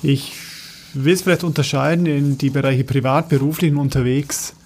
ich 0.03 0.33
will 0.95 1.15
es 1.15 1.23
vielleicht 1.23 1.45
unterscheiden 1.45 2.07
in 2.07 2.39
die 2.39 2.51
Bereiche 2.51 2.83
privat, 2.83 3.29
beruflich 3.29 3.71
und 3.71 3.79
unterwegs 3.79 4.57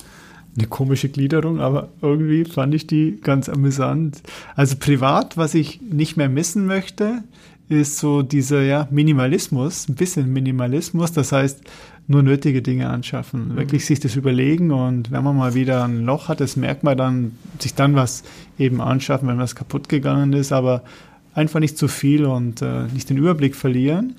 eine 0.59 0.69
komische 0.69 1.09
Gliederung, 1.09 1.61
aber 1.61 1.89
irgendwie 2.03 2.45
fand 2.45 2.75
ich 2.75 2.87
die 2.87 3.19
ganz 3.23 3.49
amüsant. 3.49 4.23
Also 4.57 4.77
privat, 4.77 5.37
was 5.37 5.55
ich 5.55 5.81
nicht 5.81 6.17
mehr 6.17 6.29
missen 6.29 6.67
möchte, 6.67 7.23
ist 7.69 7.99
so 7.99 8.23
dieser 8.23 8.63
ja, 8.63 8.89
Minimalismus, 8.91 9.89
ein 9.89 9.95
bisschen 9.95 10.33
Minimalismus, 10.33 11.13
das 11.13 11.33
heißt 11.33 11.61
nur 12.07 12.23
nötige 12.23 12.63
Dinge 12.63 12.89
anschaffen, 12.89 13.51
mhm. 13.51 13.57
wirklich 13.57 13.85
sich 13.85 14.01
das 14.01 14.17
überlegen 14.17 14.71
und 14.71 15.11
wenn 15.11 15.23
man 15.23 15.37
mal 15.37 15.55
wieder 15.55 15.85
ein 15.85 16.05
Loch 16.05 16.29
hat, 16.29 16.41
das 16.41 16.57
merkt 16.57 16.83
man 16.83 16.97
dann, 16.97 17.33
sich 17.59 17.75
dann 17.75 17.95
was 17.95 18.25
eben 18.59 18.81
anschaffen, 18.81 19.29
wenn 19.29 19.39
was 19.39 19.55
kaputt 19.55 19.89
gegangen 19.89 20.33
ist, 20.33 20.53
aber 20.53 20.83
einfach 21.35 21.61
nicht 21.61 21.77
zu 21.77 21.87
viel 21.87 22.25
und 22.25 22.63
äh, 22.63 22.85
nicht 22.95 23.11
den 23.11 23.19
Überblick 23.19 23.55
verlieren. 23.55 24.17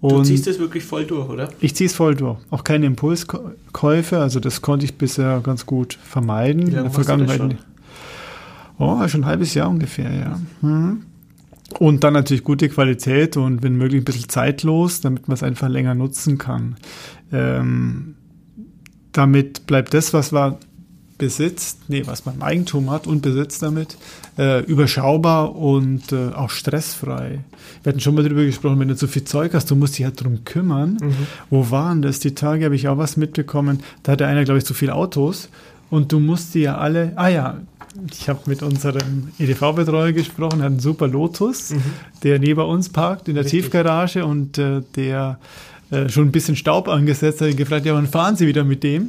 Und 0.00 0.12
du 0.12 0.22
ziehst 0.22 0.46
es 0.46 0.58
wirklich 0.58 0.84
voll 0.84 1.04
durch, 1.04 1.28
oder? 1.28 1.48
Ich 1.60 1.74
ziehe 1.74 1.88
es 1.88 1.94
voll 1.94 2.14
durch. 2.14 2.38
Auch 2.50 2.62
keine 2.62 2.86
Impulskäufe, 2.86 4.18
also 4.18 4.38
das 4.38 4.62
konnte 4.62 4.84
ich 4.84 4.94
bisher 4.94 5.40
ganz 5.40 5.66
gut 5.66 5.98
vermeiden. 6.02 6.70
Ja, 6.70 6.78
in 6.78 6.84
der 6.84 6.90
Vergangenheit. 6.90 7.38
Schon? 7.38 7.58
Oh, 8.78 9.08
schon 9.08 9.22
ein 9.22 9.26
halbes 9.26 9.54
Jahr 9.54 9.68
ungefähr, 9.68 10.12
ja. 10.14 10.40
Mhm. 10.62 11.02
Und 11.78 12.04
dann 12.04 12.14
natürlich 12.14 12.44
gute 12.44 12.68
Qualität 12.68 13.36
und 13.36 13.62
wenn 13.62 13.76
möglich 13.76 14.02
ein 14.02 14.04
bisschen 14.04 14.28
zeitlos, 14.28 15.00
damit 15.00 15.28
man 15.28 15.34
es 15.34 15.42
einfach 15.42 15.68
länger 15.68 15.94
nutzen 15.94 16.38
kann. 16.38 16.76
Ähm, 17.32 18.14
damit 19.12 19.66
bleibt 19.66 19.92
das, 19.92 20.14
was 20.14 20.32
wir 20.32 20.58
besitzt, 21.18 21.80
nee, 21.88 22.02
was 22.06 22.24
man 22.24 22.36
im 22.36 22.42
Eigentum 22.42 22.90
hat 22.90 23.06
und 23.06 23.22
besitzt 23.22 23.62
damit, 23.62 23.98
äh, 24.38 24.62
überschaubar 24.64 25.56
und 25.56 26.12
äh, 26.12 26.28
auch 26.32 26.50
stressfrei. 26.50 27.40
Wir 27.82 27.90
hatten 27.90 28.00
schon 28.00 28.14
mal 28.14 28.22
darüber 28.22 28.44
gesprochen, 28.44 28.78
wenn 28.78 28.88
du 28.88 28.96
zu 28.96 29.08
viel 29.08 29.24
Zeug 29.24 29.52
hast, 29.52 29.70
du 29.70 29.76
musst 29.76 29.98
dich 29.98 30.04
halt 30.04 30.22
drum 30.22 30.44
kümmern. 30.44 30.98
Mhm. 31.00 31.26
Wo 31.50 31.70
waren 31.70 32.02
das? 32.02 32.20
Die 32.20 32.34
Tage 32.34 32.64
habe 32.64 32.76
ich 32.76 32.88
auch 32.88 32.98
was 32.98 33.16
mitbekommen. 33.16 33.80
Da 34.04 34.12
hatte 34.12 34.26
einer, 34.26 34.44
glaube 34.44 34.58
ich, 34.58 34.64
zu 34.64 34.74
viele 34.74 34.94
Autos 34.94 35.48
und 35.90 36.12
du 36.12 36.20
musst 36.20 36.54
die 36.54 36.60
ja 36.60 36.78
alle, 36.78 37.12
ah 37.16 37.28
ja, 37.28 37.58
ich 38.12 38.28
habe 38.28 38.40
mit 38.46 38.62
unserem 38.62 39.28
EDV-Betreuer 39.38 40.12
gesprochen, 40.12 40.60
er 40.60 40.66
hat 40.66 40.72
einen 40.72 40.80
super 40.80 41.08
Lotus, 41.08 41.70
mhm. 41.70 41.82
der 42.22 42.38
neben 42.38 42.60
uns 42.60 42.90
parkt 42.90 43.28
in 43.28 43.34
der 43.34 43.44
Richtig. 43.44 43.62
Tiefgarage 43.62 44.24
und 44.24 44.56
äh, 44.58 44.82
der 44.94 45.38
äh, 45.90 46.08
schon 46.08 46.26
ein 46.26 46.32
bisschen 46.32 46.54
Staub 46.54 46.88
angesetzt 46.88 47.40
hat. 47.40 47.56
Gefragt, 47.56 47.86
ja, 47.86 47.94
wann 47.94 48.06
fahren 48.06 48.36
Sie 48.36 48.46
wieder 48.46 48.62
mit 48.62 48.82
dem? 48.82 49.08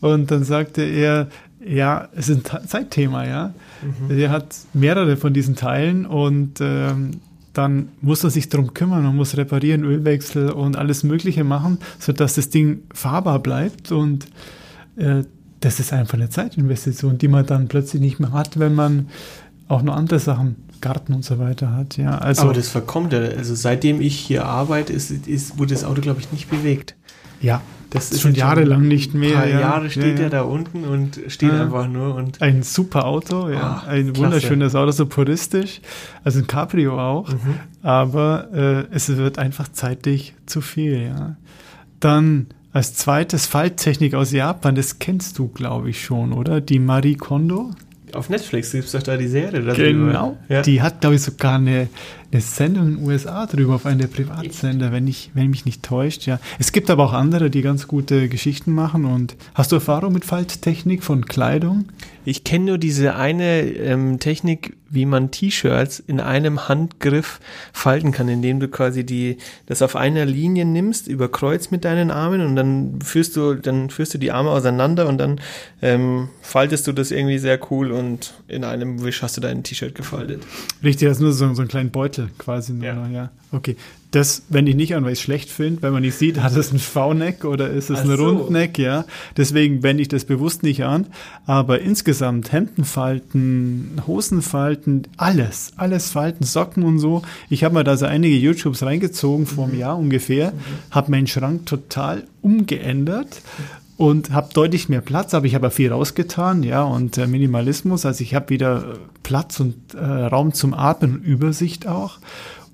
Und 0.00 0.30
dann 0.30 0.44
sagte 0.44 0.82
er, 0.82 1.28
ja, 1.66 2.08
es 2.14 2.28
ist 2.28 2.54
ein 2.54 2.68
Zeitthema, 2.68 3.26
ja. 3.26 3.54
Mhm. 3.82 4.18
Er 4.18 4.30
hat 4.30 4.56
mehrere 4.72 5.16
von 5.16 5.32
diesen 5.32 5.56
Teilen 5.56 6.06
und 6.06 6.60
ähm, 6.60 7.20
dann 7.52 7.88
muss 8.02 8.22
er 8.22 8.30
sich 8.30 8.48
darum 8.48 8.74
kümmern, 8.74 9.02
man 9.02 9.16
muss 9.16 9.36
reparieren, 9.36 9.84
Ölwechsel 9.84 10.50
und 10.50 10.76
alles 10.76 11.02
Mögliche 11.02 11.44
machen, 11.44 11.78
sodass 11.98 12.34
das 12.34 12.50
Ding 12.50 12.82
fahrbar 12.92 13.38
bleibt 13.38 13.92
und 13.92 14.26
äh, 14.96 15.22
das 15.60 15.80
ist 15.80 15.92
einfach 15.92 16.14
eine 16.14 16.28
Zeitinvestition, 16.28 17.18
die 17.18 17.28
man 17.28 17.46
dann 17.46 17.68
plötzlich 17.68 18.00
nicht 18.00 18.20
mehr 18.20 18.32
hat, 18.32 18.58
wenn 18.58 18.74
man 18.74 19.08
auch 19.68 19.82
noch 19.82 19.96
andere 19.96 20.18
Sachen, 20.20 20.56
Garten 20.80 21.14
und 21.14 21.24
so 21.24 21.38
weiter 21.38 21.72
hat. 21.72 21.96
Ja, 21.96 22.18
also, 22.18 22.42
Aber 22.42 22.52
das 22.52 22.68
verkommt 22.68 23.12
ja. 23.14 23.20
Also 23.20 23.54
seitdem 23.54 24.00
ich 24.00 24.18
hier 24.18 24.44
arbeite, 24.44 24.92
ist, 24.92 25.10
ist, 25.10 25.58
wurde 25.58 25.74
das 25.74 25.84
Auto, 25.84 26.02
glaube 26.02 26.20
ich, 26.20 26.30
nicht 26.30 26.50
bewegt. 26.50 26.94
Ja, 27.40 27.62
das 27.96 28.12
ist 28.12 28.20
schon 28.20 28.34
jahrelang 28.34 28.86
nicht 28.86 29.14
mehr. 29.14 29.30
Ein 29.30 29.34
paar 29.34 29.48
ja. 29.48 29.60
Jahre 29.60 29.90
steht 29.90 30.18
ja, 30.18 30.24
ja. 30.24 30.28
da 30.30 30.42
unten 30.42 30.84
und 30.84 31.20
steht 31.28 31.52
einfach 31.52 31.88
nur. 31.88 32.14
Und 32.14 32.40
ein 32.40 32.62
super 32.62 33.06
Auto, 33.06 33.48
ja. 33.48 33.82
Oh, 33.84 33.88
ein 33.88 34.12
klasse. 34.12 34.18
wunderschönes 34.18 34.74
Auto, 34.74 34.92
so 34.92 35.06
puristisch. 35.06 35.80
Also 36.24 36.40
ein 36.40 36.46
Cabrio 36.46 36.98
auch. 36.98 37.28
Mhm. 37.28 37.36
Aber 37.82 38.48
äh, 38.52 38.94
es 38.94 39.14
wird 39.16 39.38
einfach 39.38 39.68
zeitlich 39.68 40.34
zu 40.46 40.60
viel, 40.60 41.02
ja. 41.02 41.36
Dann 42.00 42.48
als 42.72 42.94
zweites 42.94 43.46
Falttechnik 43.46 44.14
aus 44.14 44.32
Japan, 44.32 44.74
das 44.74 44.98
kennst 44.98 45.38
du, 45.38 45.48
glaube 45.48 45.90
ich, 45.90 46.04
schon, 46.04 46.32
oder? 46.32 46.60
Die 46.60 46.78
Marie 46.78 47.16
Kondo. 47.16 47.70
Auf 48.12 48.28
Netflix 48.28 48.72
gibt 48.72 48.84
es 48.84 48.92
doch 48.92 49.02
da 49.02 49.16
die 49.16 49.28
Serie 49.28 49.62
darüber. 49.62 49.74
Genau. 49.74 50.36
Ja. 50.48 50.62
Die 50.62 50.82
hat, 50.82 51.00
glaube 51.00 51.16
ich, 51.16 51.22
sogar 51.22 51.56
eine 51.56 51.88
eine 52.32 52.40
Sendung 52.40 52.88
in 52.88 52.96
den 52.96 53.06
USA 53.06 53.46
drüber 53.46 53.76
auf 53.76 53.86
einem 53.86 54.00
der 54.00 54.08
Privatsender, 54.08 54.92
wenn 54.92 55.06
ich, 55.06 55.30
wenn 55.34 55.50
mich 55.50 55.64
nicht 55.64 55.82
täuscht, 55.82 56.26
ja. 56.26 56.40
Es 56.58 56.72
gibt 56.72 56.90
aber 56.90 57.04
auch 57.04 57.12
andere, 57.12 57.50
die 57.50 57.62
ganz 57.62 57.86
gute 57.88 58.28
Geschichten 58.28 58.72
machen. 58.72 59.04
Und 59.04 59.36
hast 59.54 59.72
du 59.72 59.76
Erfahrung 59.76 60.12
mit 60.12 60.24
Falttechnik 60.24 61.04
von 61.04 61.26
Kleidung? 61.26 61.86
Ich 62.24 62.42
kenne 62.42 62.64
nur 62.64 62.78
diese 62.78 63.14
eine 63.14 63.62
ähm, 63.62 64.18
Technik, 64.18 64.76
wie 64.88 65.06
man 65.06 65.30
T-Shirts 65.30 66.00
in 66.00 66.20
einem 66.20 66.68
Handgriff 66.68 67.40
falten 67.72 68.12
kann, 68.12 68.28
indem 68.28 68.60
du 68.60 68.68
quasi 68.68 69.04
die 69.04 69.38
das 69.66 69.82
auf 69.82 69.94
einer 69.96 70.24
Linie 70.24 70.64
nimmst, 70.64 71.08
überkreuzt 71.08 71.70
mit 71.70 71.84
deinen 71.84 72.10
Armen 72.10 72.40
und 72.40 72.56
dann 72.56 73.00
führst 73.00 73.36
du 73.36 73.54
dann 73.54 73.90
führst 73.90 74.14
du 74.14 74.18
die 74.18 74.32
Arme 74.32 74.50
auseinander 74.50 75.06
und 75.08 75.18
dann 75.18 75.40
ähm, 75.82 76.28
faltest 76.40 76.86
du 76.86 76.92
das 76.92 77.10
irgendwie 77.10 77.38
sehr 77.38 77.60
cool 77.70 77.92
und 77.92 78.34
in 78.48 78.64
einem 78.64 79.02
Wisch 79.02 79.22
hast 79.22 79.36
du 79.36 79.40
dein 79.40 79.62
T-Shirt 79.62 79.94
gefaltet. 79.94 80.42
Richtig, 80.82 81.08
das 81.08 81.18
ist 81.18 81.22
nur 81.22 81.32
so, 81.32 81.52
so 81.54 81.62
ein 81.62 81.68
kleinen 81.68 81.90
Beutel 81.90 82.15
quasi. 82.38 82.72
Nur, 82.72 82.84
ja. 82.84 83.08
ja. 83.08 83.30
Okay. 83.52 83.76
Das 84.10 84.44
wende 84.48 84.70
ich 84.70 84.76
nicht 84.76 84.94
an, 84.94 85.04
weil 85.04 85.12
ich 85.12 85.18
es 85.18 85.24
schlecht 85.24 85.50
finde, 85.50 85.82
wenn 85.82 85.92
man 85.92 86.02
nicht 86.02 86.16
sieht, 86.16 86.40
hat 86.40 86.56
es 86.56 86.72
ein 86.72 86.78
V-Neck 86.78 87.44
oder 87.44 87.68
ist 87.68 87.90
es 87.90 87.98
Ach 87.98 88.04
ein 88.04 88.16
so. 88.16 88.24
Rundneck, 88.24 88.78
ja. 88.78 89.04
Deswegen 89.36 89.82
wende 89.82 90.00
ich 90.00 90.08
das 90.08 90.24
bewusst 90.24 90.62
nicht 90.62 90.84
an. 90.84 91.06
Aber 91.44 91.80
insgesamt 91.80 92.50
Hemdenfalten, 92.52 94.00
Hosenfalten, 94.06 95.02
alles, 95.16 95.72
alles 95.76 96.10
Falten, 96.10 96.44
Socken 96.44 96.82
und 96.82 96.98
so. 96.98 97.22
Ich 97.50 97.62
habe 97.62 97.74
mir 97.74 97.84
da 97.84 97.96
so 97.96 98.06
einige 98.06 98.36
YouTubes 98.36 98.82
reingezogen 98.82 99.44
vor 99.46 99.64
einem 99.64 99.74
mhm. 99.74 99.80
Jahr 99.80 99.98
ungefähr, 99.98 100.52
mhm. 100.52 100.56
habe 100.90 101.10
meinen 101.10 101.26
Schrank 101.26 101.66
total 101.66 102.24
umgeändert 102.40 103.42
und 103.96 104.32
habe 104.32 104.52
deutlich 104.52 104.88
mehr 104.88 105.00
Platz, 105.00 105.34
aber 105.34 105.46
ich 105.46 105.54
habe 105.54 105.70
viel 105.70 105.92
rausgetan, 105.92 106.62
ja, 106.62 106.82
und 106.82 107.18
äh, 107.18 107.26
Minimalismus, 107.26 108.04
also 108.04 108.22
ich 108.22 108.34
habe 108.34 108.50
wieder 108.50 108.98
Platz 109.22 109.58
und 109.60 109.94
äh, 109.94 109.98
Raum 110.04 110.52
zum 110.52 110.74
Atmen 110.74 111.16
und 111.16 111.24
Übersicht 111.24 111.86
auch. 111.86 112.18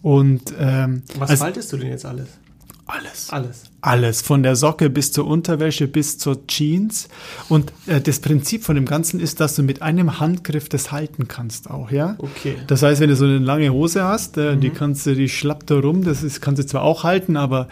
Und 0.02 0.52
ähm, 0.58 1.02
was 1.18 1.30
also, 1.30 1.44
faltest 1.44 1.72
du 1.72 1.76
denn 1.76 1.90
jetzt 1.90 2.04
alles? 2.04 2.28
Alles. 2.86 3.30
Alles. 3.30 3.62
Alles. 3.80 4.22
Von 4.22 4.42
der 4.42 4.56
Socke 4.56 4.90
bis 4.90 5.12
zur 5.12 5.26
Unterwäsche 5.26 5.86
bis 5.86 6.18
zur 6.18 6.46
Jeans. 6.46 7.08
Und 7.48 7.72
äh, 7.86 8.00
das 8.00 8.18
Prinzip 8.18 8.64
von 8.64 8.74
dem 8.74 8.84
Ganzen 8.84 9.20
ist, 9.20 9.40
dass 9.40 9.54
du 9.54 9.62
mit 9.62 9.80
einem 9.80 10.18
Handgriff 10.18 10.68
das 10.68 10.90
halten 10.90 11.28
kannst 11.28 11.70
auch, 11.70 11.90
ja? 11.90 12.16
Okay. 12.18 12.56
Das 12.66 12.82
heißt, 12.82 13.00
wenn 13.00 13.08
du 13.08 13.16
so 13.16 13.24
eine 13.24 13.38
lange 13.38 13.72
Hose 13.72 14.02
hast, 14.04 14.36
äh, 14.36 14.56
mhm. 14.56 14.60
die 14.60 14.70
kannst 14.70 15.06
du, 15.06 15.14
die 15.14 15.28
schlappt 15.28 15.70
da 15.70 15.78
rum, 15.78 16.02
das 16.02 16.22
ist, 16.22 16.40
kannst 16.42 16.62
du 16.62 16.66
zwar 16.66 16.82
auch 16.82 17.04
halten, 17.04 17.36
aber 17.36 17.68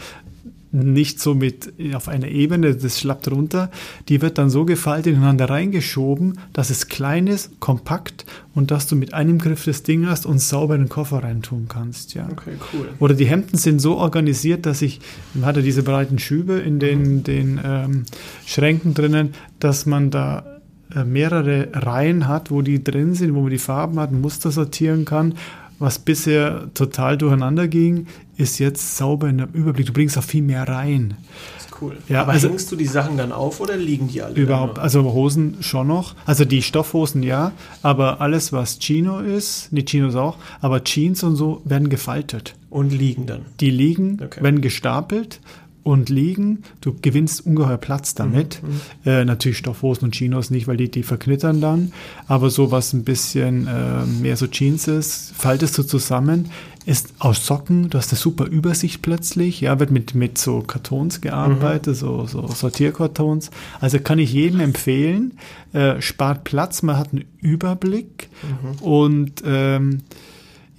nicht 0.72 1.20
so 1.20 1.34
mit 1.34 1.72
auf 1.94 2.08
einer 2.08 2.28
Ebene, 2.28 2.74
das 2.74 3.00
schlappt 3.00 3.30
runter. 3.30 3.70
Die 4.08 4.22
wird 4.22 4.38
dann 4.38 4.50
so 4.50 4.64
gefaltet 4.64 5.14
ineinander 5.14 5.50
reingeschoben, 5.50 6.38
dass 6.52 6.70
es 6.70 6.88
klein 6.88 7.26
ist, 7.26 7.58
kompakt 7.58 8.24
und 8.54 8.70
dass 8.70 8.86
du 8.86 8.94
mit 8.94 9.12
einem 9.12 9.38
Griff 9.38 9.64
das 9.64 9.82
Ding 9.82 10.06
hast 10.06 10.26
und 10.26 10.38
sauber 10.38 10.76
in 10.76 10.82
den 10.82 10.88
Koffer 10.88 11.24
reintun 11.24 11.66
kannst. 11.68 12.14
Ja. 12.14 12.28
Okay, 12.30 12.52
cool. 12.72 12.88
Oder 13.00 13.14
die 13.14 13.26
Hemden 13.26 13.56
sind 13.56 13.80
so 13.80 13.96
organisiert, 13.96 14.64
dass 14.64 14.82
ich, 14.82 15.00
man 15.34 15.46
hat 15.46 15.56
ja 15.56 15.62
diese 15.62 15.82
breiten 15.82 16.18
Schübe 16.18 16.54
in 16.54 16.78
den, 16.78 17.16
mhm. 17.16 17.24
den 17.24 17.60
ähm, 17.64 18.04
Schränken 18.46 18.94
drinnen, 18.94 19.34
dass 19.58 19.86
man 19.86 20.10
da 20.10 20.60
äh, 20.94 21.04
mehrere 21.04 21.68
Reihen 21.72 22.28
hat, 22.28 22.52
wo 22.52 22.62
die 22.62 22.82
drin 22.82 23.14
sind, 23.14 23.34
wo 23.34 23.40
man 23.40 23.50
die 23.50 23.58
Farben 23.58 23.98
hat, 23.98 24.12
Muster 24.12 24.52
sortieren 24.52 25.04
kann 25.04 25.34
was 25.80 25.98
bisher 25.98 26.68
total 26.74 27.16
durcheinander 27.16 27.66
ging, 27.66 28.06
ist 28.40 28.58
jetzt 28.58 28.96
sauber 28.96 29.28
in 29.28 29.38
der 29.38 29.48
Überblick. 29.52 29.86
Du 29.86 29.92
bringst 29.92 30.16
auch 30.16 30.24
viel 30.24 30.42
mehr 30.42 30.66
rein. 30.66 31.16
Das 31.56 31.66
ist 31.66 31.82
cool. 31.82 31.96
Ja, 32.08 32.22
Aber 32.22 32.32
also, 32.32 32.48
hängst 32.48 32.72
du 32.72 32.76
die 32.76 32.86
Sachen 32.86 33.16
dann 33.16 33.32
auf 33.32 33.60
oder 33.60 33.76
liegen 33.76 34.08
die 34.08 34.22
alle? 34.22 34.34
Überhaupt. 34.34 34.78
Also 34.78 35.02
Hosen 35.12 35.58
schon 35.60 35.88
noch. 35.88 36.14
Also 36.24 36.44
die 36.44 36.62
Stoffhosen 36.62 37.22
ja. 37.22 37.52
Aber 37.82 38.20
alles, 38.20 38.52
was 38.52 38.78
Chino 38.78 39.20
ist, 39.20 39.72
nicht 39.72 39.88
Chinos 39.88 40.16
auch, 40.16 40.38
aber 40.60 40.82
Jeans 40.84 41.22
und 41.22 41.36
so 41.36 41.60
werden 41.64 41.90
gefaltet. 41.90 42.54
Und 42.70 42.90
liegen 42.90 43.26
dann? 43.26 43.42
Die 43.60 43.70
liegen, 43.70 44.20
okay. 44.22 44.42
werden 44.42 44.60
gestapelt 44.60 45.40
und 45.82 46.08
liegen. 46.08 46.62
Du 46.80 46.94
gewinnst 47.00 47.44
ungeheuer 47.44 47.78
Platz 47.78 48.14
damit. 48.14 48.62
Mhm, 48.62 48.68
mhm, 48.68 48.80
äh, 49.04 49.24
natürlich 49.24 49.58
Stoffhosen 49.58 50.04
und 50.04 50.14
Chinos 50.14 50.50
nicht, 50.50 50.66
weil 50.66 50.76
die, 50.76 50.90
die 50.90 51.02
verknittern 51.02 51.60
dann. 51.60 51.92
Aber 52.26 52.50
so 52.50 52.70
was 52.70 52.92
ein 52.92 53.04
bisschen 53.04 53.66
äh, 53.66 54.06
mehr 54.06 54.36
so 54.36 54.46
Jeans 54.46 54.88
ist, 54.88 55.32
faltest 55.36 55.76
du 55.78 55.82
zusammen. 55.82 56.50
Ist 56.86 57.12
aus 57.18 57.44
Socken, 57.44 57.90
du 57.90 57.98
hast 57.98 58.10
eine 58.10 58.18
super 58.18 58.46
Übersicht 58.46 59.02
plötzlich. 59.02 59.60
Ja, 59.60 59.78
wird 59.78 59.90
mit, 59.90 60.14
mit 60.14 60.38
so 60.38 60.62
Kartons 60.62 61.20
gearbeitet, 61.20 61.94
mhm. 61.96 61.98
so, 61.98 62.26
so 62.26 62.46
Sortierkartons. 62.46 63.50
Also 63.80 63.98
kann 63.98 64.18
ich 64.18 64.32
jedem 64.32 64.60
empfehlen. 64.60 65.38
Äh, 65.72 66.00
spart 66.00 66.44
Platz, 66.44 66.82
man 66.82 66.96
hat 66.96 67.12
einen 67.12 67.26
Überblick 67.40 68.30
mhm. 68.42 68.82
und 68.82 69.42
ähm, 69.44 70.00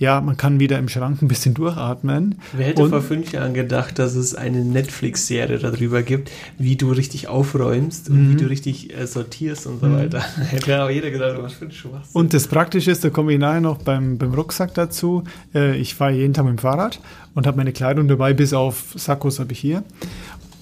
ja, 0.02 0.20
man 0.20 0.36
kann 0.36 0.60
wieder 0.60 0.80
im 0.80 0.90
Schrank 0.90 1.22
ein 1.22 1.28
bisschen 1.28 1.54
durchatmen. 1.54 2.40
Wer 2.54 2.66
hätte 2.66 2.82
und, 2.82 2.90
vor 2.90 3.04
fünf 3.04 3.32
Jahren 3.34 3.54
gedacht, 3.54 4.00
dass 4.00 4.16
es 4.16 4.34
eine 4.34 4.66
Netflix-Serie 4.66 5.60
darüber 5.60 6.02
gibt, 6.02 6.32
wie 6.58 6.76
du 6.76 6.92
richtig 6.92 7.28
aufräumst 7.28 8.10
und 8.10 8.30
wie 8.30 8.34
mhm. 8.34 8.38
du 8.38 8.46
richtig 8.46 8.98
äh, 8.98 9.06
sortierst 9.06 9.68
und 9.68 9.80
so 9.80 9.86
mhm. 9.86 9.98
weiter. 9.98 10.22
hätte 10.50 10.84
auch 10.84 10.90
jeder 10.90 11.12
gedacht, 11.12 11.38
was 11.40 11.54
für 11.54 11.66
ein 11.66 11.72
Schwachsinn. 11.72 12.14
Und 12.14 12.34
das 12.34 12.48
Praktische 12.48 12.90
ist, 12.90 13.04
da 13.04 13.12
komme 13.12 13.32
ich 13.34 13.38
nachher 13.38 13.62
noch 13.62 13.78
beim, 13.78 14.18
beim 14.18 14.34
Rucksack 14.34 14.74
dazu. 14.74 15.24
Äh, 15.54 15.78
ich 15.78 15.94
fahre 15.94 16.14
jeden 16.14 16.34
Tag 16.34 16.46
mit 16.46 16.56
dem 16.56 16.58
Fahrrad 16.58 17.00
und 17.36 17.46
habe 17.46 17.58
meine 17.58 17.72
Kleidung 17.72 18.08
dabei, 18.08 18.34
bis 18.34 18.54
auf 18.54 18.96
Sakkos 18.96 19.40
habe 19.40 19.52
ich 19.52 19.60
hier. 19.60 19.84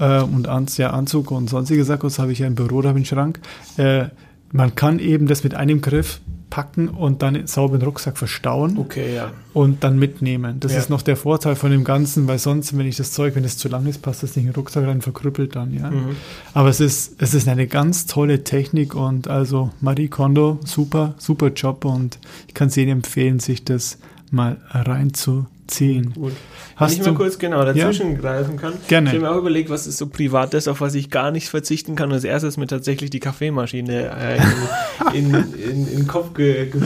Äh, 0.01 0.19
und 0.19 0.49
An 0.49 0.65
ja, 0.75 0.89
Anzug 0.89 1.31
und 1.31 1.49
sonstige 1.49 1.85
Sakkos 1.85 2.19
habe 2.19 2.33
ich 2.33 2.39
ja 2.39 2.47
im 2.47 2.55
Büro, 2.55 2.81
da 2.81 2.91
im 2.91 3.05
Schrank. 3.05 3.39
Äh, 3.77 4.07
man 4.51 4.75
kann 4.75 4.99
eben 4.99 5.27
das 5.27 5.45
mit 5.45 5.55
einem 5.55 5.79
Griff 5.79 6.19
packen 6.49 6.89
und 6.89 7.21
dann 7.21 7.47
sauber 7.47 7.75
in 7.75 7.81
den 7.81 7.85
Rucksack 7.87 8.17
verstauen. 8.17 8.77
Okay, 8.77 9.15
ja. 9.15 9.31
Und 9.53 9.83
dann 9.83 9.97
mitnehmen. 9.97 10.59
Das 10.59 10.73
ja. 10.73 10.79
ist 10.79 10.89
noch 10.89 11.01
der 11.01 11.15
Vorteil 11.15 11.55
von 11.55 11.71
dem 11.71 11.83
Ganzen, 11.83 12.27
weil 12.27 12.39
sonst, 12.39 12.77
wenn 12.77 12.85
ich 12.85 12.97
das 12.97 13.11
Zeug, 13.11 13.35
wenn 13.35 13.43
es 13.43 13.57
zu 13.57 13.67
lang 13.67 13.85
ist, 13.85 14.01
passt 14.01 14.23
das 14.23 14.35
nicht 14.35 14.45
in 14.45 14.51
den 14.51 14.55
Rucksack 14.55 14.85
rein, 14.85 15.01
verkrüppelt 15.01 15.55
dann, 15.55 15.73
ja. 15.73 15.89
Mhm. 15.89 16.15
Aber 16.53 16.69
es 16.69 16.79
ist, 16.79 17.15
es 17.19 17.33
ist 17.33 17.47
eine 17.47 17.67
ganz 17.67 18.05
tolle 18.05 18.43
Technik 18.43 18.95
und 18.95 19.27
also 19.27 19.71
Marie 19.81 20.07
Kondo, 20.07 20.59
super, 20.65 21.15
super 21.17 21.47
Job 21.47 21.85
und 21.85 22.19
ich 22.47 22.53
kann 22.53 22.69
es 22.69 22.77
Ihnen 22.77 22.91
empfehlen, 22.91 23.39
sich 23.39 23.63
das 23.63 23.97
mal 24.31 24.57
reinzuziehen. 24.69 26.13
Gut. 26.13 26.33
Hast 26.75 26.93
Wenn 26.93 27.01
ich 27.01 27.07
mal 27.07 27.15
kurz 27.15 27.37
genau 27.37 27.63
dazwischen 27.63 28.13
ja? 28.13 28.17
greifen 28.19 28.57
kann. 28.57 28.73
Gerne. 28.87 29.09
Ich 29.09 29.15
habe 29.15 29.25
mir 29.25 29.31
auch 29.31 29.37
überlegt, 29.37 29.69
was 29.69 29.87
ist 29.87 29.97
so 29.97 30.07
privat 30.07 30.53
das, 30.53 30.67
auf 30.67 30.81
was 30.81 30.95
ich 30.95 31.09
gar 31.09 31.31
nicht 31.31 31.49
verzichten 31.49 31.95
kann. 31.95 32.09
Und 32.09 32.15
als 32.15 32.23
erstes 32.23 32.53
ist 32.53 32.57
mir 32.57 32.67
tatsächlich 32.67 33.09
die 33.09 33.19
Kaffeemaschine 33.19 34.11
äh, 34.17 35.17
in, 35.17 35.33
in, 35.33 35.35
in, 35.35 35.87
in, 35.87 35.97
den 35.97 36.07
Kopf 36.07 36.33
ge, 36.33 36.69
ge, 36.69 36.81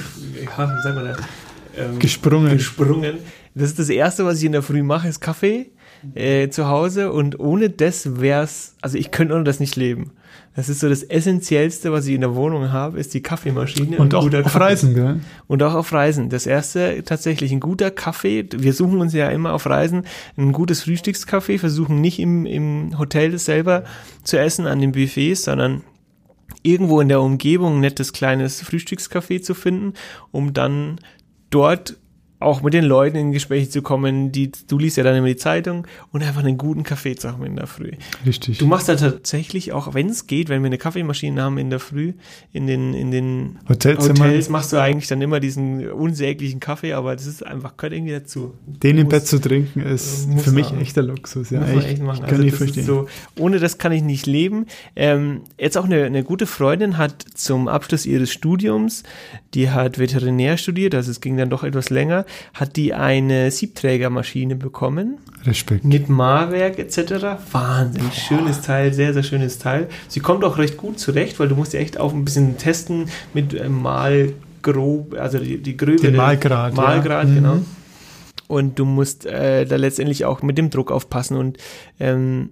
ja, 0.45 0.77
sag 0.83 0.95
mal, 0.95 1.15
ähm, 1.77 1.99
gesprungen. 1.99 2.57
gesprungen. 2.57 3.17
Das 3.55 3.69
ist 3.69 3.79
das 3.79 3.89
Erste, 3.89 4.25
was 4.25 4.39
ich 4.39 4.45
in 4.45 4.51
der 4.51 4.63
Früh 4.63 4.83
mache, 4.83 5.07
ist 5.07 5.19
Kaffee 5.19 5.67
äh, 6.15 6.49
zu 6.49 6.67
Hause. 6.67 7.11
Und 7.11 7.39
ohne 7.39 7.69
das 7.69 8.19
wäre 8.19 8.43
es, 8.43 8.75
also 8.81 8.97
ich 8.97 9.11
könnte 9.11 9.35
ohne 9.35 9.43
das 9.43 9.59
nicht 9.59 9.75
leben. 9.75 10.11
Das 10.55 10.69
ist 10.69 10.81
so 10.81 10.89
das 10.89 11.01
Essentiellste, 11.01 11.91
was 11.91 12.05
ich 12.05 12.13
in 12.13 12.21
der 12.21 12.35
Wohnung 12.35 12.71
habe, 12.71 12.99
ist 12.99 13.13
die 13.15 13.23
Kaffeemaschine. 13.23 13.97
Und 13.97 14.13
auch 14.13 14.31
auf 14.31 14.59
Reisen, 14.59 14.93
gell? 14.93 15.19
Und 15.47 15.63
auch 15.63 15.73
auf 15.73 15.91
Reisen. 15.91 16.29
Das 16.29 16.45
erste, 16.45 17.03
tatsächlich 17.03 17.51
ein 17.51 17.59
guter 17.59 17.89
Kaffee. 17.89 18.47
Wir 18.55 18.73
suchen 18.73 19.01
uns 19.01 19.13
ja 19.13 19.29
immer 19.29 19.53
auf 19.53 19.65
Reisen 19.65 20.03
ein 20.37 20.51
gutes 20.51 20.83
Frühstückskaffee, 20.83 21.57
versuchen 21.57 22.01
nicht 22.01 22.19
im, 22.19 22.45
im 22.45 22.99
Hotel 22.99 23.37
selber 23.39 23.83
zu 24.23 24.39
essen, 24.39 24.67
an 24.67 24.79
den 24.79 24.91
Buffets, 24.91 25.43
sondern 25.43 25.81
irgendwo 26.61 27.01
in 27.01 27.09
der 27.09 27.21
Umgebung 27.21 27.77
ein 27.77 27.81
nettes 27.81 28.13
kleines 28.13 28.61
Frühstückscafé 28.63 29.41
zu 29.41 29.55
finden, 29.55 29.93
um 30.31 30.53
dann 30.53 30.99
dort 31.49 31.97
auch 32.43 32.61
mit 32.61 32.73
den 32.73 32.83
Leuten 32.83 33.17
in 33.17 33.31
Gespräche 33.31 33.69
zu 33.69 33.81
kommen, 33.81 34.31
die, 34.31 34.51
du 34.67 34.77
liest 34.77 34.97
ja 34.97 35.03
dann 35.03 35.15
immer 35.15 35.27
die 35.27 35.35
Zeitung 35.35 35.87
und 36.11 36.23
einfach 36.23 36.43
einen 36.43 36.57
guten 36.57 36.83
Kaffee 36.83 37.15
zu 37.15 37.31
haben 37.31 37.45
in 37.45 37.55
der 37.55 37.67
Früh. 37.67 37.91
Richtig. 38.25 38.57
Du 38.57 38.67
machst 38.67 38.89
da 38.89 38.95
tatsächlich 38.95 39.71
auch, 39.71 39.93
wenn 39.93 40.09
es 40.09 40.27
geht, 40.27 40.49
wenn 40.49 40.61
wir 40.61 40.67
eine 40.67 40.77
Kaffeemaschine 40.77 41.41
haben 41.41 41.57
in 41.57 41.69
der 41.69 41.79
Früh, 41.79 42.13
in 42.51 42.67
den, 42.67 42.93
in 42.93 43.11
den 43.11 43.59
Hotels 43.67 44.49
machst 44.49 44.73
du 44.73 44.77
eigentlich 44.77 45.07
dann 45.07 45.21
immer 45.21 45.39
diesen 45.39 45.89
unsäglichen 45.89 46.59
Kaffee, 46.59 46.93
aber 46.93 47.15
das 47.15 47.25
ist 47.25 47.45
einfach, 47.45 47.77
gehört 47.77 47.93
irgendwie 47.93 48.13
dazu. 48.13 48.53
Den 48.65 48.97
im 48.97 49.07
Bett 49.07 49.25
zu 49.25 49.39
trinken 49.39 49.81
ist 49.81 50.27
für 50.39 50.51
mich 50.51 50.67
auch. 50.67 50.79
echter 50.79 51.01
Luxus, 51.01 51.49
ja. 51.49 51.61
Muss 51.61 51.85
echt 51.85 52.01
machen. 52.01 52.21
Kann 52.21 52.35
also 52.35 52.43
ich 52.43 52.53
verstehen. 52.53 52.85
So, 52.85 53.07
ohne 53.37 53.59
das 53.59 53.77
kann 53.77 53.91
ich 53.91 54.03
nicht 54.03 54.25
leben. 54.25 54.67
Ähm, 54.95 55.41
jetzt 55.57 55.77
auch 55.77 55.85
eine, 55.85 56.03
eine 56.03 56.23
gute 56.23 56.45
Freundin 56.45 56.97
hat 56.97 57.25
zum 57.33 57.67
Abschluss 57.67 58.05
ihres 58.05 58.31
Studiums, 58.31 59.03
die 59.53 59.69
hat 59.69 59.97
Veterinär 59.99 60.57
studiert, 60.57 60.95
also 60.95 61.11
es 61.11 61.21
ging 61.21 61.37
dann 61.37 61.49
doch 61.49 61.63
etwas 61.63 61.89
länger, 61.89 62.25
hat 62.53 62.75
die 62.75 62.93
eine 62.93 63.51
Siebträgermaschine 63.51 64.55
bekommen. 64.55 65.17
Respekt. 65.45 65.83
Mit 65.83 66.09
Mahrwerk 66.09 66.79
etc. 66.79 67.37
Wahnsinn, 67.51 68.11
schönes 68.11 68.61
Teil, 68.61 68.93
sehr, 68.93 69.13
sehr 69.13 69.23
schönes 69.23 69.59
Teil. 69.59 69.87
Sie 70.07 70.19
kommt 70.19 70.43
auch 70.43 70.57
recht 70.57 70.77
gut 70.77 70.99
zurecht, 70.99 71.39
weil 71.39 71.47
du 71.47 71.55
musst 71.55 71.73
ja 71.73 71.79
echt 71.79 71.99
auch 71.99 72.13
ein 72.13 72.23
bisschen 72.25 72.57
testen 72.57 73.09
mit 73.33 73.53
äh, 73.53 73.69
Malgrob, 73.69 75.15
also 75.15 75.39
die, 75.39 75.61
die 75.61 75.77
Gröbe. 75.77 76.01
Den 76.01 76.15
Malgrad. 76.15 76.75
Malgrad, 76.75 77.27
ja. 77.27 77.33
genau. 77.33 77.55
Mhm. 77.55 77.65
Und 78.47 78.79
du 78.79 78.85
musst 78.85 79.25
äh, 79.25 79.65
da 79.65 79.77
letztendlich 79.77 80.25
auch 80.25 80.41
mit 80.41 80.57
dem 80.57 80.69
Druck 80.69 80.91
aufpassen 80.91 81.37
und 81.37 81.57
ähm, 81.99 82.51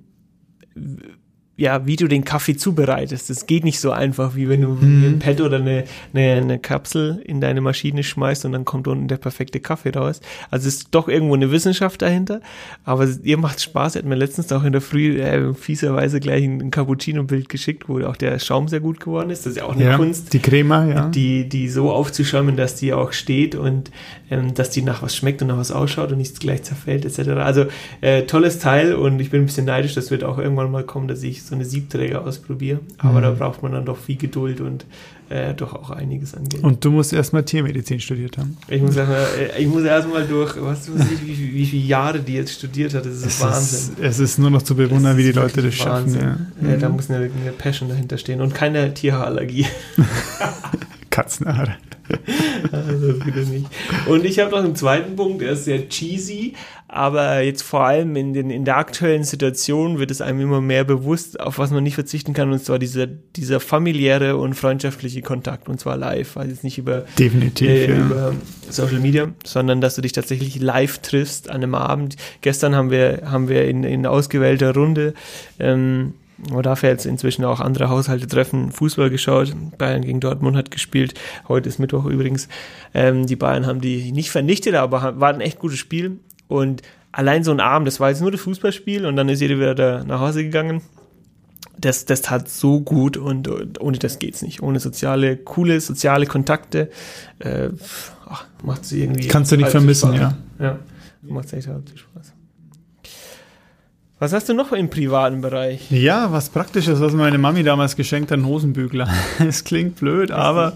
ja, 1.62 1.86
wie 1.86 1.95
du 1.95 2.08
den 2.08 2.26
Kaffee 2.26 2.56
zubereitest. 2.56 3.30
Das 3.30 3.45
geht 3.45 3.63
nicht 3.63 3.80
so 3.80 3.91
einfach, 3.91 4.36
wie 4.36 4.50
wenn 4.50 4.62
du 4.62 4.69
mhm. 4.69 5.04
ein 5.06 5.19
Pad 5.19 5.41
oder 5.41 5.58
eine, 5.58 5.84
eine, 6.12 6.32
eine 6.41 6.58
Kapsel 6.58 7.21
in 7.24 7.39
deine 7.39 7.62
Maschine 7.62 8.02
schmeißt 8.02 8.45
und 8.45 8.54
dann 8.54 8.65
kommt 8.65 8.88
unten 8.88 9.08
der 9.08 9.17
perfekte 9.17 9.60
Kaffee 9.60 9.91
raus. 9.91 10.21
Also 10.50 10.67
es 10.67 10.78
ist 10.78 10.88
doch 10.89 11.08
irgendwo 11.08 11.36
eine 11.36 11.52
Wissenschaft 11.52 12.02
dahinter, 12.02 12.41
aber 12.84 13.08
ihr 13.21 13.38
macht 13.38 13.62
Spaß. 13.62 13.93
Ihr 13.93 14.00
hat 14.00 14.08
mir 14.08 14.15
letztens 14.15 14.52
auch 14.52 14.63
in 14.63 14.71
der 14.71 14.82
Früh 14.82 15.21
äh, 15.21 15.54
fieserweise 15.54 16.19
gleich 16.19 16.43
ein, 16.43 16.62
ein 16.62 16.71
Cappuccino-Bild 16.71 17.47
geschickt, 17.47 17.88
wo 17.88 18.02
auch 18.02 18.17
der 18.17 18.39
Schaum 18.39 18.67
sehr 18.67 18.80
gut 18.80 19.00
geworden 19.00 19.30
ist. 19.30 19.45
Das 19.45 19.52
ist 19.52 19.58
ja 19.58 19.65
auch 19.65 19.76
eine 19.76 19.84
ja, 19.84 19.97
Kunst. 19.97 20.34
Die 20.34 20.39
Crema, 20.39 20.86
ja. 20.88 21.10
Die, 21.10 21.47
die 21.47 21.69
so 21.69 21.91
aufzuschäumen, 21.91 22.58
dass 22.58 22.74
die 22.74 22.91
auch 22.91 23.13
steht 23.13 23.54
und 23.54 23.91
ähm, 24.32 24.54
dass 24.54 24.70
die 24.70 24.82
nach 24.82 25.04
was 25.04 25.15
schmeckt 25.15 25.41
und 25.41 25.50
nach 25.50 25.58
was 25.58 25.72
ausschaut 25.72 26.12
und 26.12 26.17
nicht 26.17 26.39
gleich 26.39 26.63
zerfällt, 26.63 27.06
etc. 27.06 27.30
Also 27.32 27.65
äh, 28.00 28.24
tolles 28.24 28.60
Teil 28.60 28.96
und 28.96 29.20
ich 29.20 29.30
bin 29.30 29.41
ein 29.41 29.46
bisschen 29.46 29.65
neidisch, 29.65 29.94
das 29.94 30.10
wird 30.10 30.24
auch 30.24 30.38
irgendwann 30.38 30.72
mal 30.72 30.84
kommen, 30.84 31.10
dass 31.10 31.22
ich 31.22 31.44
so 31.44 31.54
eine 31.54 31.65
Siebträger 31.65 32.26
ausprobiere. 32.26 32.80
Aber 32.98 33.20
mhm. 33.20 33.24
da 33.24 33.32
braucht 33.32 33.62
man 33.62 33.74
dann 33.74 33.86
doch 33.86 33.98
viel 33.98 34.15
Geduld 34.15 34.62
und 34.62 34.86
äh, 35.28 35.54
doch 35.54 35.74
auch 35.74 35.89
einiges 35.91 36.34
angehen. 36.34 36.63
Und 36.63 36.84
du 36.84 36.91
musst 36.91 37.12
erstmal 37.12 37.44
Tiermedizin 37.44 38.00
studiert 38.00 38.38
haben. 38.38 38.58
Ich 38.70 38.82
muss 38.82 38.96
erstmal, 38.96 39.26
äh, 39.38 39.62
ich 39.62 39.67
muss 39.67 39.84
erstmal 39.84 40.26
durch, 40.26 40.56
was 40.62 40.94
weiß 40.94 41.12
ich, 41.12 41.26
wie, 41.26 41.54
wie, 41.54 41.65
viele 41.65 41.84
Jahre 41.84 42.20
die 42.20 42.34
jetzt 42.34 42.54
studiert 42.54 42.94
hat, 42.94 43.06
das 43.06 43.15
ist 43.15 43.26
es 43.26 43.41
Wahnsinn. 43.41 43.96
Ist, 43.98 44.00
es 44.02 44.20
ist 44.20 44.39
nur 44.39 44.50
noch 44.50 44.62
zu 44.62 44.76
bewundern, 44.76 45.17
wie 45.17 45.24
die 45.24 45.32
Leute 45.34 45.62
das 45.62 45.76
schaffen. 45.76 46.15
Ja. 46.15 46.78
Da 46.78 46.88
mhm. 46.88 46.96
muss 46.96 47.10
eine, 47.10 47.26
eine 47.26 47.52
Passion 47.58 47.89
dahinter 47.89 48.17
stehen 48.17 48.39
und 48.39 48.56
keine 48.56 48.94
Tierhaarallergie. 48.94 49.65
Katzenhaare. 51.10 51.76
Also 52.71 53.13
das 53.13 53.26
wieder 53.26 53.41
nicht. 53.41 53.67
Und 54.08 54.26
ich 54.26 54.39
habe 54.39 54.52
noch 54.52 54.63
einen 54.63 54.76
zweiten 54.76 55.15
Punkt, 55.15 55.41
der 55.41 55.52
ist 55.52 55.65
sehr 55.65 55.89
cheesy, 55.89 56.54
aber 56.88 57.41
jetzt 57.41 57.62
vor 57.62 57.86
allem 57.86 58.17
in, 58.17 58.34
den, 58.34 58.50
in 58.50 58.65
der 58.65 58.76
aktuellen 58.76 59.24
Situation 59.24 59.97
wird 59.97 60.12
es 60.12 60.19
einem 60.19 60.41
immer 60.41 60.60
mehr 60.60 60.84
bewusst, 60.84 61.39
auf 61.39 61.58
was 61.58 61.71
man 61.71 61.84
nicht 61.84 61.95
verzichten 61.95 62.34
kann, 62.34 62.52
und 62.52 62.62
zwar 62.63 62.80
dieser, 62.80 63.08
dieser 63.08 63.62
familiäre 63.62 64.36
und 64.36 64.56
freundschaftliche 64.56 65.21
Kontakt, 65.21 65.69
und 65.69 65.80
zwar 65.80 65.95
live, 65.95 66.36
also 66.36 66.52
jetzt 66.52 66.65
nicht 66.65 66.78
über, 66.78 67.06
Definitiv, 67.17 67.69
äh, 67.69 67.91
ja. 67.91 67.97
über 67.97 68.36
Social 68.69 69.00
Media, 69.00 69.30
sondern 69.45 69.80
dass 69.80 69.95
du 69.95 70.02
dich 70.02 70.12
tatsächlich 70.12 70.60
live 70.60 70.97
triffst 71.00 71.50
an 71.50 71.58
einem 71.58 71.76
Abend. 71.76 72.17
Gestern 72.41 72.76
haben 72.76 72.91
wir, 72.91 73.21
haben 73.26 73.47
wir 73.47 73.69
in, 73.69 73.86
in 73.86 74.06
ausgewählter 74.06 74.74
Runde 74.74 75.13
ähm, 75.60 76.13
darf 76.62 76.84
ja 76.84 76.90
jetzt 76.90 77.06
inzwischen 77.06 77.46
auch 77.46 77.60
andere 77.60 77.90
Haushalte 77.90 78.28
treffen, 78.28 78.72
Fußball 78.72 79.10
geschaut. 79.10 79.54
Bayern 79.78 80.02
gegen 80.02 80.20
Dortmund 80.20 80.58
hat 80.58 80.72
gespielt. 80.72 81.14
Heute 81.48 81.70
ist 81.70 81.80
Mittwoch 81.80 82.06
übrigens. 82.06 82.48
Ähm, 82.94 83.26
die 83.26 83.36
Bayern 83.36 83.66
haben 83.66 83.82
die 83.82 84.12
nicht 84.12 84.32
vernichtet, 84.32 84.76
aber 84.76 85.20
war 85.20 85.34
ein 85.34 85.42
echt 85.42 85.60
gutes 85.60 85.80
Spiel. 85.80 86.20
Und 86.48 86.82
allein 87.12 87.44
so 87.44 87.52
ein 87.52 87.60
Abend, 87.60 87.88
das 87.88 88.00
war 88.00 88.10
jetzt 88.10 88.22
nur 88.22 88.32
das 88.32 88.42
Fußballspiel 88.42 89.06
und 89.06 89.16
dann 89.16 89.30
ist 89.30 89.42
jeder 89.42 89.58
wieder 89.58 89.76
da 89.76 90.04
nach 90.04 90.20
Hause 90.20 90.44
gegangen. 90.44 90.82
Das, 91.78 92.06
das 92.06 92.22
tat 92.22 92.48
so 92.48 92.82
gut 92.82 93.18
und, 93.18 93.48
und 93.48 93.82
ohne 93.82 93.98
das 93.98 94.20
geht's 94.20 94.42
nicht. 94.42 94.62
Ohne 94.62 94.80
soziale, 94.80 95.38
coole 95.38 95.80
soziale 95.82 96.28
Kontakte 96.28 96.92
äh, 97.40 97.70
macht 98.64 98.84
es 98.84 98.92
irgendwie. 98.92 99.28
Kannst 99.28 99.52
du 99.52 99.58
nicht 99.58 99.70
vermissen, 99.70 100.14
ja. 100.14 100.38
Ja, 100.60 100.80
macht 101.24 101.52
echt 101.54 101.68
halt 101.68 101.92
Spaß. 101.96 102.34
Was 104.22 104.34
hast 104.34 104.48
du 104.50 104.54
noch 104.54 104.72
im 104.72 104.88
privaten 104.88 105.42
Bereich? 105.42 105.90
Ja, 105.90 106.32
was 106.32 106.50
Praktisches, 106.50 107.02
was 107.02 107.14
meine 107.14 107.40
Mami 107.40 107.64
damals 107.64 107.96
geschenkt 107.96 108.30
hat, 108.30 108.38
ein 108.38 108.46
Hosenbügler. 108.46 109.10
Es 109.40 109.64
klingt 109.64 109.96
blöd, 109.96 110.30
aber 110.30 110.74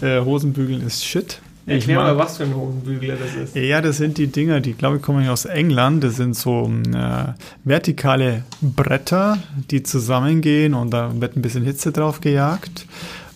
äh, 0.00 0.20
Hosenbügeln 0.20 0.84
ist 0.84 1.04
Shit. 1.04 1.40
Erklär 1.64 1.98
mal, 1.98 2.18
was 2.18 2.38
für 2.38 2.42
ein 2.42 2.56
Hosenbügler 2.56 3.14
das 3.14 3.36
ist. 3.36 3.54
Ja, 3.54 3.80
das 3.80 3.98
sind 3.98 4.18
die 4.18 4.26
Dinger, 4.26 4.58
die 4.58 4.72
glaube 4.72 4.96
ich 4.96 5.02
kommen 5.02 5.28
aus 5.28 5.44
England. 5.44 6.02
Das 6.02 6.16
sind 6.16 6.34
so 6.34 6.68
äh, 6.92 7.34
vertikale 7.62 8.42
Bretter, 8.60 9.38
die 9.70 9.84
zusammengehen 9.84 10.74
und 10.74 10.90
da 10.90 11.12
wird 11.20 11.36
ein 11.36 11.42
bisschen 11.42 11.62
Hitze 11.62 11.92
drauf 11.92 12.20
gejagt. 12.20 12.84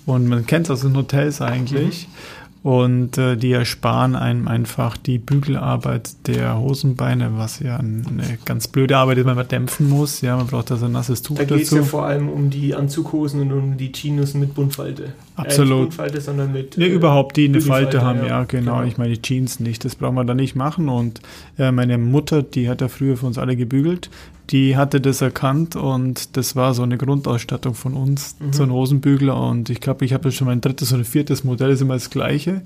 Und 0.06 0.26
man 0.26 0.44
kennt 0.44 0.66
es 0.66 0.70
aus 0.72 0.80
den 0.80 0.96
Hotels 0.96 1.40
eigentlich. 1.40 2.08
Mhm 2.08 2.41
und 2.62 3.18
äh, 3.18 3.36
die 3.36 3.52
ersparen 3.52 4.14
einem 4.14 4.46
einfach 4.46 4.96
die 4.96 5.18
Bügelarbeit 5.18 6.10
der 6.28 6.58
Hosenbeine, 6.58 7.32
was 7.36 7.58
ja 7.58 7.76
eine 7.76 8.38
ganz 8.44 8.68
blöde 8.68 8.96
Arbeit 8.96 9.18
ist, 9.18 9.26
wenn 9.26 9.34
man 9.34 9.48
dämpfen 9.48 9.88
muss. 9.88 10.20
Ja, 10.20 10.36
man 10.36 10.46
braucht 10.46 10.70
da 10.70 10.76
so 10.76 10.86
ein 10.86 10.92
nasses 10.92 11.22
Tuch 11.22 11.36
da 11.36 11.42
dazu. 11.42 11.54
Da 11.54 11.58
geht 11.58 11.66
es 11.66 11.72
ja 11.72 11.82
vor 11.82 12.06
allem 12.06 12.28
um 12.28 12.50
die 12.50 12.74
Anzughosen 12.74 13.40
und 13.40 13.52
um 13.52 13.76
die 13.76 13.90
Chinos 13.90 14.34
mit 14.34 14.54
Buntfalte. 14.54 15.12
Absolut. 15.34 15.70
Äh, 15.70 15.82
Buntfalte, 15.82 16.20
sondern 16.20 16.52
mit. 16.52 16.76
Nee, 16.76 16.86
äh, 16.86 16.92
überhaupt, 16.94 17.36
die 17.36 17.46
eine 17.46 17.60
Falte 17.60 18.02
haben, 18.02 18.20
ja, 18.20 18.26
ja 18.26 18.44
genau. 18.44 18.76
genau. 18.76 18.86
Ich 18.86 18.98
meine, 18.98 19.14
die 19.14 19.22
Jeans 19.22 19.60
nicht, 19.60 19.84
das 19.84 19.96
braucht 19.96 20.14
man 20.14 20.26
da 20.26 20.34
nicht 20.34 20.54
machen. 20.54 20.88
Und 20.88 21.20
äh, 21.58 21.72
meine 21.72 21.98
Mutter, 21.98 22.42
die 22.42 22.68
hat 22.68 22.80
ja 22.80 22.88
früher 22.88 23.16
für 23.16 23.26
uns 23.26 23.38
alle 23.38 23.56
gebügelt 23.56 24.10
die 24.50 24.76
hatte 24.76 25.00
das 25.00 25.22
erkannt 25.22 25.76
und 25.76 26.36
das 26.36 26.56
war 26.56 26.74
so 26.74 26.82
eine 26.82 26.98
Grundausstattung 26.98 27.74
von 27.74 27.94
uns, 27.94 28.36
mhm. 28.38 28.52
so 28.52 28.62
ein 28.64 28.70
Hosenbügler. 28.70 29.40
Und 29.40 29.70
ich 29.70 29.80
glaube, 29.80 30.04
ich 30.04 30.12
habe 30.12 30.30
schon 30.30 30.46
mein 30.46 30.60
drittes 30.60 30.92
oder 30.92 31.04
viertes 31.04 31.44
Modell, 31.44 31.70
ist 31.70 31.80
immer 31.80 31.94
das 31.94 32.10
gleiche. 32.10 32.62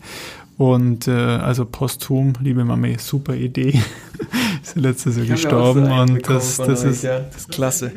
Und 0.59 1.07
äh, 1.07 1.11
also 1.11 1.67
posthum, 1.67 2.33
liebe 2.41 2.65
Mami, 2.65 2.97
super 2.99 3.35
Idee. 3.35 3.79
ist 4.63 4.77
letztes 4.77 5.17
Jahr 5.17 5.27
gestorben 5.27 5.87
so 5.87 5.93
und 5.93 6.29
das, 6.29 6.57
das 6.57 6.85
euch, 6.85 6.91
ist, 6.91 7.05
ja. 7.05 7.21
das 7.21 7.43
ist 7.43 7.49
klasse. 7.51 7.93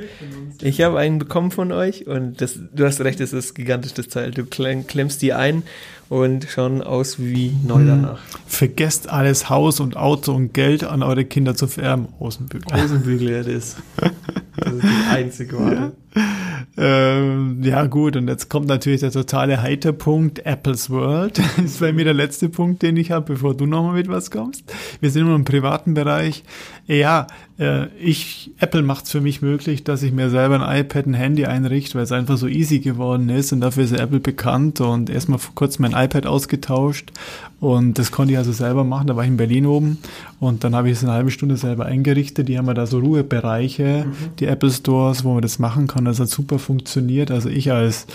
Ich 0.61 0.81
habe 0.81 0.99
einen 0.99 1.19
bekommen 1.19 1.51
von 1.51 1.71
euch 1.71 2.07
und 2.07 2.41
das, 2.41 2.59
du 2.73 2.85
hast 2.85 3.01
recht, 3.01 3.19
das 3.19 3.33
ist 3.33 3.55
gigantisches 3.55 4.09
Teil. 4.09 4.31
Du 4.31 4.45
klemmst 4.45 5.21
die 5.21 5.33
ein 5.33 5.63
und 6.09 6.47
schauen 6.49 6.81
aus 6.81 7.19
wie 7.19 7.55
neu 7.65 7.75
hm. 7.75 7.87
danach. 7.87 8.19
Vergesst 8.45 9.09
alles 9.09 9.49
Haus 9.49 9.79
und 9.79 9.95
Auto 9.95 10.33
und 10.33 10.53
Geld 10.53 10.83
an 10.83 11.03
eure 11.03 11.25
Kinder 11.25 11.55
zu 11.55 11.67
vererben. 11.67 12.09
Hosenbügel. 12.19 12.81
Hosenbügel, 12.81 13.31
ja, 13.31 13.43
das. 13.43 13.77
Das 14.57 14.73
ist 14.73 14.83
die 14.83 15.09
einzige 15.09 15.57
Wahl. 15.59 15.73
Ja. 15.75 15.91
Ähm, 16.77 17.61
ja, 17.61 17.85
gut, 17.87 18.15
und 18.15 18.27
jetzt 18.27 18.49
kommt 18.49 18.67
natürlich 18.67 19.01
der 19.01 19.11
totale 19.11 19.61
Heiterpunkt, 19.61 20.45
Apples 20.45 20.89
World. 20.89 21.41
Das 21.59 21.65
ist 21.65 21.79
bei 21.79 21.91
mir 21.91 22.05
der 22.05 22.13
letzte 22.13 22.47
Punkt, 22.47 22.81
den 22.81 22.95
ich 22.95 23.11
habe, 23.11 23.33
bevor 23.33 23.53
du 23.53 23.65
nochmal 23.65 23.95
mit 23.95 24.07
was 24.07 24.31
kommst. 24.31 24.63
Wir 25.01 25.11
sind 25.11 25.23
immer 25.23 25.35
im 25.35 25.43
privaten 25.43 25.93
Bereich. 25.93 26.43
Ja, 26.87 27.27
äh, 27.59 27.87
ich, 27.99 28.51
Apple 28.59 28.81
macht 28.81 29.05
es 29.05 29.11
für 29.11 29.21
mich 29.21 29.41
möglich, 29.41 29.83
dass 29.83 30.03
ich 30.03 30.11
mir 30.11 30.29
selber 30.29 30.65
ein 30.65 30.79
iPad, 30.81 31.07
ein 31.07 31.13
Handy 31.13 31.45
einrichte, 31.45 31.95
weil 31.95 32.03
es 32.03 32.11
einfach 32.11 32.37
so 32.37 32.47
easy 32.47 32.79
geworden 32.79 33.29
ist 33.29 33.51
und 33.51 33.59
dafür 33.59 33.83
ist 33.83 33.91
Apple 33.91 34.19
bekannt 34.19 34.79
und 34.79 35.09
erstmal 35.09 35.39
vor 35.39 35.53
kurzem 35.55 35.83
mein 35.83 36.05
iPad 36.05 36.25
ausgetauscht 36.25 37.11
und 37.59 37.99
das 37.99 38.11
konnte 38.11 38.31
ich 38.33 38.37
also 38.37 38.53
selber 38.53 38.85
machen. 38.85 39.07
Da 39.07 39.15
war 39.17 39.23
ich 39.23 39.29
in 39.29 39.37
Berlin 39.37 39.65
oben 39.65 39.97
und 40.39 40.63
dann 40.63 40.75
habe 40.75 40.89
ich 40.89 40.97
es 40.97 41.03
eine 41.03 41.11
halbe 41.11 41.29
Stunde 41.29 41.57
selber 41.57 41.85
eingerichtet. 41.85 42.47
Die 42.47 42.57
haben 42.57 42.67
ja 42.67 42.73
da 42.73 42.85
so 42.85 42.99
Ruhebereiche, 42.99 44.05
mhm. 44.07 44.35
die 44.39 44.45
Apple 44.45 44.71
Stores, 44.71 45.25
wo 45.25 45.33
man 45.33 45.41
das 45.41 45.59
machen 45.59 45.87
kann. 45.87 45.98
Das 46.05 46.19
hat 46.19 46.29
super 46.29 46.59
funktioniert. 46.59 47.31
Also 47.31 47.49
ich 47.49 47.71
als 47.71 48.07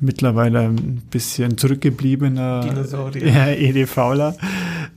mittlerweile 0.00 0.60
ein 0.60 1.02
bisschen 1.10 1.56
zurückgebliebener 1.56 2.84
ja, 3.14 3.48
EDVler, 3.48 4.36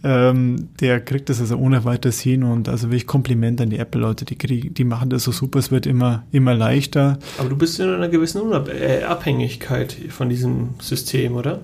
ähm, 0.04 0.70
der 0.80 1.00
kriegt 1.00 1.30
das 1.30 1.40
also 1.40 1.58
ohne 1.58 1.86
weiteres 1.86 2.20
hin 2.20 2.44
und 2.44 2.70
also 2.70 2.88
wirklich 2.88 3.08
Kompliment 3.08 3.62
an 3.62 3.70
die 3.70 3.78
Apple-Leute, 3.78 4.26
die 4.26 4.36
kriegen, 4.36 4.74
die 4.74 4.84
machen 4.84 5.10
das 5.10 5.24
so 5.24 5.32
super, 5.32 5.60
es 5.60 5.72
wird 5.72 5.86
immer, 5.86 6.24
immer 6.32 6.54
leichter. 6.54 7.20
Aber 7.38 7.50
du 7.50 7.56
bist 7.56 7.80
in 7.80 7.90
einer 7.90 8.10
gewissen 8.10 8.42
Unabhängigkeit 8.42 9.96
von 10.10 10.30
diesem 10.30 10.72
System, 10.80 11.36
oder? 11.36 11.62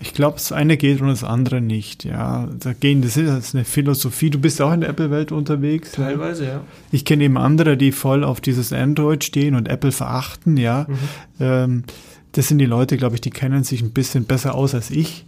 Ich 0.00 0.12
glaube, 0.12 0.34
das 0.34 0.52
eine 0.52 0.76
geht 0.76 1.00
und 1.00 1.08
das 1.08 1.24
andere 1.24 1.60
nicht. 1.60 2.04
Ja, 2.04 2.48
da 2.58 2.72
gehen, 2.72 3.00
das 3.00 3.16
ist 3.16 3.54
eine 3.54 3.64
Philosophie. 3.64 4.30
Du 4.30 4.38
bist 4.38 4.60
auch 4.60 4.72
in 4.72 4.80
der 4.80 4.90
Apple-Welt 4.90 5.32
unterwegs. 5.32 5.92
Teilweise, 5.92 6.46
ja. 6.46 6.60
Ich 6.90 7.04
kenne 7.04 7.24
eben 7.24 7.38
andere, 7.38 7.76
die 7.76 7.92
voll 7.92 8.24
auf 8.24 8.40
dieses 8.40 8.72
Android 8.72 9.24
stehen 9.24 9.54
und 9.54 9.68
Apple 9.68 9.92
verachten. 9.92 10.56
Ja, 10.56 10.86
mhm. 10.88 10.96
ähm, 11.40 11.84
das 12.32 12.48
sind 12.48 12.58
die 12.58 12.66
Leute, 12.66 12.96
glaube 12.96 13.14
ich, 13.14 13.20
die 13.20 13.30
kennen 13.30 13.62
sich 13.62 13.80
ein 13.82 13.92
bisschen 13.92 14.24
besser 14.24 14.54
aus 14.54 14.74
als 14.74 14.90
ich. 14.90 15.24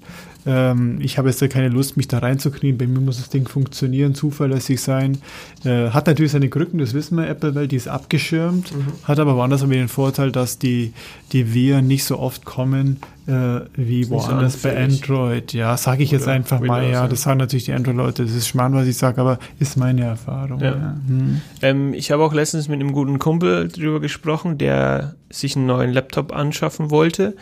Ähm, 0.46 0.98
ich 1.00 1.18
habe 1.18 1.28
jetzt 1.28 1.42
da 1.42 1.48
keine 1.48 1.68
Lust, 1.68 1.96
mich 1.96 2.08
da 2.08 2.18
reinzuknien. 2.18 2.78
Bei 2.78 2.86
mir 2.86 3.00
muss 3.00 3.18
das 3.18 3.28
Ding 3.28 3.48
funktionieren, 3.48 4.14
zuverlässig 4.14 4.80
sein. 4.80 5.18
Äh, 5.64 5.90
hat 5.90 6.06
natürlich 6.06 6.32
seine 6.32 6.48
Krücken, 6.48 6.78
das 6.78 6.94
wissen 6.94 7.16
wir, 7.18 7.28
Apple, 7.28 7.54
weil 7.54 7.68
die 7.68 7.76
ist 7.76 7.88
abgeschirmt. 7.88 8.74
Mhm. 8.74 8.86
Hat 9.04 9.18
aber 9.18 9.36
woanders 9.36 9.62
aber 9.62 9.74
den 9.74 9.88
Vorteil, 9.88 10.32
dass 10.32 10.58
die, 10.58 10.92
die 11.32 11.52
Viren 11.52 11.86
nicht 11.86 12.04
so 12.04 12.18
oft 12.18 12.44
kommen 12.44 13.00
äh, 13.26 13.60
wie 13.74 14.08
woanders 14.08 14.62
so 14.62 14.68
bei 14.68 14.84
Android. 14.84 15.52
Ja, 15.52 15.76
sage 15.76 16.02
ich 16.02 16.10
jetzt 16.10 16.24
Oder 16.24 16.32
einfach 16.32 16.60
Windows, 16.60 16.78
mal. 16.78 16.90
Ja, 16.90 17.08
das 17.08 17.22
sagen 17.22 17.38
natürlich 17.38 17.64
die 17.64 17.72
Android-Leute. 17.72 18.24
Das 18.24 18.32
ist 18.32 18.46
schmarrn, 18.46 18.74
was 18.74 18.86
ich 18.86 18.96
sage, 18.96 19.20
aber 19.20 19.38
ist 19.58 19.76
meine 19.76 20.04
Erfahrung. 20.04 20.60
Ja. 20.60 20.70
Ja. 20.70 20.96
Hm. 21.06 21.40
Ähm, 21.62 21.94
ich 21.94 22.10
habe 22.10 22.22
auch 22.22 22.32
letztens 22.32 22.68
mit 22.68 22.80
einem 22.80 22.92
guten 22.92 23.18
Kumpel 23.18 23.68
drüber 23.68 24.00
gesprochen, 24.00 24.58
der 24.58 25.16
sich 25.30 25.56
einen 25.56 25.66
neuen 25.66 25.92
Laptop 25.92 26.32
anschaffen 26.32 26.90
wollte 26.90 27.34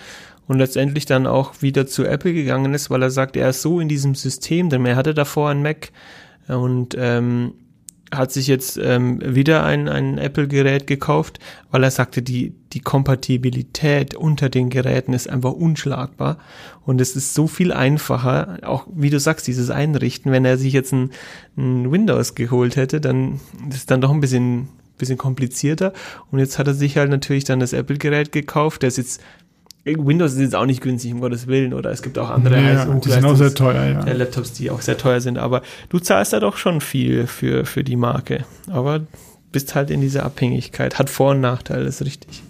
und 0.47 0.59
letztendlich 0.59 1.07
dann 1.07 1.27
auch 1.27 1.63
wieder 1.63 1.87
zu 1.87 2.05
Apple 2.05 2.33
gegangen 2.33 2.75
ist, 2.75 2.91
weil 2.91 3.03
er 3.03 3.11
sagt, 3.11 3.37
er 3.37 3.51
ist 3.51 3.63
so 3.63 3.81
in 3.81 3.89
diesem 3.89 4.15
System, 4.15 4.69
denn 4.71 4.85
er 4.87 4.97
hatte 4.97 5.15
davor 5.15 5.51
ein 5.51 5.63
Mac 5.63 5.91
und 6.49 6.95
ähm, 6.99 7.55
hat 8.13 8.33
sich 8.33 8.47
jetzt 8.47 8.79
ähm, 8.81 9.21
wieder 9.25 9.65
ein, 9.65 9.89
ein 9.89 10.19
Apple-Gerät 10.19 10.87
gekauft, 10.87 11.39
weil 11.71 11.83
er 11.83 11.91
sagte, 11.91 12.23
die, 12.23 12.55
die 12.73 12.81
Kompatibilität 12.81 14.15
unter 14.15 14.49
den 14.49 14.71
Geräten 14.71 15.13
ist 15.13 15.29
einfach 15.29 15.53
unschlagbar. 15.53 16.39
Und 16.85 17.01
es 17.01 17.17
ist 17.17 17.35
so 17.35 17.47
viel 17.47 17.73
einfacher, 17.73 18.59
auch 18.63 18.87
wie 18.93 19.11
du 19.11 19.19
sagst, 19.19 19.47
dieses 19.47 19.71
Einrichten, 19.71 20.33
wenn 20.33 20.45
er 20.45 20.59
sich 20.59 20.73
jetzt 20.73 20.93
ein, 20.93 21.11
ein 21.57 21.91
Windows 21.91 22.35
geholt 22.35 22.77
hätte, 22.77 23.01
dann 23.01 23.41
ist 23.71 23.91
dann 23.91 24.01
doch 24.01 24.11
ein 24.11 24.21
bisschen 24.21 24.69
bisschen 24.97 25.19
komplizierter. 25.19 25.93
Und 26.31 26.39
jetzt 26.39 26.57
hat 26.59 26.69
er 26.69 26.75
sich 26.75 26.97
halt 26.97 27.11
natürlich 27.11 27.43
dann 27.43 27.59
das 27.59 27.73
Apple-Gerät 27.73 28.31
gekauft. 28.31 28.83
Der 28.83 28.89
ist 28.89 28.99
jetzt 28.99 29.21
Windows 29.85 30.33
ist 30.33 30.41
jetzt 30.41 30.55
auch 30.55 30.67
nicht 30.67 30.81
günstig, 30.81 31.13
um 31.13 31.21
Gottes 31.21 31.47
Willen, 31.47 31.75
oder 31.75 31.91
es 31.91 32.03
gibt 32.03 32.19
auch 32.19 32.31
andere 32.31 32.61
ja, 32.61 32.85
die 32.87 33.11
sind 33.11 33.25
auch 33.25 33.37
sehr 33.37 33.55
teuer, 33.55 34.05
ja. 34.07 34.13
Laptops, 34.13 34.53
die 34.55 34.71
auch 34.71 34.81
sehr 34.81 34.97
teuer 34.97 35.21
sind, 35.21 35.37
aber 35.37 35.63
du 35.91 35.99
zahlst 35.99 36.33
da 36.33 36.41
doch 36.41 36.57
schon 36.57 36.81
viel 36.81 37.27
für, 37.27 37.67
für 37.67 37.85
die 37.85 37.97
Marke. 37.97 38.45
Aber 38.71 39.03
bist 39.55 39.75
halt 39.75 39.91
in 39.91 40.01
dieser 40.01 40.25
Abhängigkeit. 40.25 40.99
Hat 40.99 41.09
Vor- 41.09 41.31
und 41.31 41.41
Nachteile, 41.41 41.85
ist 41.85 42.03
richtig. 42.03 42.43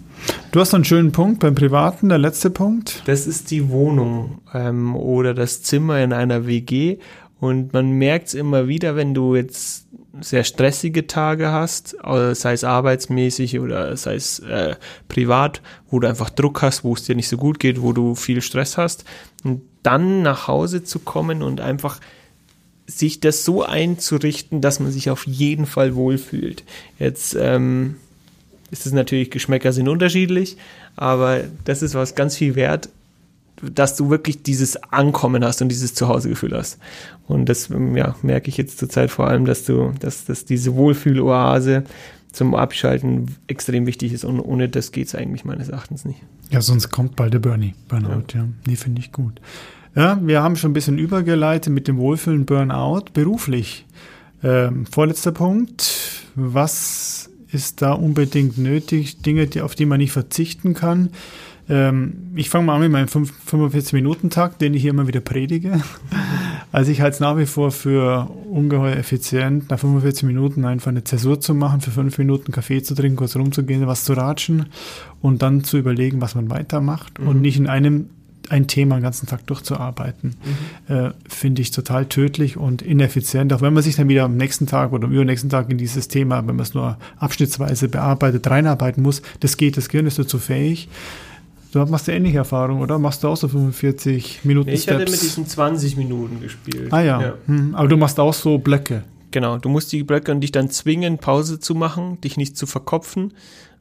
Du 0.51 0.59
hast 0.59 0.73
einen 0.73 0.85
schönen 0.85 1.11
Punkt 1.11 1.39
beim 1.39 1.53
Privaten, 1.53 2.09
der 2.09 2.17
letzte 2.17 2.49
Punkt. 2.49 3.03
Das 3.05 3.27
ist 3.27 3.51
die 3.51 3.69
Wohnung 3.69 4.39
ähm, 4.53 4.95
oder 4.95 5.33
das 5.33 5.61
Zimmer 5.61 6.01
in 6.01 6.13
einer 6.13 6.47
WG. 6.47 6.97
Und 7.39 7.73
man 7.73 7.91
merkt 7.91 8.29
es 8.29 8.33
immer 8.33 8.67
wieder, 8.67 8.95
wenn 8.95 9.13
du 9.13 9.35
jetzt 9.35 9.87
sehr 10.21 10.43
stressige 10.43 11.07
Tage 11.07 11.51
hast, 11.51 11.95
äh, 12.03 12.33
sei 12.33 12.53
es 12.53 12.63
arbeitsmäßig 12.63 13.59
oder 13.59 13.95
sei 13.97 14.15
es 14.15 14.39
äh, 14.39 14.75
privat, 15.07 15.61
wo 15.89 15.99
du 15.99 16.07
einfach 16.07 16.29
Druck 16.29 16.61
hast, 16.61 16.83
wo 16.83 16.93
es 16.93 17.03
dir 17.03 17.15
nicht 17.15 17.27
so 17.27 17.37
gut 17.37 17.59
geht, 17.59 17.81
wo 17.81 17.93
du 17.93 18.15
viel 18.15 18.41
Stress 18.41 18.77
hast. 18.77 19.05
Und 19.43 19.61
dann 19.83 20.21
nach 20.21 20.47
Hause 20.47 20.83
zu 20.83 20.99
kommen 20.99 21.43
und 21.43 21.61
einfach 21.61 21.99
sich 22.87 23.19
das 23.19 23.43
so 23.45 23.63
einzurichten, 23.63 24.61
dass 24.61 24.79
man 24.79 24.91
sich 24.91 25.09
auf 25.09 25.25
jeden 25.27 25.65
Fall 25.65 25.95
wohlfühlt. 25.95 26.63
Jetzt 26.99 27.35
ähm, 27.39 27.95
ist 28.71 28.85
es 28.85 28.93
natürlich, 28.93 29.31
Geschmäcker 29.31 29.73
sind 29.73 29.87
unterschiedlich, 29.87 30.57
aber 30.95 31.41
das 31.63 31.81
ist 31.81 31.95
was 31.95 32.15
ganz 32.15 32.37
viel 32.37 32.55
wert, 32.55 32.89
dass 33.61 33.95
du 33.95 34.09
wirklich 34.09 34.43
dieses 34.43 34.81
Ankommen 34.91 35.43
hast 35.43 35.61
und 35.61 35.69
dieses 35.69 35.93
Zuhausegefühl 35.93 36.53
hast. 36.55 36.79
Und 37.27 37.47
das 37.49 37.69
ja, 37.69 38.15
merke 38.21 38.49
ich 38.49 38.57
jetzt 38.57 38.77
zurzeit 38.77 39.11
vor 39.11 39.27
allem, 39.27 39.45
dass 39.45 39.65
du, 39.65 39.93
dass, 39.99 40.25
dass 40.25 40.45
diese 40.45 40.75
Wohlfühloase 40.75 41.83
zum 42.31 42.53
Abschalten 42.53 43.35
extrem 43.47 43.87
wichtig 43.87 44.11
ist 44.11 44.25
und 44.25 44.39
ohne 44.39 44.67
das 44.67 44.91
geht 44.91 45.07
es 45.07 45.15
eigentlich 45.15 45.45
meines 45.45 45.69
Erachtens 45.69 46.05
nicht. 46.05 46.19
Ja, 46.49 46.61
sonst 46.61 46.91
kommt 46.91 47.15
bald 47.15 47.33
der 47.33 47.39
Bernie, 47.39 47.73
Burnout, 47.87 48.33
ja. 48.33 48.41
ja. 48.41 48.47
Nee, 48.67 48.75
finde 48.75 48.99
ich 48.99 49.11
gut. 49.11 49.39
Ja, 49.95 50.19
wir 50.21 50.43
haben 50.43 50.57
schon 50.57 50.71
ein 50.71 50.73
bisschen 50.73 50.97
übergeleitet 50.97 51.73
mit 51.73 51.87
dem 51.87 51.97
Wohlfühlen 51.97 52.45
Burnout 52.45 53.05
beruflich. 53.13 53.85
Ähm, 54.43 54.85
vorletzter 54.85 55.31
Punkt. 55.31 56.25
Was 56.35 57.29
ist 57.51 57.81
da 57.81 57.93
unbedingt 57.93 58.57
nötig? 58.57 59.21
Dinge, 59.21 59.47
die, 59.47 59.61
auf 59.61 59.75
die 59.75 59.85
man 59.85 59.99
nicht 59.99 60.11
verzichten 60.11 60.73
kann. 60.73 61.11
Ähm, 61.67 62.31
ich 62.35 62.49
fange 62.49 62.65
mal 62.65 62.75
an 62.75 62.81
mit 62.81 62.91
meinem 62.91 63.07
45-Minuten-Tag, 63.07 64.59
den 64.59 64.73
ich 64.73 64.81
hier 64.81 64.91
immer 64.91 65.07
wieder 65.07 65.21
predige. 65.21 65.81
Also 66.71 66.91
ich 66.91 66.99
halte 66.99 67.13
es 67.13 67.19
nach 67.21 67.37
wie 67.37 67.45
vor 67.45 67.71
für 67.71 68.29
ungeheuer 68.51 68.97
effizient, 68.97 69.69
nach 69.69 69.79
45 69.79 70.23
Minuten 70.23 70.65
einfach 70.65 70.89
eine 70.89 71.05
Zäsur 71.05 71.39
zu 71.39 71.53
machen, 71.53 71.79
für 71.79 71.91
fünf 71.91 72.17
Minuten 72.17 72.51
Kaffee 72.51 72.83
zu 72.83 72.95
trinken, 72.95 73.15
kurz 73.15 73.37
rumzugehen, 73.37 73.87
was 73.87 74.03
zu 74.03 74.11
ratschen 74.11 74.65
und 75.21 75.41
dann 75.41 75.63
zu 75.63 75.77
überlegen, 75.77 76.19
was 76.19 76.35
man 76.35 76.49
weitermacht 76.49 77.17
mhm. 77.17 77.27
und 77.29 77.41
nicht 77.41 77.55
in 77.55 77.67
einem 77.67 78.09
ein 78.49 78.67
Thema 78.67 78.97
den 78.97 79.03
ganzen 79.03 79.27
Tag 79.27 79.47
durchzuarbeiten, 79.47 80.35
mhm. 80.89 80.95
äh, 80.95 81.11
finde 81.27 81.61
ich 81.61 81.71
total 81.71 82.07
tödlich 82.07 82.57
und 82.57 82.81
ineffizient. 82.81 83.53
Auch 83.53 83.61
wenn 83.61 83.73
man 83.73 83.83
sich 83.83 83.95
dann 83.95 84.09
wieder 84.09 84.23
am 84.25 84.35
nächsten 84.35 84.67
Tag 84.67 84.91
oder 84.91 85.05
am 85.05 85.13
übernächsten 85.13 85.49
Tag 85.49 85.69
in 85.69 85.77
dieses 85.77 86.09
Thema, 86.09 86.39
wenn 86.39 86.55
man 86.55 86.63
es 86.63 86.73
nur 86.73 86.97
abschnittsweise 87.17 87.87
bearbeitet, 87.87 88.47
reinarbeiten 88.49 89.01
muss, 89.01 89.21
das 89.39 89.57
geht, 89.57 89.77
das 89.77 89.89
Gehirn 89.89 90.07
ist 90.07 90.19
dazu 90.19 90.39
fähig. 90.39 90.89
Du 91.75 91.85
machst 91.87 92.07
ja 92.07 92.13
ähnliche 92.13 92.37
Erfahrungen, 92.37 92.81
oder? 92.81 92.97
Machst 92.97 93.21
du 93.21 93.27
auch 93.27 93.35
so 93.35 93.49
45 93.49 94.45
Minuten 94.45 94.69
nee, 94.69 94.75
Ich 94.75 94.83
Steps? 94.83 95.01
hatte 95.01 95.11
mit 95.11 95.21
diesen 95.21 95.45
20 95.45 95.97
Minuten 95.97 96.39
gespielt. 96.39 96.93
Ah 96.93 97.01
ja. 97.01 97.21
ja. 97.21 97.33
Hm, 97.47 97.75
aber 97.75 97.89
du 97.89 97.97
machst 97.97 98.17
auch 98.17 98.33
so 98.33 98.57
Blöcke. 98.57 99.03
Genau, 99.31 99.57
du 99.57 99.67
musst 99.67 99.91
die 99.91 100.03
Blöcke 100.03 100.31
und 100.31 100.39
dich 100.39 100.53
dann 100.53 100.69
zwingen, 100.69 101.17
Pause 101.17 101.59
zu 101.59 101.75
machen, 101.75 102.21
dich 102.21 102.37
nicht 102.37 102.55
zu 102.55 102.65
verkopfen. 102.65 103.33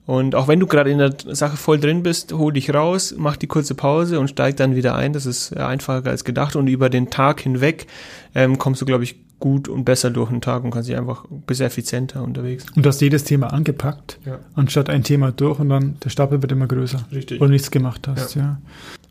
Und 0.06 0.34
auch 0.34 0.48
wenn 0.48 0.58
du 0.58 0.66
gerade 0.66 0.90
in 0.90 0.98
der 0.98 1.14
Sache 1.28 1.56
voll 1.56 1.78
drin 1.78 2.02
bist, 2.02 2.32
hol 2.32 2.52
dich 2.52 2.74
raus, 2.74 3.14
mach 3.16 3.36
die 3.36 3.46
kurze 3.46 3.76
Pause 3.76 4.18
und 4.18 4.28
steig 4.28 4.56
dann 4.56 4.74
wieder 4.74 4.96
ein. 4.96 5.12
Das 5.12 5.24
ist 5.24 5.56
einfacher 5.56 6.10
als 6.10 6.24
gedacht. 6.24 6.56
Und 6.56 6.66
über 6.66 6.90
den 6.90 7.10
Tag 7.10 7.42
hinweg 7.42 7.86
ähm, 8.34 8.58
kommst 8.58 8.82
du, 8.82 8.86
glaube 8.86 9.04
ich, 9.04 9.23
gut 9.44 9.68
und 9.68 9.84
besser 9.84 10.08
durch 10.08 10.30
den 10.30 10.40
Tag 10.40 10.64
und 10.64 10.70
kannst 10.70 10.88
dich 10.88 10.96
einfach 10.96 11.30
ein 11.30 11.42
bisschen 11.42 11.66
effizienter 11.66 12.22
unterwegs. 12.22 12.64
Und 12.74 12.82
du 12.82 12.88
hast 12.88 13.02
jedes 13.02 13.24
Thema 13.24 13.52
angepackt, 13.52 14.18
ja. 14.24 14.38
anstatt 14.54 14.88
ein 14.88 15.02
Thema 15.02 15.32
durch 15.32 15.58
und 15.58 15.68
dann 15.68 15.98
der 16.02 16.08
Stapel 16.08 16.40
wird 16.40 16.50
immer 16.50 16.66
größer. 16.66 17.06
Richtig. 17.12 17.42
Weil 17.42 17.48
du 17.48 17.52
nichts 17.52 17.70
gemacht 17.70 18.08
hast, 18.08 18.36
ja. 18.36 18.42
ja. 18.42 18.60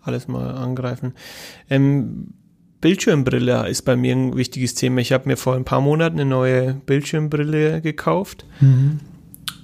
Alles 0.02 0.28
mal 0.28 0.56
angreifen. 0.56 1.13
Ähm, 1.69 2.30
Bildschirmbrille 2.82 3.69
ist 3.69 3.84
bei 3.84 3.96
mir 3.96 4.15
ein 4.15 4.36
wichtiges 4.36 4.74
Thema. 4.74 5.02
Ich 5.02 5.12
habe 5.12 5.30
mir 5.30 5.38
vor 5.38 5.54
ein 5.54 5.65
paar 5.65 5.82
Monaten 5.82 6.19
eine 6.19 6.28
neue 6.28 6.74
Bildschirmbrille 6.74 7.82
gekauft. 7.82 8.43
Mhm. 8.60 9.02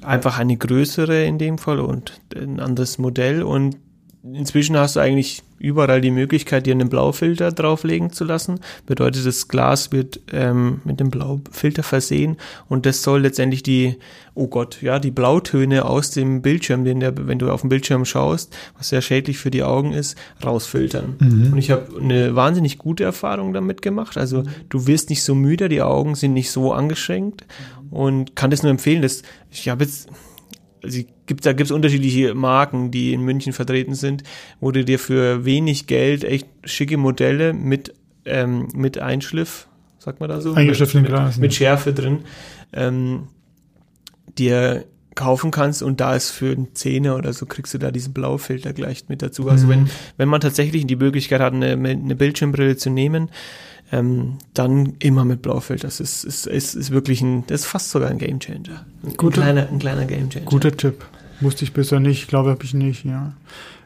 Einfach 0.03 0.37
eine 0.37 0.55
größere 0.55 1.25
in 1.25 1.39
dem 1.39 1.57
Fall 1.57 1.79
und 1.79 2.21
ein 2.35 2.59
anderes 2.59 2.99
Modell 2.99 3.41
und 3.41 3.77
inzwischen 4.21 4.77
hast 4.77 4.97
du 4.97 4.99
eigentlich 4.99 5.41
überall 5.59 6.01
die 6.01 6.11
Möglichkeit, 6.11 6.65
dir 6.65 6.73
einen 6.73 6.89
Blaufilter 6.89 7.51
drauflegen 7.51 8.11
zu 8.11 8.23
lassen. 8.23 8.59
Bedeutet, 8.85 9.25
das 9.25 9.47
Glas 9.47 9.91
wird 9.91 10.19
ähm, 10.31 10.81
mit 10.85 10.99
dem 10.99 11.09
Blaufilter 11.09 11.83
versehen 11.83 12.37
und 12.67 12.85
das 12.85 13.03
soll 13.03 13.21
letztendlich 13.21 13.61
die, 13.61 13.97
oh 14.33 14.47
Gott, 14.47 14.81
ja, 14.81 14.99
die 14.99 15.11
Blautöne 15.11 15.85
aus 15.85 16.11
dem 16.11 16.41
Bildschirm, 16.41 16.85
den 16.85 17.01
der, 17.01 17.27
wenn 17.27 17.39
du 17.39 17.51
auf 17.51 17.61
den 17.61 17.69
Bildschirm 17.69 18.05
schaust, 18.05 18.55
was 18.77 18.89
sehr 18.89 19.01
schädlich 19.01 19.37
für 19.37 19.51
die 19.51 19.63
Augen 19.63 19.91
ist, 19.91 20.17
rausfiltern. 20.43 21.17
Mhm. 21.19 21.53
Und 21.53 21.57
ich 21.57 21.71
habe 21.71 21.87
eine 21.99 22.35
wahnsinnig 22.35 22.77
gute 22.77 23.03
Erfahrung 23.03 23.53
damit 23.53 23.81
gemacht. 23.81 24.17
Also 24.17 24.43
du 24.69 24.87
wirst 24.87 25.09
nicht 25.09 25.23
so 25.23 25.35
müde, 25.35 25.69
die 25.69 25.81
Augen 25.81 26.15
sind 26.15 26.33
nicht 26.33 26.51
so 26.51 26.71
angeschränkt 26.71 27.45
und 27.91 28.35
kann 28.35 28.51
das 28.51 28.63
nur 28.63 28.71
empfehlen. 28.71 29.01
Dass, 29.01 29.23
ich 29.51 29.67
habe 29.67 29.83
jetzt 29.83 30.07
also 30.83 31.01
gibt, 31.25 31.45
da 31.45 31.53
gibt 31.53 31.67
es 31.67 31.71
unterschiedliche 31.71 32.33
Marken, 32.33 32.91
die 32.91 33.13
in 33.13 33.21
München 33.21 33.53
vertreten 33.53 33.95
sind, 33.95 34.23
wo 34.59 34.71
du 34.71 34.83
dir 34.83 34.99
für 34.99 35.45
wenig 35.45 35.87
Geld 35.87 36.23
echt 36.23 36.47
schicke 36.63 36.97
Modelle 36.97 37.53
mit, 37.53 37.93
ähm, 38.25 38.67
mit 38.73 38.97
Einschliff, 38.97 39.67
sagt 39.97 40.19
man 40.19 40.29
da 40.29 40.41
so? 40.41 40.53
Eingeschliffenen 40.53 41.05
Glas. 41.05 41.35
Mit, 41.35 41.41
mit 41.41 41.53
Schärfe 41.53 41.93
drin, 41.93 42.19
ähm, 42.73 43.27
dir 44.37 44.85
kaufen 45.15 45.51
kannst 45.51 45.83
und 45.83 45.99
da 45.99 46.15
ist 46.15 46.31
für 46.31 46.51
einen 46.51 46.73
Zehner 46.75 47.17
oder 47.17 47.33
so 47.33 47.45
kriegst 47.45 47.73
du 47.73 47.77
da 47.77 47.91
diesen 47.91 48.13
Blaufilter 48.13 48.71
gleich 48.71 49.09
mit 49.09 49.21
dazu. 49.21 49.49
Also 49.49 49.65
mhm. 49.65 49.71
wenn, 49.71 49.89
wenn 50.15 50.29
man 50.29 50.39
tatsächlich 50.39 50.87
die 50.87 50.95
Möglichkeit 50.95 51.41
hat, 51.41 51.53
eine, 51.53 51.71
eine 51.71 52.15
Bildschirmbrille 52.15 52.77
zu 52.77 52.89
nehmen, 52.89 53.29
ähm, 53.91 54.37
dann 54.53 54.93
immer 54.99 55.25
mit 55.25 55.41
Blaufilter. 55.41 55.87
Das 55.87 55.99
ist, 55.99 56.23
ist, 56.23 56.47
ist, 56.47 56.75
ist 56.75 56.91
wirklich 56.91 57.21
ein, 57.21 57.45
das 57.47 57.61
ist 57.61 57.67
fast 57.67 57.89
sogar 57.89 58.09
ein 58.09 58.17
Gamechanger. 58.17 58.85
Ein, 59.03 59.17
guter, 59.17 59.41
ein, 59.41 59.53
kleiner, 59.53 59.69
ein 59.69 59.79
kleiner 59.79 60.05
Gamechanger. 60.05 60.45
Guter 60.45 60.75
Tipp. 60.75 61.05
Wusste 61.41 61.63
ich 61.63 61.73
bisher 61.73 61.99
nicht, 61.99 62.27
glaube 62.27 62.49
habe 62.49 62.63
ich 62.63 62.73
nicht, 62.73 63.05
ja. 63.05 63.33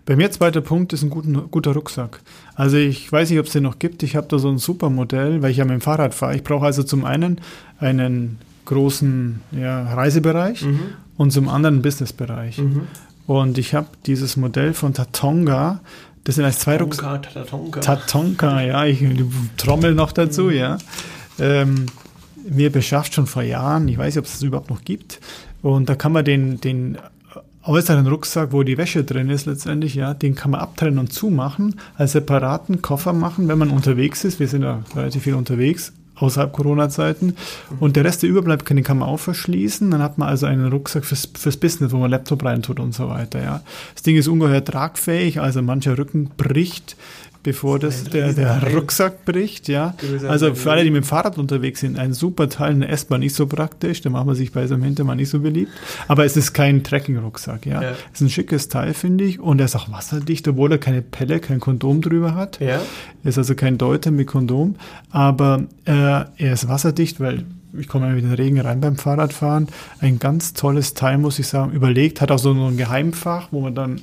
Bei 0.05 0.15
mir 0.17 0.29
zweiter 0.31 0.59
Punkt 0.59 0.91
ist 0.91 1.03
ein 1.03 1.09
guter, 1.09 1.45
guter 1.49 1.73
Rucksack. 1.73 2.19
Also 2.55 2.77
ich 2.77 3.09
weiß 3.09 3.29
nicht, 3.29 3.39
ob 3.39 3.45
es 3.45 3.53
den 3.53 3.63
noch 3.63 3.79
gibt. 3.79 4.03
Ich 4.03 4.15
habe 4.15 4.27
da 4.27 4.37
so 4.37 4.49
ein 4.49 4.57
super 4.57 4.89
Modell, 4.89 5.41
weil 5.41 5.51
ich 5.51 5.57
ja 5.57 5.65
mit 5.65 5.73
dem 5.73 5.81
Fahrrad 5.81 6.13
fahre. 6.13 6.35
Ich 6.35 6.43
brauche 6.43 6.65
also 6.65 6.83
zum 6.83 7.05
einen 7.05 7.39
einen 7.79 8.39
großen 8.65 9.41
ja, 9.51 9.93
Reisebereich 9.93 10.65
mhm. 10.65 10.81
und 11.15 11.31
zum 11.31 11.47
anderen 11.47 11.75
einen 11.75 11.81
Businessbereich. 11.83 12.57
Mhm. 12.57 12.81
Und 13.27 13.57
ich 13.57 13.73
habe 13.73 13.87
dieses 14.05 14.35
Modell 14.35 14.73
von 14.73 14.93
Tatonga, 14.93 15.79
das 16.23 16.35
sind 16.35 16.45
als 16.45 16.59
zwei 16.59 16.77
Rucksäcke. 16.77 17.21
Tatonka. 17.33 17.79
Tatonka, 17.81 18.61
ja, 18.61 18.85
ich 18.85 19.03
trommel 19.57 19.93
noch 19.93 20.11
dazu, 20.11 20.43
mhm. 20.43 20.51
ja. 20.51 20.77
Ähm, 21.39 21.87
mir 22.49 22.71
beschafft 22.71 23.13
schon 23.13 23.27
vor 23.27 23.43
Jahren, 23.43 23.87
ich 23.87 23.97
weiß 23.97 24.15
nicht, 24.15 24.19
ob 24.19 24.25
es 24.25 24.33
das 24.33 24.43
überhaupt 24.43 24.69
noch 24.69 24.83
gibt. 24.83 25.19
Und 25.61 25.89
da 25.89 25.95
kann 25.95 26.11
man 26.11 26.25
den, 26.25 26.59
den 26.59 26.97
äußeren 27.63 28.05
Rucksack, 28.07 28.51
wo 28.51 28.63
die 28.63 28.77
Wäsche 28.77 29.03
drin 29.03 29.29
ist 29.29 29.45
letztendlich, 29.45 29.95
ja, 29.95 30.13
den 30.13 30.35
kann 30.35 30.51
man 30.51 30.59
abtrennen 30.59 30.99
und 30.99 31.11
zumachen, 31.13 31.79
als 31.95 32.11
separaten 32.11 32.81
Koffer 32.81 33.13
machen, 33.13 33.47
wenn 33.47 33.57
man 33.57 33.69
unterwegs 33.69 34.23
ist. 34.25 34.39
Wir 34.39 34.47
sind 34.47 34.63
ja 34.63 34.83
relativ 34.95 35.23
viel 35.23 35.35
unterwegs 35.35 35.93
außerhalb 36.23 36.51
Corona-Zeiten. 36.51 37.35
Und 37.79 37.95
der 37.95 38.05
Rest, 38.05 38.23
der 38.23 38.29
überbleibt, 38.29 38.69
den 38.69 38.83
kann 38.83 38.99
man 38.99 39.09
auch 39.09 39.19
verschließen. 39.19 39.91
Dann 39.91 40.01
hat 40.01 40.17
man 40.17 40.29
also 40.29 40.45
einen 40.45 40.71
Rucksack 40.71 41.05
fürs, 41.05 41.29
fürs 41.37 41.57
Business, 41.57 41.91
wo 41.91 41.97
man 41.97 42.09
Laptop 42.09 42.43
reintut 42.43 42.79
und 42.79 42.93
so 42.93 43.09
weiter. 43.09 43.41
Ja. 43.41 43.61
Das 43.93 44.03
Ding 44.03 44.15
ist 44.15 44.27
ungeheuer 44.27 44.63
tragfähig, 44.63 45.39
also 45.39 45.61
mancher 45.61 45.97
Rücken 45.97 46.29
bricht 46.37 46.95
bevor 47.43 47.77
das, 47.77 48.05
der, 48.05 48.33
der 48.33 48.73
Rucksack 48.73 49.25
bricht, 49.25 49.67
ja. 49.67 49.93
Also 50.27 50.55
für 50.55 50.71
alle, 50.71 50.83
die 50.83 50.89
mit 50.89 51.03
dem 51.03 51.07
Fahrrad 51.07 51.37
unterwegs 51.37 51.81
sind, 51.81 51.99
ein 51.99 52.13
super 52.13 52.49
Teil, 52.49 52.71
eine 52.71 52.87
S-Bahn 52.87 53.19
nicht 53.19 53.35
so 53.35 53.45
praktisch, 53.47 54.01
da 54.01 54.09
macht 54.09 54.25
man 54.25 54.35
sich 54.35 54.51
bei 54.53 54.65
so 54.65 54.73
einem 54.73 54.83
Hintermann 54.83 55.17
nicht 55.17 55.29
so 55.29 55.39
beliebt. 55.39 55.71
Aber 56.07 56.25
es 56.25 56.37
ist 56.37 56.53
kein 56.53 56.83
Trekking-Rucksack, 56.83 57.65
ja. 57.65 57.81
ja. 57.81 57.91
Es 58.13 58.21
ist 58.21 58.21
ein 58.21 58.29
schickes 58.29 58.69
Teil, 58.69 58.93
finde 58.93 59.25
ich, 59.25 59.39
und 59.39 59.59
er 59.59 59.65
ist 59.65 59.75
auch 59.75 59.91
wasserdicht, 59.91 60.47
obwohl 60.47 60.71
er 60.71 60.77
keine 60.77 61.01
Pelle, 61.01 61.39
kein 61.39 61.59
Kondom 61.59 62.01
drüber 62.01 62.33
hat. 62.33 62.59
Ja. 62.59 62.81
Er 63.23 63.29
ist 63.29 63.37
also 63.37 63.55
kein 63.55 63.77
Deuter 63.77 64.11
mit 64.11 64.27
Kondom, 64.27 64.75
aber 65.11 65.65
äh, 65.85 65.91
er 65.91 66.29
ist 66.37 66.67
wasserdicht, 66.67 67.19
weil 67.19 67.43
ich 67.77 67.87
komme 67.87 68.09
in 68.17 68.23
den 68.23 68.33
Regen 68.33 68.59
rein 68.59 68.81
beim 68.81 68.97
Fahrradfahren. 68.97 69.67
Ein 69.99 70.19
ganz 70.19 70.53
tolles 70.53 70.93
Teil, 70.93 71.17
muss 71.17 71.39
ich 71.39 71.47
sagen. 71.47 71.71
Überlegt, 71.71 72.21
hat 72.21 72.31
auch 72.31 72.39
so 72.39 72.53
ein 72.53 72.77
Geheimfach, 72.77 73.47
wo 73.51 73.61
man 73.61 73.73
dann 73.73 74.01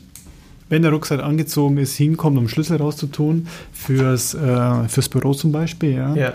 wenn 0.71 0.83
der 0.83 0.93
Rucksack 0.93 1.23
angezogen 1.23 1.77
ist, 1.77 1.97
hinkommt, 1.97 2.39
um 2.39 2.49
Schlüssel 2.49 2.79
rauszutun, 2.79 3.49
fürs, 3.73 4.33
äh, 4.35 4.89
fürs 4.89 5.09
Büro 5.11 5.35
zum 5.35 5.53
Beispiel. 5.53 5.93
Ja. 5.93 6.15
ja. 6.15 6.33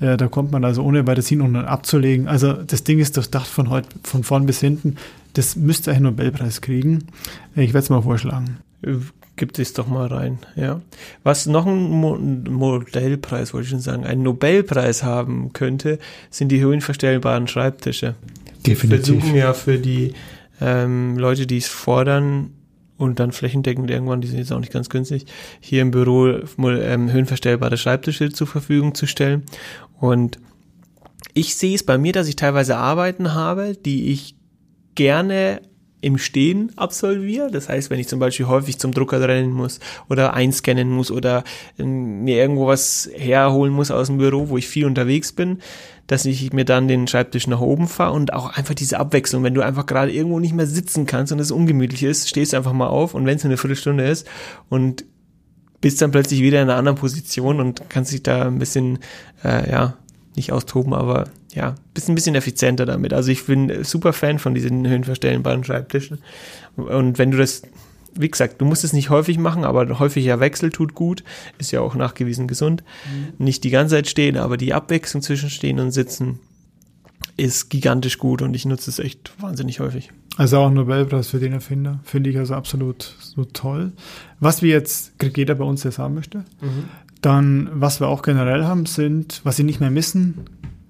Äh, 0.00 0.16
da 0.18 0.26
kommt 0.28 0.52
man 0.52 0.64
also 0.64 0.82
ohne 0.82 1.06
weiteres 1.06 1.28
hin 1.28 1.40
und 1.40 1.56
abzulegen. 1.56 2.28
Also 2.28 2.52
das 2.52 2.84
Ding 2.84 2.98
ist 2.98 3.16
durchdacht 3.16 3.46
von 3.46 3.70
heute, 3.70 3.88
von 4.02 4.24
vorn 4.24 4.44
bis 4.44 4.60
hinten. 4.60 4.96
Das 5.32 5.56
müsste 5.56 5.92
einen 5.92 6.02
Nobelpreis 6.02 6.60
kriegen. 6.60 7.06
Ich 7.54 7.72
werde 7.72 7.78
es 7.78 7.90
mal 7.90 8.02
vorschlagen. 8.02 8.58
Gibt 9.36 9.58
es 9.58 9.72
doch 9.72 9.86
mal 9.86 10.06
rein, 10.06 10.38
ja. 10.56 10.80
Was 11.22 11.46
noch 11.46 11.66
ein 11.66 11.90
Mo 11.90 12.16
Modellpreis, 12.16 13.52
wollte 13.52 13.64
ich 13.64 13.70
schon 13.70 13.80
sagen, 13.80 14.04
einen 14.04 14.22
Nobelpreis 14.22 15.02
haben 15.02 15.52
könnte, 15.52 15.98
sind 16.30 16.48
die 16.48 16.60
höhenverstellbaren 16.60 17.46
Schreibtische. 17.46 18.14
Definitiv. 18.66 19.08
Wir 19.08 19.20
versuchen 19.20 19.36
ja 19.36 19.52
für 19.52 19.78
die 19.78 20.14
ähm, 20.60 21.18
Leute, 21.18 21.46
die 21.46 21.58
es 21.58 21.68
fordern, 21.68 22.50
und 22.98 23.20
dann 23.20 23.32
flächendeckend 23.32 23.90
irgendwann, 23.90 24.20
die 24.20 24.28
sind 24.28 24.38
jetzt 24.38 24.52
auch 24.52 24.60
nicht 24.60 24.72
ganz 24.72 24.88
günstig, 24.88 25.26
hier 25.60 25.82
im 25.82 25.90
Büro 25.90 26.28
ähm, 26.28 27.12
höhenverstellbare 27.12 27.76
Schreibtische 27.76 28.30
zur 28.30 28.46
Verfügung 28.46 28.94
zu 28.94 29.06
stellen. 29.06 29.44
Und 30.00 30.38
ich 31.34 31.56
sehe 31.56 31.74
es 31.74 31.84
bei 31.84 31.98
mir, 31.98 32.12
dass 32.12 32.28
ich 32.28 32.36
teilweise 32.36 32.76
Arbeiten 32.76 33.34
habe, 33.34 33.74
die 33.74 34.12
ich 34.12 34.36
gerne 34.94 35.60
im 36.00 36.18
Stehen 36.18 36.72
absolviere. 36.76 37.50
Das 37.50 37.68
heißt, 37.68 37.90
wenn 37.90 37.98
ich 37.98 38.08
zum 38.08 38.20
Beispiel 38.20 38.46
häufig 38.46 38.78
zum 38.78 38.92
Drucker 38.92 39.20
rennen 39.26 39.52
muss 39.52 39.80
oder 40.08 40.34
einscannen 40.34 40.90
muss 40.90 41.10
oder 41.10 41.42
ähm, 41.78 42.22
mir 42.24 42.36
irgendwo 42.36 42.66
was 42.66 43.10
herholen 43.14 43.72
muss 43.72 43.90
aus 43.90 44.06
dem 44.06 44.18
Büro, 44.18 44.48
wo 44.48 44.56
ich 44.56 44.68
viel 44.68 44.86
unterwegs 44.86 45.32
bin, 45.32 45.58
dass 46.06 46.24
ich 46.24 46.52
mir 46.52 46.64
dann 46.64 46.88
den 46.88 47.08
Schreibtisch 47.08 47.46
nach 47.46 47.60
oben 47.60 47.88
fahre 47.88 48.12
und 48.12 48.32
auch 48.32 48.56
einfach 48.56 48.74
diese 48.74 48.98
Abwechslung, 48.98 49.42
wenn 49.42 49.54
du 49.54 49.62
einfach 49.62 49.86
gerade 49.86 50.12
irgendwo 50.12 50.38
nicht 50.38 50.54
mehr 50.54 50.66
sitzen 50.66 51.06
kannst 51.06 51.32
und 51.32 51.40
es 51.40 51.50
ungemütlich 51.50 52.02
ist, 52.02 52.28
stehst 52.28 52.52
du 52.52 52.56
einfach 52.56 52.72
mal 52.72 52.88
auf 52.88 53.14
und 53.14 53.26
wenn 53.26 53.36
es 53.36 53.44
eine 53.44 53.56
Viertelstunde 53.56 54.04
ist 54.06 54.26
und 54.68 55.04
bist 55.80 56.00
dann 56.00 56.10
plötzlich 56.10 56.40
wieder 56.40 56.62
in 56.62 56.68
einer 56.68 56.78
anderen 56.78 56.98
Position 56.98 57.60
und 57.60 57.88
kannst 57.88 58.12
dich 58.12 58.22
da 58.22 58.46
ein 58.46 58.58
bisschen, 58.58 58.98
äh, 59.44 59.70
ja, 59.70 59.94
nicht 60.36 60.52
austoben, 60.52 60.92
aber 60.92 61.28
ja, 61.54 61.74
bist 61.94 62.08
ein 62.08 62.14
bisschen 62.14 62.34
effizienter 62.34 62.84
damit. 62.84 63.12
Also 63.12 63.30
ich 63.30 63.46
bin 63.46 63.82
super 63.82 64.12
Fan 64.12 64.38
von 64.38 64.54
diesen 64.54 64.86
höhenverstellbaren 64.86 65.64
Schreibtischen. 65.64 66.18
Und 66.76 67.18
wenn 67.18 67.30
du 67.30 67.38
das, 67.38 67.62
wie 68.18 68.28
gesagt, 68.28 68.60
du 68.60 68.64
musst 68.64 68.84
es 68.84 68.92
nicht 68.92 69.10
häufig 69.10 69.38
machen, 69.38 69.64
aber 69.64 69.98
häufiger 69.98 70.40
Wechsel 70.40 70.70
tut 70.70 70.94
gut, 70.94 71.24
ist 71.58 71.72
ja 71.72 71.80
auch 71.80 71.94
nachgewiesen 71.94 72.48
gesund. 72.48 72.82
Mhm. 73.10 73.44
Nicht 73.44 73.64
die 73.64 73.70
ganze 73.70 73.96
Zeit 73.96 74.08
stehen, 74.08 74.36
aber 74.36 74.56
die 74.56 74.74
Abwechslung 74.74 75.22
zwischen 75.22 75.50
stehen 75.50 75.80
und 75.80 75.90
sitzen 75.90 76.40
ist 77.36 77.68
gigantisch 77.68 78.18
gut 78.18 78.42
und 78.42 78.54
ich 78.54 78.64
nutze 78.64 78.90
es 78.90 78.98
echt 78.98 79.32
wahnsinnig 79.40 79.80
häufig. 79.80 80.10
Also 80.36 80.58
auch 80.58 80.68
ein 80.68 80.74
Nobelpreis 80.74 81.28
für 81.28 81.38
den 81.38 81.52
Erfinder, 81.52 82.00
finde 82.04 82.30
ich 82.30 82.38
also 82.38 82.54
absolut 82.54 83.14
so 83.20 83.44
toll. 83.44 83.92
Was 84.40 84.62
wir 84.62 84.70
jetzt, 84.70 85.18
kriegt 85.18 85.36
jeder 85.36 85.54
bei 85.54 85.64
uns, 85.64 85.82
der 85.82 85.90
es 85.90 85.98
haben 85.98 86.14
möchte. 86.14 86.38
Mhm. 86.60 86.88
Dann, 87.22 87.70
was 87.72 88.00
wir 88.00 88.08
auch 88.08 88.22
generell 88.22 88.64
haben, 88.64 88.86
sind, 88.86 89.40
was 89.44 89.56
Sie 89.56 89.64
nicht 89.64 89.80
mehr 89.80 89.90
missen, 89.90 90.44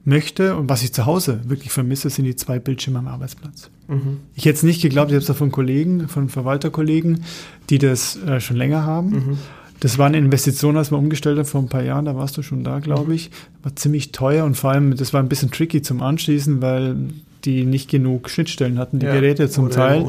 möchte 0.07 0.57
und 0.57 0.68
was 0.68 0.82
ich 0.82 0.92
zu 0.92 1.04
Hause 1.04 1.40
wirklich 1.44 1.72
vermisse, 1.72 2.09
sind 2.11 2.24
die 2.24 2.36
zwei 2.36 2.59
Bildschirme 2.59 3.00
am 3.00 3.09
Arbeitsplatz. 3.09 3.70
Mhm. 3.88 4.20
Ich 4.34 4.44
hätte 4.46 4.57
es 4.57 4.62
nicht 4.62 4.80
geglaubt, 4.80 5.11
ich 5.11 5.16
habe 5.16 5.32
es 5.32 5.38
von 5.38 5.50
Kollegen, 5.50 6.09
von 6.09 6.28
Verwalterkollegen, 6.28 7.24
die 7.68 7.78
das 7.78 8.16
äh, 8.22 8.40
schon 8.40 8.57
länger 8.57 8.84
haben. 8.84 9.11
Mhm. 9.11 9.38
Das 9.80 9.98
war 9.98 10.07
eine 10.07 10.16
Investition, 10.16 10.76
als 10.76 10.90
wir 10.90 10.96
umgestellt 10.96 11.38
haben 11.38 11.44
vor 11.44 11.61
ein 11.61 11.68
paar 11.68 11.82
Jahren, 11.82 12.07
da 12.07 12.16
warst 12.16 12.36
du 12.36 12.42
schon 12.42 12.64
da, 12.64 12.78
glaube 12.78 13.09
mhm. 13.09 13.14
ich. 13.14 13.30
War 13.62 13.74
ziemlich 13.74 14.12
teuer 14.12 14.44
und 14.44 14.57
vor 14.57 14.70
allem, 14.70 14.96
das 14.96 15.12
war 15.12 15.20
ein 15.20 15.28
bisschen 15.28 15.50
tricky 15.50 15.82
zum 15.82 16.00
Anschließen, 16.00 16.62
weil 16.62 16.96
die 17.44 17.64
nicht 17.64 17.90
genug 17.90 18.30
Schnittstellen 18.30 18.78
hatten, 18.78 18.98
die 18.98 19.07
ja, 19.07 19.12
Geräte 19.12 19.48
zum 19.48 19.70
Teil. 19.70 20.04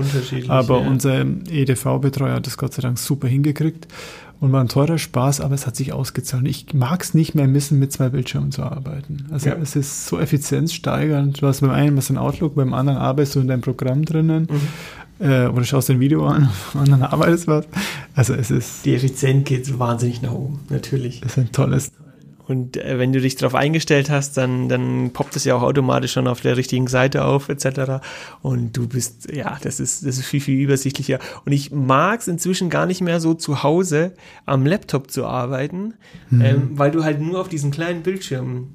Aber 0.48 0.82
ja. 0.82 0.88
unser 0.88 1.22
EDV-Betreuer 1.50 2.36
hat 2.36 2.48
das 2.48 2.58
Gott 2.58 2.74
sei 2.74 2.82
Dank 2.82 2.98
super 2.98 3.28
hingekriegt 3.28 3.88
und 4.40 4.52
war 4.52 4.62
ein 4.62 4.68
teurer 4.68 4.98
Spaß, 4.98 5.42
aber 5.42 5.56
es 5.56 5.66
hat 5.66 5.76
sich 5.76 5.94
ausgezahlt. 5.94 6.46
Ich 6.48 6.74
mag 6.74 7.02
es 7.02 7.14
nicht 7.14 7.36
mehr 7.36 7.48
missen, 7.48 7.80
mit 7.80 7.92
zwei 7.92 8.10
Bildschirmen 8.10 8.52
zu 8.52 8.64
arbeiten. 8.64 9.26
Also 9.32 9.50
ja. 9.50 9.56
es 9.56 9.76
ist 9.76 10.08
so 10.08 10.20
effizienzsteigernd. 10.20 11.42
Du 11.42 11.48
hast 11.48 11.62
beim 11.62 11.72
einen 11.72 11.98
was 11.98 12.10
in 12.10 12.18
Outlook, 12.18 12.56
beim 12.56 12.74
anderen 12.74 13.00
arbeitest 13.00 13.36
du 13.36 13.40
in 13.40 13.48
deinem 13.48 13.62
Programm 13.62 14.06
drinnen. 14.06 14.48
Mhm. 14.50 15.26
Äh, 15.26 15.48
oder 15.48 15.64
schaust 15.64 15.90
ein 15.90 16.00
Video 16.00 16.28
an, 16.28 16.50
beim 16.74 16.84
anderen 16.84 17.04
arbeitest 17.04 17.48
was. 17.48 17.66
Also 18.16 18.34
es 18.34 18.52
ist. 18.52 18.86
Die 18.86 18.94
Effizienz 18.94 19.46
geht 19.46 19.80
wahnsinnig 19.80 20.22
nach 20.22 20.34
oben, 20.34 20.60
natürlich. 20.70 21.22
Das 21.22 21.32
ist 21.32 21.38
ein 21.40 21.52
tolles 21.52 21.92
und 22.48 22.78
äh, 22.78 22.98
wenn 22.98 23.14
du 23.14 23.20
dich 23.20 23.36
darauf 23.36 23.56
eingestellt 23.56 24.10
hast, 24.10 24.38
dann, 24.38 24.70
dann 24.70 25.12
poppt 25.12 25.36
es 25.36 25.43
ja 25.43 25.56
auch 25.56 25.64
automatisch 25.64 26.14
schon 26.14 26.28
auf 26.28 26.41
der 26.41 26.58
richtigen 26.58 26.88
Seite 26.88 27.26
auf, 27.26 27.50
etc. 27.50 28.04
Und 28.41 28.76
du 28.78 28.88
bist, 28.88 29.32
ja, 29.32 29.58
das 29.62 29.80
ist, 29.80 30.06
das 30.06 30.18
ist 30.18 30.26
viel, 30.26 30.41
viel 30.41 30.60
übersichtlicher. 30.60 31.20
Und 31.45 31.52
ich 31.52 31.72
mag 31.72 32.22
es 32.22 32.28
inzwischen 32.28 32.70
gar 32.70 32.86
nicht 32.86 33.02
mehr 33.02 33.20
so 33.20 33.34
zu 33.34 33.64
Hause 33.64 34.14
am 34.45 34.66
Laptop 34.66 35.12
zu 35.12 35.26
arbeiten, 35.26 35.95
mhm. 36.30 36.41
ähm, 36.41 36.70
weil 36.74 36.91
du 36.91 37.04
halt 37.04 37.22
nur 37.22 37.41
auf 37.41 37.50
diesen 37.50 37.72
kleinen 37.72 38.04
Bildschirm 38.04 38.70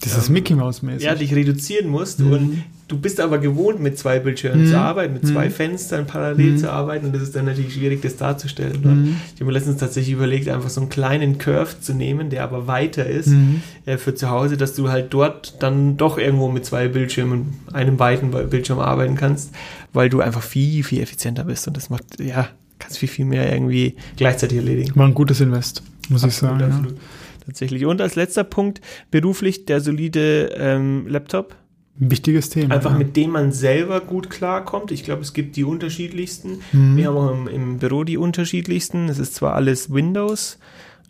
das 0.00 0.18
ist 0.18 0.28
Mickey 0.28 0.54
Mouse 0.54 0.82
mäßig. 0.82 1.04
Ja, 1.04 1.14
dich 1.14 1.34
reduzieren 1.34 1.88
musst 1.88 2.20
mhm. 2.20 2.32
und 2.32 2.64
du 2.88 2.98
bist 2.98 3.20
aber 3.20 3.38
gewohnt, 3.38 3.80
mit 3.80 3.98
zwei 3.98 4.18
Bildschirmen 4.18 4.64
mhm. 4.64 4.70
zu 4.70 4.78
arbeiten, 4.78 5.14
mit 5.14 5.26
zwei 5.26 5.46
mhm. 5.46 5.52
Fenstern 5.52 6.06
parallel 6.06 6.52
mhm. 6.52 6.58
zu 6.58 6.70
arbeiten 6.70 7.06
und 7.06 7.14
das 7.14 7.22
ist 7.22 7.34
dann 7.34 7.46
natürlich 7.46 7.74
schwierig, 7.74 8.02
das 8.02 8.16
darzustellen. 8.16 8.80
Mhm. 8.82 9.16
Ich 9.34 9.40
habe 9.40 9.46
mir 9.46 9.52
letztens 9.52 9.78
tatsächlich 9.78 10.14
überlegt, 10.14 10.48
einfach 10.48 10.70
so 10.70 10.80
einen 10.80 10.90
kleinen 10.90 11.38
Curve 11.38 11.80
zu 11.80 11.94
nehmen, 11.94 12.30
der 12.30 12.44
aber 12.44 12.66
weiter 12.66 13.06
ist 13.06 13.28
mhm. 13.28 13.62
äh, 13.86 13.96
für 13.96 14.14
zu 14.14 14.30
Hause, 14.30 14.56
dass 14.56 14.74
du 14.74 14.90
halt 14.90 15.12
dort 15.14 15.62
dann 15.62 15.96
doch 15.96 16.18
irgendwo 16.18 16.48
mit 16.48 16.64
zwei 16.64 16.88
Bildschirmen, 16.88 17.54
einem 17.72 17.98
weiten 17.98 18.30
Bildschirm 18.30 18.78
arbeiten 18.78 19.16
kannst, 19.16 19.54
weil 19.92 20.08
du 20.08 20.20
einfach 20.20 20.42
viel, 20.42 20.84
viel 20.84 21.00
effizienter 21.00 21.44
bist 21.44 21.66
und 21.66 21.76
das 21.76 21.90
macht, 21.90 22.20
ja, 22.20 22.48
kannst 22.78 22.98
viel, 22.98 23.08
viel 23.08 23.24
mehr 23.24 23.50
irgendwie 23.52 23.96
gleichzeitig 24.16 24.58
erledigen. 24.58 24.92
War 24.94 25.06
ein 25.06 25.14
gutes 25.14 25.40
Invest, 25.40 25.82
muss 26.08 26.24
absolut, 26.24 26.56
ich 26.56 26.60
sagen. 26.60 26.72
Absolut. 26.72 26.92
Ja 26.92 27.02
tatsächlich. 27.46 27.84
Und 27.84 28.00
als 28.00 28.14
letzter 28.14 28.44
Punkt, 28.44 28.80
beruflich 29.10 29.66
der 29.66 29.80
solide 29.80 30.54
ähm, 30.56 31.06
Laptop. 31.06 31.56
Wichtiges 31.96 32.50
Thema. 32.50 32.74
Einfach 32.74 32.92
ja. 32.92 32.98
mit 32.98 33.16
dem 33.16 33.30
man 33.30 33.52
selber 33.52 34.00
gut 34.00 34.28
klarkommt. 34.28 34.90
Ich 34.90 35.04
glaube, 35.04 35.22
es 35.22 35.32
gibt 35.32 35.54
die 35.54 35.62
unterschiedlichsten. 35.62 36.58
Mhm. 36.72 36.96
Wir 36.96 37.06
haben 37.06 37.16
auch 37.16 37.30
im, 37.30 37.46
im, 37.46 37.78
Büro 37.78 38.02
die 38.02 38.18
unterschiedlichsten. 38.18 39.08
Es 39.08 39.18
ist 39.18 39.36
zwar 39.36 39.54
alles 39.54 39.92
Windows, 39.92 40.58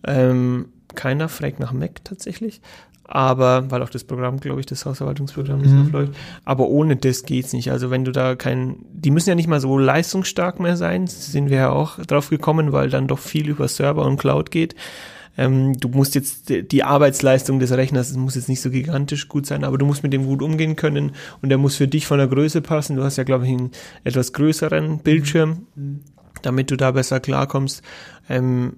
ähm, 0.07 0.66
keiner 0.95 1.28
fragt 1.28 1.59
nach 1.59 1.72
Mac 1.72 2.05
tatsächlich, 2.05 2.61
aber 3.05 3.70
weil 3.70 3.82
auch 3.82 3.89
das 3.89 4.05
Programm, 4.05 4.41
glaube 4.41 4.61
ich, 4.61 4.66
das 4.66 4.85
Hausverwaltungsprogramm 4.85 5.62
nicht 5.62 5.72
mhm. 5.72 5.91
läuft. 5.91 6.12
Aber 6.45 6.68
ohne 6.68 6.97
das 6.97 7.24
geht's 7.24 7.53
nicht. 7.55 7.70
Also 7.70 7.91
wenn 7.91 8.05
du 8.05 8.12
da 8.12 8.37
kein, 8.37 8.76
die 8.93 9.11
müssen 9.11 9.30
ja 9.30 9.35
nicht 9.35 9.49
mal 9.49 9.61
so 9.61 9.78
leistungsstark 9.78 10.61
mehr 10.61 10.76
sein, 10.76 11.07
sind 11.07 11.51
wir 11.51 11.57
ja 11.57 11.70
auch 11.70 11.99
drauf 11.99 12.28
gekommen, 12.28 12.72
weil 12.72 12.91
dann 12.91 13.09
doch 13.09 13.18
viel 13.18 13.49
über 13.49 13.68
Server 13.68 14.05
und 14.05 14.18
Cloud 14.18 14.51
geht. 14.51 14.74
Ähm, 15.37 15.78
du 15.78 15.89
musst 15.89 16.14
jetzt 16.14 16.49
die 16.49 16.85
Arbeitsleistung 16.85 17.59
des 17.59 17.72
Rechners 17.72 18.12
muss 18.14 18.35
jetzt 18.35 18.49
nicht 18.49 18.61
so 18.61 18.70
gigantisch 18.70 19.28
gut 19.28 19.47
sein, 19.47 19.64
aber 19.64 19.78
du 19.78 19.87
musst 19.87 20.03
mit 20.03 20.12
dem 20.12 20.26
gut 20.26 20.43
umgehen 20.43 20.76
können 20.76 21.12
und 21.43 21.49
der 21.49 21.59
muss 21.59 21.76
für 21.76 21.89
dich 21.89 22.07
von 22.07 22.18
der 22.18 22.28
Größe 22.28 22.61
passen. 22.61 22.97
Du 22.97 23.03
hast 23.03 23.16
ja, 23.16 23.24
glaube 23.24 23.47
ich, 23.47 23.53
einen 23.53 23.70
etwas 24.05 24.32
größeren 24.32 24.99
Bildschirm, 24.99 25.66
mhm. 25.74 26.01
damit 26.43 26.70
du 26.70 26.76
da 26.76 26.93
besser 26.93 27.20
klarkommst. 27.20 27.82
Ähm, 28.28 28.74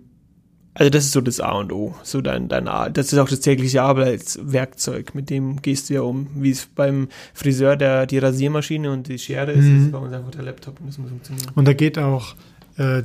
also 0.78 0.90
das 0.90 1.06
ist 1.06 1.12
so 1.12 1.22
das 1.22 1.40
A 1.40 1.52
und 1.52 1.72
O. 1.72 1.94
So 2.02 2.20
dein, 2.20 2.48
dein 2.48 2.68
A. 2.68 2.90
Das 2.90 3.10
ist 3.10 3.18
auch 3.18 3.28
das 3.28 3.40
tägliche 3.40 3.82
Arbeitswerkzeug. 3.82 5.14
Mit 5.14 5.30
dem 5.30 5.62
gehst 5.62 5.88
du 5.88 5.94
ja 5.94 6.02
um. 6.02 6.28
Wie 6.34 6.50
es 6.50 6.66
beim 6.66 7.08
Friseur 7.32 7.76
der, 7.76 8.04
die 8.04 8.18
Rasiermaschine 8.18 8.90
und 8.90 9.08
die 9.08 9.18
Schere 9.18 9.52
ist, 9.52 9.64
mhm. 9.64 9.86
ist 9.86 9.92
bei 9.92 9.98
uns 9.98 10.12
einfach 10.12 10.32
der 10.32 10.42
Laptop 10.42 10.78
und 10.80 10.88
das 10.88 10.98
muss 10.98 11.08
funktionieren. 11.08 11.50
Und 11.54 11.66
da 11.66 11.72
geht 11.72 11.98
auch 11.98 12.34
äh, 12.76 13.04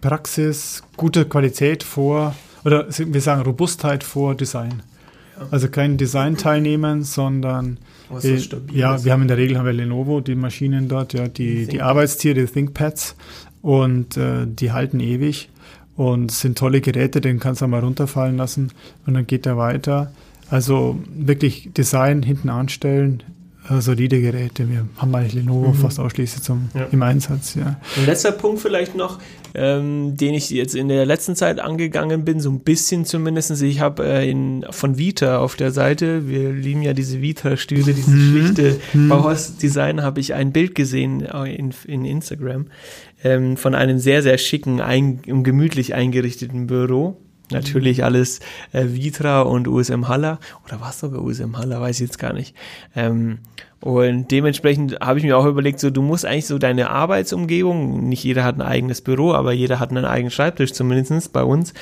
Praxis, 0.00 0.82
gute 0.96 1.24
Qualität 1.24 1.82
vor, 1.82 2.34
oder 2.64 2.86
wir 2.88 3.20
sagen 3.20 3.42
Robustheit 3.42 4.04
vor 4.04 4.34
Design. 4.34 4.82
Ja. 5.38 5.46
Also 5.50 5.68
kein 5.68 5.96
Design 5.96 6.36
teilnehmen, 6.36 7.02
sondern 7.02 7.78
äh, 8.22 8.38
ja, 8.72 9.04
wir 9.04 9.12
haben 9.12 9.22
in 9.22 9.28
der 9.28 9.36
Regel 9.36 9.58
haben 9.58 9.66
wir 9.66 9.72
Lenovo, 9.72 10.20
die 10.20 10.34
Maschinen 10.34 10.88
dort, 10.88 11.12
ja, 11.12 11.28
die, 11.28 11.66
die 11.66 11.82
Arbeitstiere, 11.82 12.40
die 12.40 12.46
ThinkPads 12.46 13.16
und 13.62 14.16
äh, 14.16 14.46
die 14.46 14.72
halten 14.72 15.00
ewig 15.00 15.50
und 15.96 16.30
sind 16.30 16.58
tolle 16.58 16.80
Geräte, 16.80 17.20
den 17.20 17.40
kannst 17.40 17.60
du 17.60 17.66
mal 17.66 17.80
runterfallen 17.80 18.36
lassen 18.36 18.72
und 19.06 19.14
dann 19.14 19.26
geht 19.26 19.46
er 19.46 19.56
weiter. 19.56 20.12
Also 20.50 20.98
wirklich 21.14 21.70
Design 21.76 22.22
hinten 22.22 22.48
anstellen, 22.48 23.22
äh, 23.70 23.80
solide 23.80 24.20
Geräte. 24.20 24.68
Wir 24.68 24.86
haben 24.96 25.14
eigentlich 25.14 25.34
Lenovo 25.34 25.68
mhm. 25.68 25.74
fast 25.74 26.00
ausschließlich 26.00 26.42
zum, 26.42 26.68
ja. 26.74 26.86
im 26.90 27.02
Einsatz. 27.02 27.54
Ja. 27.54 27.80
Ein 27.96 28.06
letzter 28.06 28.32
Punkt 28.32 28.60
vielleicht 28.60 28.94
noch, 28.94 29.18
ähm, 29.54 30.16
den 30.16 30.34
ich 30.34 30.50
jetzt 30.50 30.74
in 30.74 30.88
der 30.88 31.04
letzten 31.06 31.36
Zeit 31.36 31.60
angegangen 31.60 32.24
bin, 32.24 32.40
so 32.40 32.50
ein 32.50 32.60
bisschen 32.60 33.04
zumindest. 33.04 33.50
Ich 33.62 33.80
habe 33.80 34.04
äh, 34.04 34.30
in, 34.30 34.64
von 34.70 34.98
Vita 34.98 35.38
auf 35.38 35.56
der 35.56 35.70
Seite, 35.70 36.28
wir 36.28 36.52
lieben 36.52 36.82
ja 36.82 36.92
diese 36.92 37.20
Vita-Stühle, 37.20 37.94
dieses 37.94 38.06
mhm. 38.06 38.30
schlichte 38.30 38.80
mhm. 38.92 39.08
Bauhaus-Design, 39.08 40.02
habe 40.02 40.20
ich 40.20 40.34
ein 40.34 40.52
Bild 40.52 40.74
gesehen 40.74 41.24
äh, 41.24 41.54
in, 41.54 41.74
in 41.86 42.04
Instagram 42.04 42.66
ähm, 43.22 43.56
von 43.56 43.74
einem 43.74 43.98
sehr, 43.98 44.22
sehr 44.22 44.38
schicken, 44.38 44.80
ein, 44.80 45.22
gemütlich 45.22 45.94
eingerichteten 45.94 46.66
Büro 46.66 47.16
Natürlich 47.50 48.04
alles 48.04 48.40
äh, 48.72 48.84
Vitra 48.88 49.42
und 49.42 49.68
USM 49.68 50.08
Haller. 50.08 50.38
Oder 50.66 50.80
was 50.80 51.00
sogar 51.00 51.22
USM 51.22 51.56
Haller, 51.56 51.80
weiß 51.80 51.96
ich 51.96 52.06
jetzt 52.06 52.18
gar 52.18 52.32
nicht. 52.32 52.54
Ähm, 52.94 53.38
und 53.80 54.30
dementsprechend 54.30 55.00
habe 55.00 55.18
ich 55.18 55.24
mir 55.24 55.36
auch 55.36 55.46
überlegt, 55.46 55.78
so 55.80 55.90
du 55.90 56.02
musst 56.02 56.26
eigentlich 56.26 56.46
so 56.46 56.58
deine 56.58 56.90
Arbeitsumgebung, 56.90 58.08
nicht 58.08 58.24
jeder 58.24 58.44
hat 58.44 58.56
ein 58.56 58.62
eigenes 58.62 59.00
Büro, 59.00 59.32
aber 59.32 59.52
jeder 59.52 59.78
hat 59.78 59.90
einen 59.90 60.04
eigenen 60.04 60.32
Schreibtisch, 60.32 60.72
zumindestens 60.72 61.28
bei 61.28 61.42
uns. 61.42 61.74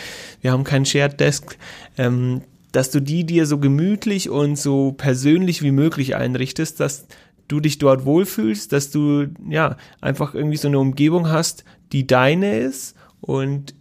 Wir 0.42 0.52
haben 0.52 0.64
keinen 0.64 0.84
Shared 0.84 1.18
Desk. 1.18 1.56
Ähm, 1.96 2.42
dass 2.72 2.90
du 2.90 3.00
die 3.00 3.24
dir 3.24 3.46
so 3.46 3.58
gemütlich 3.58 4.28
und 4.28 4.58
so 4.58 4.92
persönlich 4.92 5.62
wie 5.62 5.70
möglich 5.70 6.14
einrichtest, 6.14 6.78
dass 6.78 7.06
du 7.48 7.58
dich 7.58 7.78
dort 7.78 8.04
wohlfühlst, 8.04 8.70
dass 8.70 8.90
du 8.90 9.28
ja 9.48 9.78
einfach 10.02 10.34
irgendwie 10.34 10.58
so 10.58 10.68
eine 10.68 10.78
Umgebung 10.78 11.30
hast, 11.30 11.64
die 11.92 12.06
deine 12.06 12.58
ist 12.58 12.94
und 13.22 13.74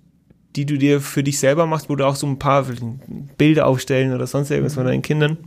die 0.55 0.65
du 0.65 0.77
dir 0.77 1.01
für 1.01 1.23
dich 1.23 1.39
selber 1.39 1.65
machst, 1.65 1.89
wo 1.89 1.95
du 1.95 2.05
auch 2.05 2.15
so 2.15 2.27
ein 2.27 2.39
paar 2.39 2.65
Bilder 3.37 3.67
aufstellen 3.67 4.13
oder 4.13 4.27
sonst 4.27 4.51
irgendwas 4.51 4.75
von 4.75 4.85
deinen 4.85 5.01
Kindern 5.01 5.37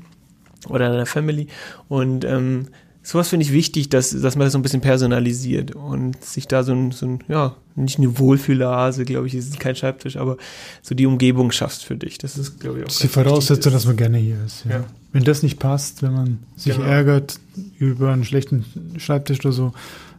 oder 0.69 0.91
deiner 0.91 1.07
Family 1.07 1.47
und 1.89 2.25
ähm, 2.25 2.69
sowas 3.09 3.29
finde 3.29 3.45
ich 3.45 3.53
wichtig, 3.53 3.89
dass, 3.89 4.11
dass 4.11 4.37
man 4.37 4.45
das 4.47 4.53
so 4.53 4.59
ein 4.59 4.63
bisschen 4.63 4.83
personalisiert 4.83 5.75
und 5.75 6.23
sich 6.23 6.47
da 6.47 6.63
so 6.63 6.73
ein, 6.73 6.91
so 6.93 7.07
ein 7.07 7.25
ja, 7.29 7.57
nicht 7.75 7.99
eine 7.99 8.19
Wohlfühlhase, 8.19 9.05
glaube 9.05 9.27
ich, 9.27 9.35
ist 9.35 9.59
kein 9.59 9.75
Schreibtisch, 9.77 10.17
aber 10.17 10.37
so 10.83 10.95
die 10.95 11.07
Umgebung 11.07 11.51
schaffst 11.51 11.85
für 11.85 11.97
dich. 11.97 12.19
Das 12.19 12.37
ist, 12.37 12.61
glaube 12.61 12.79
ich, 12.79 12.85
auch. 12.85 12.89
Das 12.89 12.97
ist 12.97 13.05
die 13.05 13.09
Voraussetzung, 13.09 13.73
dass 13.73 13.87
man 13.87 13.97
gerne 13.97 14.19
hier 14.19 14.37
ist. 14.45 14.67
Ja. 14.67 14.79
Ja. 14.79 14.85
Wenn 15.13 15.25
das 15.25 15.43
nicht 15.43 15.59
passt, 15.59 16.03
wenn 16.03 16.13
man 16.13 16.39
sich 16.57 16.75
genau. 16.75 16.87
ärgert 16.87 17.41
über 17.79 18.13
einen 18.13 18.25
schlechten 18.25 18.67
Schreibtisch 18.99 19.41
oder 19.41 19.53
so, 19.53 19.73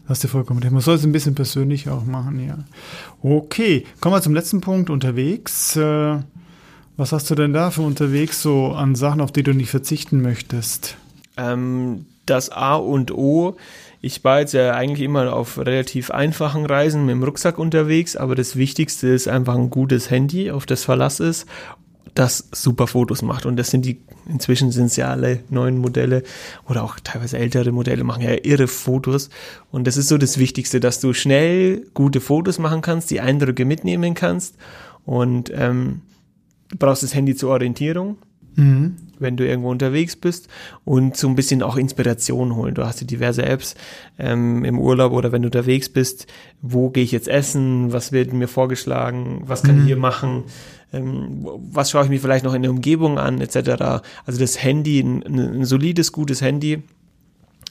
hast 0.09 0.23
du 0.23 0.27
vollkommen 0.27 0.59
recht. 0.61 0.73
Man 0.73 0.81
soll 0.81 0.95
es 0.95 1.05
ein 1.05 1.11
bisschen 1.11 1.35
persönlich 1.35 1.87
auch 1.89 2.03
machen, 2.03 2.45
ja. 2.45 2.57
Okay, 3.21 3.85
kommen 4.01 4.15
wir 4.15 4.21
zum 4.21 4.33
letzten 4.33 4.59
Punkt, 4.59 4.89
unterwegs. 4.89 5.75
Äh, 5.75 6.17
was 6.97 7.11
hast 7.13 7.29
du 7.29 7.35
denn 7.35 7.53
da 7.53 7.71
für 7.71 7.83
unterwegs 7.83 8.41
so 8.41 8.73
an 8.73 8.95
Sachen, 8.95 9.21
auf 9.21 9.31
die 9.31 9.43
du 9.43 9.53
nicht 9.53 9.69
verzichten 9.69 10.21
möchtest? 10.21 10.97
Ähm, 11.37 12.05
das 12.25 12.49
A 12.49 12.75
und 12.75 13.11
O. 13.11 13.55
Ich 14.01 14.23
war 14.23 14.39
jetzt 14.39 14.53
ja 14.53 14.73
eigentlich 14.73 15.05
immer 15.05 15.33
auf 15.33 15.57
relativ 15.57 16.09
einfachen 16.11 16.65
Reisen 16.65 17.05
mit 17.05 17.13
dem 17.13 17.23
Rucksack 17.23 17.59
unterwegs, 17.59 18.15
aber 18.15 18.35
das 18.35 18.55
Wichtigste 18.55 19.07
ist 19.09 19.27
einfach 19.27 19.55
ein 19.55 19.69
gutes 19.69 20.09
Handy, 20.09 20.51
auf 20.51 20.65
das 20.65 20.83
Verlass 20.85 21.19
ist, 21.19 21.45
das 22.15 22.49
super 22.51 22.87
Fotos 22.87 23.21
macht. 23.21 23.45
Und 23.45 23.57
das 23.57 23.69
sind 23.69 23.85
die, 23.85 24.01
inzwischen 24.29 24.71
sind 24.71 24.85
es 24.85 24.95
ja 24.95 25.09
alle 25.09 25.39
neuen 25.49 25.77
Modelle 25.77 26.23
oder 26.67 26.83
auch 26.83 26.99
teilweise 27.03 27.37
ältere 27.37 27.71
Modelle 27.71 28.03
machen 28.03 28.23
ja 28.23 28.35
irre 28.43 28.67
Fotos. 28.67 29.29
Und 29.71 29.87
das 29.87 29.97
ist 29.97 30.07
so 30.07 30.17
das 30.17 30.37
Wichtigste, 30.37 30.79
dass 30.79 30.99
du 30.99 31.13
schnell 31.13 31.85
gute 31.93 32.21
Fotos 32.21 32.59
machen 32.59 32.81
kannst, 32.81 33.11
die 33.11 33.21
Eindrücke 33.21 33.65
mitnehmen 33.65 34.13
kannst. 34.13 34.55
Und 35.05 35.51
ähm, 35.53 36.01
du 36.69 36.77
brauchst 36.77 37.03
das 37.03 37.13
Handy 37.13 37.35
zur 37.35 37.51
Orientierung. 37.51 38.17
Mhm 38.55 38.95
wenn 39.19 39.37
du 39.37 39.45
irgendwo 39.45 39.69
unterwegs 39.69 40.15
bist 40.15 40.47
und 40.85 41.15
so 41.15 41.27
ein 41.27 41.35
bisschen 41.35 41.61
auch 41.61 41.77
Inspiration 41.77 42.55
holen. 42.55 42.73
Du 42.73 42.85
hast 42.85 43.01
ja 43.01 43.07
diverse 43.07 43.45
Apps 43.45 43.75
ähm, 44.17 44.65
im 44.65 44.79
Urlaub 44.79 45.11
oder 45.11 45.31
wenn 45.31 45.41
du 45.41 45.47
unterwegs 45.47 45.89
bist, 45.89 46.27
wo 46.61 46.89
gehe 46.89 47.03
ich 47.03 47.11
jetzt 47.11 47.27
essen, 47.27 47.93
was 47.93 48.11
wird 48.11 48.33
mir 48.33 48.47
vorgeschlagen, 48.47 49.43
was 49.45 49.63
kann 49.63 49.75
mhm. 49.75 49.81
ich 49.81 49.87
hier 49.87 49.97
machen, 49.97 50.45
ähm, 50.93 51.45
was 51.71 51.91
schaue 51.91 52.03
ich 52.03 52.09
mir 52.09 52.19
vielleicht 52.19 52.45
noch 52.45 52.53
in 52.53 52.61
der 52.61 52.71
Umgebung 52.71 53.17
an, 53.17 53.41
etc. 53.41 54.03
Also 54.25 54.39
das 54.39 54.61
Handy, 54.63 54.99
ein, 54.99 55.23
ein 55.23 55.65
solides, 55.65 56.11
gutes 56.11 56.41
Handy 56.41 56.83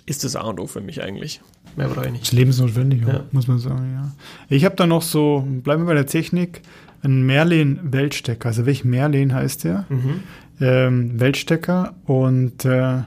ist 0.06 0.24
das 0.24 0.36
A 0.36 0.42
und 0.42 0.60
O 0.60 0.66
für 0.66 0.80
mich 0.80 1.02
eigentlich. 1.02 1.40
Mehr 1.76 1.88
brauche 1.88 2.06
ich 2.06 2.12
nicht. 2.12 2.22
Das 2.22 2.28
ist 2.30 2.38
lebensnotwendig, 2.38 3.02
ja. 3.06 3.24
muss 3.32 3.46
man 3.46 3.58
sagen, 3.58 3.92
ja. 3.92 4.12
Ich 4.48 4.64
habe 4.64 4.74
da 4.76 4.86
noch 4.86 5.02
so, 5.02 5.46
bleiben 5.62 5.82
wir 5.82 5.86
bei 5.86 5.94
der 5.94 6.06
Technik, 6.06 6.62
einen 7.02 7.26
Merlin-Weltstecker. 7.26 8.48
Also 8.48 8.66
welch 8.66 8.84
Merlin 8.84 9.34
heißt 9.34 9.64
der? 9.64 9.84
Mhm 9.88 10.22
ähm, 10.60 11.18
Weltstecker 11.18 11.94
und 12.06 12.64
äh, 12.64 13.02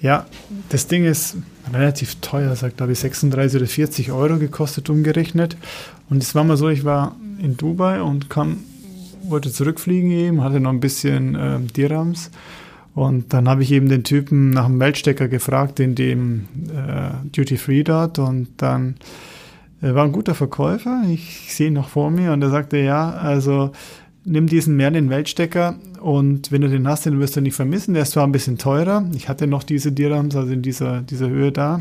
ja, 0.00 0.26
das 0.68 0.86
Ding 0.86 1.04
ist 1.04 1.36
relativ 1.72 2.16
teuer, 2.16 2.54
sagt 2.56 2.78
glaube 2.78 2.92
ich 2.92 2.98
36 2.98 3.56
oder 3.56 3.66
40 3.66 4.12
Euro 4.12 4.38
gekostet 4.38 4.90
umgerechnet. 4.90 5.56
Und 6.10 6.22
es 6.22 6.34
war 6.34 6.44
mal 6.44 6.56
so, 6.56 6.68
ich 6.68 6.84
war 6.84 7.16
in 7.40 7.56
Dubai 7.56 8.02
und 8.02 8.28
kam, 8.28 8.58
wollte 9.28 9.50
zurückfliegen 9.50 10.10
eben, 10.10 10.42
hatte 10.42 10.60
noch 10.60 10.70
ein 10.70 10.80
bisschen 10.80 11.34
äh, 11.34 11.60
Dirhams. 11.60 12.30
Und 12.94 13.32
dann 13.32 13.48
habe 13.48 13.62
ich 13.62 13.72
eben 13.72 13.88
den 13.88 14.04
Typen 14.04 14.50
nach 14.50 14.66
dem 14.66 14.78
Weltstecker 14.78 15.26
gefragt 15.28 15.80
in 15.80 15.94
dem 15.94 16.46
äh, 16.68 17.26
Duty 17.32 17.56
Free 17.56 17.82
dort 17.82 18.20
und 18.20 18.48
dann 18.58 18.94
äh, 19.82 19.94
war 19.94 20.04
ein 20.04 20.12
guter 20.12 20.34
Verkäufer. 20.34 21.02
Ich 21.10 21.52
sehe 21.52 21.68
ihn 21.68 21.72
noch 21.74 21.88
vor 21.88 22.10
mir 22.10 22.32
und 22.32 22.42
er 22.42 22.50
sagte, 22.50 22.78
ja, 22.78 23.10
also 23.10 23.72
nimm 24.24 24.46
diesen 24.46 24.76
Merlin 24.76 25.10
Weltstecker 25.10 25.74
und 26.00 26.52
wenn 26.52 26.60
du 26.60 26.68
den 26.68 26.86
hast, 26.86 27.04
den 27.06 27.18
wirst 27.18 27.34
du 27.34 27.40
nicht 27.40 27.56
vermissen. 27.56 27.94
Der 27.94 28.04
ist 28.04 28.12
zwar 28.12 28.26
ein 28.26 28.32
bisschen 28.32 28.58
teurer. 28.58 29.04
Ich 29.14 29.28
hatte 29.28 29.48
noch 29.48 29.64
diese 29.64 29.90
Dirhams, 29.90 30.36
also 30.36 30.52
in 30.52 30.62
dieser, 30.62 31.02
dieser 31.02 31.28
Höhe 31.28 31.50
da. 31.50 31.80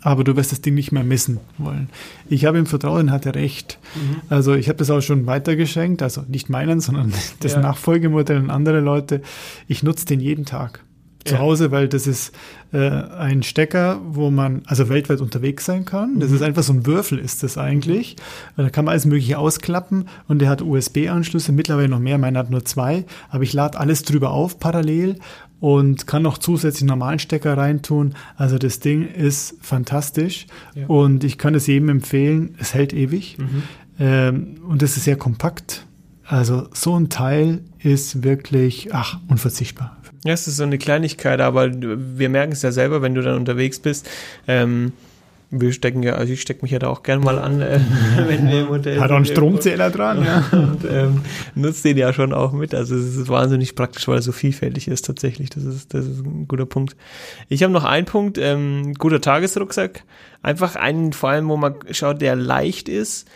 Aber 0.00 0.24
du 0.24 0.34
wirst 0.36 0.52
das 0.52 0.62
Ding 0.62 0.74
nicht 0.74 0.90
mehr 0.90 1.04
missen 1.04 1.38
wollen. 1.58 1.88
Ich 2.28 2.44
habe 2.44 2.58
ihm 2.58 2.66
vertraut 2.66 3.00
und 3.00 3.10
hatte 3.10 3.34
recht. 3.34 3.78
Mhm. 3.94 4.22
Also 4.30 4.54
ich 4.54 4.68
habe 4.68 4.78
das 4.78 4.90
auch 4.90 5.02
schon 5.02 5.26
weitergeschenkt, 5.26 6.02
also 6.02 6.24
nicht 6.26 6.48
meinen, 6.48 6.80
sondern 6.80 7.12
das 7.40 7.52
ja. 7.52 7.60
Nachfolgemodell 7.60 8.38
an 8.38 8.50
andere 8.50 8.80
Leute. 8.80 9.22
Ich 9.68 9.82
nutze 9.82 10.06
den 10.06 10.20
jeden 10.20 10.44
Tag 10.44 10.82
zu 11.24 11.34
ja. 11.34 11.40
Hause, 11.40 11.70
weil 11.70 11.88
das 11.88 12.06
ist 12.06 12.32
äh, 12.72 12.78
ein 12.78 13.42
Stecker, 13.42 14.00
wo 14.04 14.30
man 14.30 14.62
also 14.66 14.88
weltweit 14.88 15.20
unterwegs 15.20 15.64
sein 15.64 15.84
kann. 15.84 16.18
Das 16.18 16.30
mhm. 16.30 16.36
ist 16.36 16.42
einfach 16.42 16.62
so 16.62 16.72
ein 16.72 16.86
Würfel, 16.86 17.18
ist 17.18 17.42
das 17.42 17.58
eigentlich. 17.58 18.16
Da 18.56 18.70
kann 18.70 18.84
man 18.84 18.92
alles 18.92 19.04
Mögliche 19.04 19.38
ausklappen 19.38 20.08
und 20.28 20.40
der 20.40 20.48
hat 20.48 20.62
USB-Anschlüsse, 20.62 21.52
mittlerweile 21.52 21.88
noch 21.88 22.00
mehr, 22.00 22.18
meiner 22.18 22.40
hat 22.40 22.50
nur 22.50 22.64
zwei, 22.64 23.04
aber 23.30 23.44
ich 23.44 23.52
lade 23.52 23.78
alles 23.78 24.02
drüber 24.02 24.30
auf 24.30 24.58
parallel 24.58 25.16
und 25.62 26.08
kann 26.08 26.24
noch 26.24 26.38
zusätzlich 26.38 26.88
normalen 26.88 27.20
Stecker 27.20 27.56
reintun. 27.56 28.14
Also 28.34 28.58
das 28.58 28.80
Ding 28.80 29.06
ist 29.08 29.54
fantastisch 29.60 30.48
ja. 30.74 30.86
und 30.88 31.22
ich 31.22 31.38
kann 31.38 31.54
es 31.54 31.68
jedem 31.68 31.88
empfehlen. 31.88 32.56
Es 32.58 32.74
hält 32.74 32.92
ewig 32.92 33.38
mhm. 33.38 33.62
ähm, 34.00 34.56
und 34.68 34.82
es 34.82 34.96
ist 34.96 35.04
sehr 35.04 35.14
kompakt. 35.14 35.86
Also 36.24 36.66
so 36.72 36.98
ein 36.98 37.10
Teil 37.10 37.60
ist 37.78 38.24
wirklich, 38.24 38.92
ach, 38.92 39.20
unverzichtbar. 39.28 39.96
Ja, 40.24 40.32
es 40.32 40.48
ist 40.48 40.56
so 40.56 40.64
eine 40.64 40.78
Kleinigkeit, 40.78 41.40
aber 41.40 41.70
wir 41.70 42.28
merken 42.28 42.52
es 42.52 42.62
ja 42.62 42.72
selber, 42.72 43.00
wenn 43.00 43.14
du 43.14 43.22
dann 43.22 43.36
unterwegs 43.36 43.78
bist. 43.78 44.10
Ähm, 44.48 44.92
wir 45.54 45.72
stecken 45.72 46.02
ja, 46.02 46.14
also 46.14 46.32
ich 46.32 46.40
stecke 46.40 46.62
mich 46.62 46.70
ja 46.70 46.78
da 46.78 46.88
auch 46.88 47.02
gern 47.02 47.20
mal 47.20 47.38
an, 47.38 47.60
äh, 47.60 47.78
wenn 48.26 48.48
wir 48.48 48.62
im 48.62 48.68
Hotel 48.70 48.98
Hat 48.98 49.10
auch 49.10 49.16
einen 49.16 49.26
Stromzähler 49.26 49.90
dran, 49.90 50.24
ja. 50.24 50.44
Und 50.52 50.84
ähm, 50.90 51.20
nutzt 51.54 51.84
den 51.84 51.98
ja 51.98 52.12
schon 52.14 52.32
auch 52.32 52.52
mit. 52.52 52.74
Also 52.74 52.96
es 52.96 53.16
ist 53.16 53.28
wahnsinnig 53.28 53.74
praktisch, 53.74 54.08
weil 54.08 54.16
er 54.16 54.22
so 54.22 54.32
vielfältig 54.32 54.88
ist 54.88 55.04
tatsächlich. 55.04 55.50
Das 55.50 55.64
ist, 55.64 55.92
das 55.92 56.06
ist 56.06 56.24
ein 56.24 56.48
guter 56.48 56.64
Punkt. 56.64 56.96
Ich 57.48 57.62
habe 57.62 57.72
noch 57.72 57.84
einen 57.84 58.06
Punkt, 58.06 58.38
ähm, 58.38 58.94
guter 58.94 59.20
Tagesrucksack. 59.20 60.04
Einfach 60.42 60.74
einen, 60.74 61.12
vor 61.12 61.30
allem, 61.30 61.48
wo 61.48 61.58
man 61.58 61.74
schaut, 61.90 62.22
der 62.22 62.34
leicht 62.34 62.88
ist, 62.88 63.28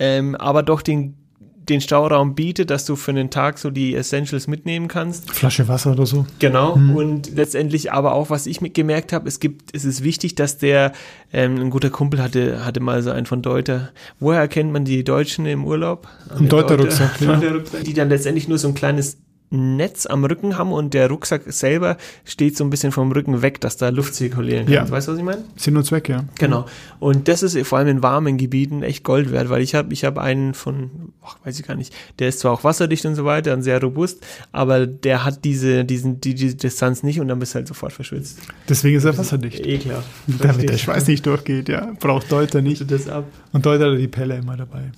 ähm, 0.00 0.34
aber 0.34 0.64
doch 0.64 0.82
den 0.82 1.21
den 1.68 1.80
Stauraum 1.80 2.34
bietet, 2.34 2.70
dass 2.70 2.84
du 2.84 2.96
für 2.96 3.10
einen 3.12 3.30
Tag 3.30 3.58
so 3.58 3.70
die 3.70 3.94
Essentials 3.94 4.46
mitnehmen 4.46 4.88
kannst. 4.88 5.30
Flasche 5.30 5.68
Wasser 5.68 5.92
oder 5.92 6.06
so. 6.06 6.26
Genau. 6.38 6.76
Mhm. 6.76 6.96
Und 6.96 7.34
letztendlich 7.36 7.92
aber 7.92 8.14
auch, 8.14 8.30
was 8.30 8.46
ich 8.46 8.60
gemerkt 8.72 9.12
habe, 9.12 9.28
es 9.28 9.40
gibt, 9.40 9.74
es 9.74 9.84
ist 9.84 10.02
wichtig, 10.02 10.34
dass 10.34 10.58
der, 10.58 10.92
ähm, 11.32 11.56
ein 11.56 11.70
guter 11.70 11.90
Kumpel 11.90 12.22
hatte, 12.22 12.64
hatte 12.64 12.80
mal 12.80 13.02
so 13.02 13.10
einen 13.10 13.26
von 13.26 13.42
Deuter. 13.42 13.90
Woher 14.18 14.40
erkennt 14.40 14.72
man 14.72 14.84
die 14.84 15.04
Deutschen 15.04 15.46
im 15.46 15.64
Urlaub? 15.64 16.08
Ein 16.36 16.48
Deuter-Rucksack, 16.48 17.20
ja. 17.20 17.40
Die 17.84 17.94
dann 17.94 18.08
letztendlich 18.08 18.48
nur 18.48 18.58
so 18.58 18.68
ein 18.68 18.74
kleines 18.74 19.18
Netz 19.52 20.06
am 20.06 20.24
Rücken 20.24 20.56
haben 20.56 20.72
und 20.72 20.94
der 20.94 21.08
Rucksack 21.08 21.42
selber 21.46 21.98
steht 22.24 22.56
so 22.56 22.64
ein 22.64 22.70
bisschen 22.70 22.90
vom 22.90 23.12
Rücken 23.12 23.42
weg, 23.42 23.60
dass 23.60 23.76
da 23.76 23.90
Luft 23.90 24.14
zirkulieren 24.14 24.64
kann. 24.64 24.74
Ja. 24.74 24.90
Weißt 24.90 25.08
du, 25.08 25.12
was 25.12 25.18
ich 25.18 25.24
meine? 25.24 25.44
Sinn 25.56 25.76
und 25.76 25.84
Zweck, 25.84 26.08
ja. 26.08 26.24
Genau. 26.38 26.66
Und 27.00 27.28
das 27.28 27.42
ist 27.42 27.58
vor 27.66 27.78
allem 27.78 27.88
in 27.88 28.02
warmen 28.02 28.38
Gebieten 28.38 28.82
echt 28.82 29.04
Gold 29.04 29.30
wert, 29.30 29.50
weil 29.50 29.60
ich 29.60 29.74
habe 29.74 29.92
ich 29.92 30.04
hab 30.04 30.18
einen 30.18 30.54
von, 30.54 31.12
ach, 31.22 31.36
weiß 31.44 31.60
ich 31.60 31.66
gar 31.66 31.76
nicht, 31.76 31.94
der 32.18 32.28
ist 32.28 32.40
zwar 32.40 32.52
auch 32.52 32.64
wasserdicht 32.64 33.04
und 33.04 33.14
so 33.14 33.26
weiter 33.26 33.52
und 33.52 33.62
sehr 33.62 33.80
robust, 33.80 34.24
aber 34.52 34.86
der 34.86 35.24
hat 35.24 35.44
diese, 35.44 35.84
diesen, 35.84 36.20
die, 36.20 36.34
diese 36.34 36.56
Distanz 36.56 37.02
nicht 37.02 37.20
und 37.20 37.28
dann 37.28 37.38
bist 37.38 37.52
du 37.54 37.56
halt 37.56 37.68
sofort 37.68 37.92
verschwitzt. 37.92 38.38
Deswegen 38.68 38.96
ist 38.96 39.04
er 39.04 39.18
wasserdicht. 39.18 39.66
Eh 39.66 39.78
klar. 39.78 40.02
Damit 40.26 40.68
der 40.68 40.78
Schweiß 40.78 41.06
nicht 41.08 41.26
durchgeht, 41.26 41.68
ja. 41.68 41.92
Braucht 42.00 42.32
Deuter 42.32 42.62
nicht. 42.62 42.90
Das 42.90 43.08
ab. 43.08 43.24
Und 43.52 43.66
Deuter 43.66 43.92
hat 43.92 43.98
die 43.98 44.08
Pelle 44.08 44.36
immer 44.36 44.56
dabei. 44.56 44.92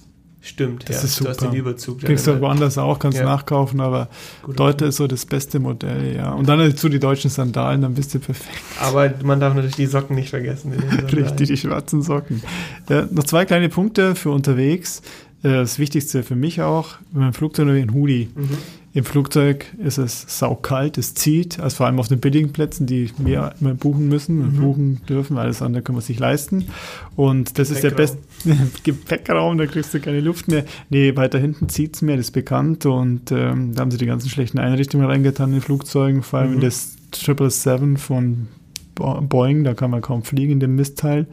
Stimmt, 0.44 0.86
das 0.90 0.96
ja. 0.96 1.02
ist 1.04 1.16
super. 1.16 1.30
Du 1.30 1.30
hast 1.30 1.40
den 1.40 1.58
Überzug. 1.58 2.00
Kriegst 2.00 2.26
du 2.26 2.38
woanders 2.38 2.76
auch, 2.76 2.98
kannst 2.98 3.16
ja. 3.16 3.24
nachkaufen, 3.24 3.80
aber 3.80 4.10
Gut, 4.42 4.60
Deuter 4.60 4.88
ist 4.88 4.96
so 4.96 5.06
das 5.06 5.24
beste 5.24 5.58
Modell, 5.58 6.14
ja. 6.14 6.32
Und 6.32 6.46
dann 6.50 6.58
dazu 6.58 6.90
die 6.90 6.98
deutschen 6.98 7.30
Sandalen, 7.30 7.80
dann 7.80 7.94
bist 7.94 8.14
du 8.14 8.18
perfekt. 8.18 8.58
Aber 8.78 9.10
man 9.22 9.40
darf 9.40 9.54
natürlich 9.54 9.76
die 9.76 9.86
Socken 9.86 10.16
nicht 10.16 10.28
vergessen. 10.28 10.72
Richtig, 11.12 11.48
die 11.48 11.56
schwarzen 11.56 12.02
Socken. 12.02 12.42
Ja, 12.90 13.08
noch 13.10 13.24
zwei 13.24 13.46
kleine 13.46 13.70
Punkte 13.70 14.14
für 14.14 14.32
unterwegs. 14.32 15.00
Äh, 15.42 15.48
das 15.48 15.78
Wichtigste 15.78 16.22
für 16.22 16.36
mich 16.36 16.60
auch, 16.60 16.96
wenn 17.12 17.22
man 17.22 17.32
Flugzeug 17.32 17.68
ein 17.68 17.94
Hoodie. 17.94 18.28
Mhm. 18.34 18.58
Im 18.94 19.04
Flugzeug 19.04 19.66
ist 19.76 19.98
es 19.98 20.24
saukalt, 20.38 20.98
es 20.98 21.14
zieht, 21.14 21.58
also 21.58 21.78
vor 21.78 21.86
allem 21.86 21.98
auf 21.98 22.06
den 22.06 22.20
billigen 22.20 22.52
Plätzen, 22.52 22.86
die 22.86 23.10
wir 23.18 23.52
immer 23.60 23.74
buchen 23.74 24.08
müssen 24.08 24.40
und 24.40 24.56
mhm. 24.56 24.60
buchen 24.60 25.00
dürfen, 25.08 25.36
alles 25.36 25.62
andere 25.62 25.82
können 25.82 25.98
wir 25.98 26.02
sich 26.02 26.20
leisten. 26.20 26.68
Und 27.16 27.58
das 27.58 27.70
ist 27.70 27.82
der 27.82 27.90
beste 27.90 28.18
Gepäckraum, 28.84 29.58
da 29.58 29.66
kriegst 29.66 29.92
du 29.94 29.98
keine 29.98 30.20
Luft 30.20 30.46
mehr. 30.46 30.64
Nee, 30.90 31.16
weiter 31.16 31.40
hinten 31.40 31.68
zieht 31.68 31.96
es 31.96 32.02
mehr, 32.02 32.16
das 32.16 32.26
ist 32.26 32.32
bekannt. 32.32 32.86
Und 32.86 33.32
ähm, 33.32 33.74
da 33.74 33.80
haben 33.80 33.90
sie 33.90 33.98
die 33.98 34.06
ganzen 34.06 34.28
schlechten 34.28 34.60
Einrichtungen 34.60 35.06
reingetan 35.06 35.48
in 35.48 35.56
den 35.56 35.62
Flugzeugen, 35.62 36.22
vor 36.22 36.38
allem 36.38 36.56
mhm. 36.56 36.60
das 36.60 36.96
777 37.12 37.98
von 37.98 38.46
Boeing, 38.94 39.64
da 39.64 39.74
kann 39.74 39.90
man 39.90 40.02
kaum 40.02 40.22
fliegen 40.22 40.52
in 40.52 40.60
dem 40.60 40.76
Mistteil. 40.76 41.26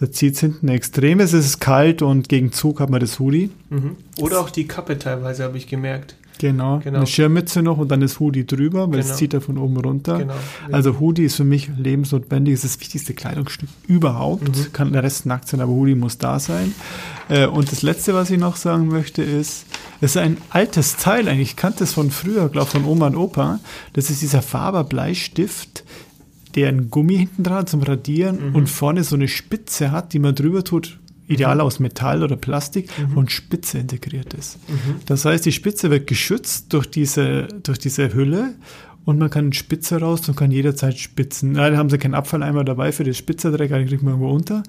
Da 0.00 0.10
zieht 0.10 0.34
es 0.34 0.40
hinten 0.40 0.66
extrem. 0.66 1.20
Es 1.20 1.32
ist 1.32 1.60
kalt 1.60 2.02
und 2.02 2.28
gegen 2.28 2.50
Zug 2.50 2.80
hat 2.80 2.90
man 2.90 2.98
das 2.98 3.20
Hoodie. 3.20 3.50
Mhm. 3.70 3.96
Oder 4.18 4.40
auch 4.40 4.50
die 4.50 4.66
Kappe 4.66 4.98
teilweise, 4.98 5.44
habe 5.44 5.58
ich 5.58 5.68
gemerkt. 5.68 6.16
Genau. 6.38 6.78
genau. 6.78 6.98
Eine 6.98 7.06
Schirmmütze 7.06 7.62
noch 7.62 7.78
und 7.78 7.88
dann 7.90 8.00
das 8.00 8.20
Hoodie 8.20 8.46
drüber, 8.46 8.90
weil 8.90 9.00
genau. 9.00 9.12
es 9.12 9.16
zieht 9.16 9.34
er 9.34 9.40
von 9.40 9.58
oben 9.58 9.76
runter. 9.76 10.18
Genau. 10.18 10.34
Also 10.70 10.98
Hoodie 11.00 11.24
ist 11.24 11.36
für 11.36 11.44
mich 11.44 11.70
lebensnotwendig, 11.76 12.54
ist 12.54 12.64
das 12.64 12.80
wichtigste 12.80 13.14
Kleidungsstück 13.14 13.68
überhaupt. 13.86 14.48
Mhm. 14.48 14.72
Kann 14.72 14.92
der 14.92 15.02
Rest 15.02 15.26
nackt 15.26 15.48
sein, 15.48 15.60
aber 15.60 15.72
Hoodie 15.72 15.94
muss 15.94 16.18
da 16.18 16.38
sein. 16.38 16.74
Äh, 17.28 17.46
und 17.46 17.70
das 17.70 17.82
letzte, 17.82 18.14
was 18.14 18.30
ich 18.30 18.38
noch 18.38 18.56
sagen 18.56 18.88
möchte, 18.88 19.22
ist, 19.22 19.66
es 20.00 20.12
ist 20.12 20.16
ein 20.16 20.36
altes 20.50 20.96
Teil 20.96 21.28
eigentlich. 21.28 21.50
Ich 21.50 21.56
kannte 21.56 21.84
es 21.84 21.92
von 21.92 22.10
früher, 22.10 22.48
glaube 22.48 22.70
von 22.70 22.84
Oma 22.84 23.08
und 23.08 23.16
Opa. 23.16 23.58
Das 23.94 24.10
ist 24.10 24.22
dieser 24.22 24.42
Faber-Bleistift, 24.42 25.84
der 26.54 26.68
ein 26.68 26.90
Gummi 26.90 27.16
hinten 27.16 27.42
dran 27.42 27.66
zum 27.66 27.82
Radieren 27.82 28.50
mhm. 28.50 28.54
und 28.54 28.68
vorne 28.68 29.04
so 29.04 29.16
eine 29.16 29.28
Spitze 29.28 29.90
hat, 29.90 30.12
die 30.12 30.18
man 30.18 30.34
drüber 30.34 30.62
tut, 30.64 30.98
ideal 31.28 31.56
mhm. 31.56 31.60
aus 31.60 31.78
Metall 31.78 32.22
oder 32.22 32.36
Plastik 32.36 32.90
mhm. 32.98 33.16
und 33.16 33.30
Spitze 33.30 33.78
integriert 33.78 34.34
ist. 34.34 34.58
Mhm. 34.68 34.96
Das 35.06 35.24
heißt, 35.24 35.44
die 35.46 35.52
Spitze 35.52 35.90
wird 35.90 36.06
geschützt 36.06 36.72
durch 36.72 36.90
diese, 36.90 37.48
durch 37.62 37.78
diese 37.78 38.14
Hülle 38.14 38.54
und 39.08 39.18
man 39.18 39.30
kann 39.30 39.46
eine 39.46 39.54
Spitze 39.54 40.00
raus 40.00 40.28
und 40.28 40.36
kann 40.36 40.50
jederzeit 40.50 40.98
spitzen. 40.98 41.54
Leider 41.54 41.78
haben 41.78 41.88
sie 41.88 41.96
keinen 41.96 42.14
Abfalleimer 42.14 42.62
dabei 42.62 42.92
für 42.92 43.04
das 43.04 43.16
Spitzerdreck, 43.16 43.70
den 43.70 43.86
kriegt 43.86 44.02
man 44.02 44.12
irgendwo 44.14 44.34
unter. 44.34 44.62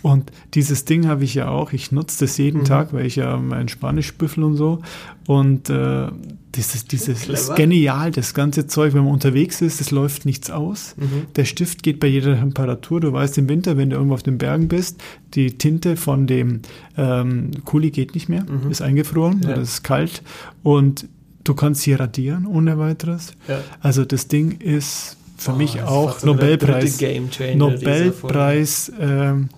Und 0.00 0.32
dieses 0.54 0.86
Ding 0.86 1.08
habe 1.08 1.24
ich 1.24 1.34
ja 1.34 1.48
auch. 1.48 1.74
Ich 1.74 1.92
nutze 1.92 2.24
das 2.24 2.38
jeden 2.38 2.60
mhm. 2.60 2.64
Tag, 2.64 2.94
weil 2.94 3.04
ich 3.04 3.16
ja 3.16 3.36
mein 3.36 3.68
Spanisch 3.68 4.14
büffel 4.14 4.44
und 4.44 4.56
so. 4.56 4.80
Und 5.26 5.68
äh, 5.68 6.08
dieses, 6.54 6.84
dieses 6.84 7.28
ist 7.28 7.54
genial, 7.56 8.10
das 8.10 8.34
ganze 8.34 8.66
Zeug, 8.66 8.94
wenn 8.94 9.04
man 9.04 9.12
unterwegs 9.12 9.62
ist, 9.62 9.80
es 9.80 9.90
läuft 9.90 10.26
nichts 10.26 10.50
aus. 10.50 10.94
Mhm. 10.98 11.26
Der 11.36 11.44
Stift 11.44 11.82
geht 11.82 11.98
bei 11.98 12.08
jeder 12.08 12.38
Temperatur. 12.38 13.00
Du 13.00 13.12
weißt 13.12 13.38
im 13.38 13.48
Winter, 13.48 13.76
wenn 13.76 13.90
du 13.90 13.96
irgendwo 13.96 14.14
auf 14.14 14.22
den 14.22 14.38
Bergen 14.38 14.68
bist, 14.68 15.00
die 15.34 15.56
Tinte 15.58 15.96
von 15.96 16.26
dem 16.26 16.60
ähm, 16.96 17.50
Kuli 17.64 17.90
geht 17.90 18.14
nicht 18.14 18.28
mehr, 18.28 18.44
mhm. 18.44 18.70
ist 18.70 18.82
eingefroren, 18.82 19.40
ja. 19.42 19.54
das 19.54 19.70
ist 19.70 19.82
kalt. 19.82 20.22
Und 20.62 21.08
Du 21.44 21.54
kannst 21.54 21.82
hier 21.82 21.98
radieren 21.98 22.46
ohne 22.46 22.78
weiteres. 22.78 23.32
Ja. 23.48 23.60
Also 23.80 24.04
das 24.04 24.28
Ding 24.28 24.60
ist 24.60 25.16
für 25.36 25.52
oh, 25.52 25.56
mich 25.56 25.82
auch 25.82 26.18
so 26.20 26.26
Nobelpreis. 26.28 27.00
Nobelpreis 27.56 28.92
ähm, 29.00 29.48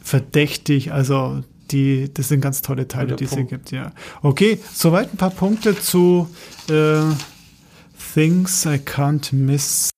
verdächtig. 0.00 0.92
Also 0.92 1.42
die, 1.74 2.14
das 2.14 2.28
sind 2.28 2.40
ganz 2.40 2.62
tolle 2.62 2.88
Teile, 2.88 3.16
die 3.16 3.24
es 3.24 3.34
hier 3.34 3.44
gibt. 3.44 3.72
Ja. 3.72 3.92
Okay, 4.22 4.58
soweit 4.72 5.12
ein 5.12 5.16
paar 5.16 5.30
Punkte 5.30 5.78
zu 5.78 6.28
äh, 6.70 7.00
Things 8.14 8.64
I 8.64 8.76
Can't 8.76 9.34
Miss 9.34 9.90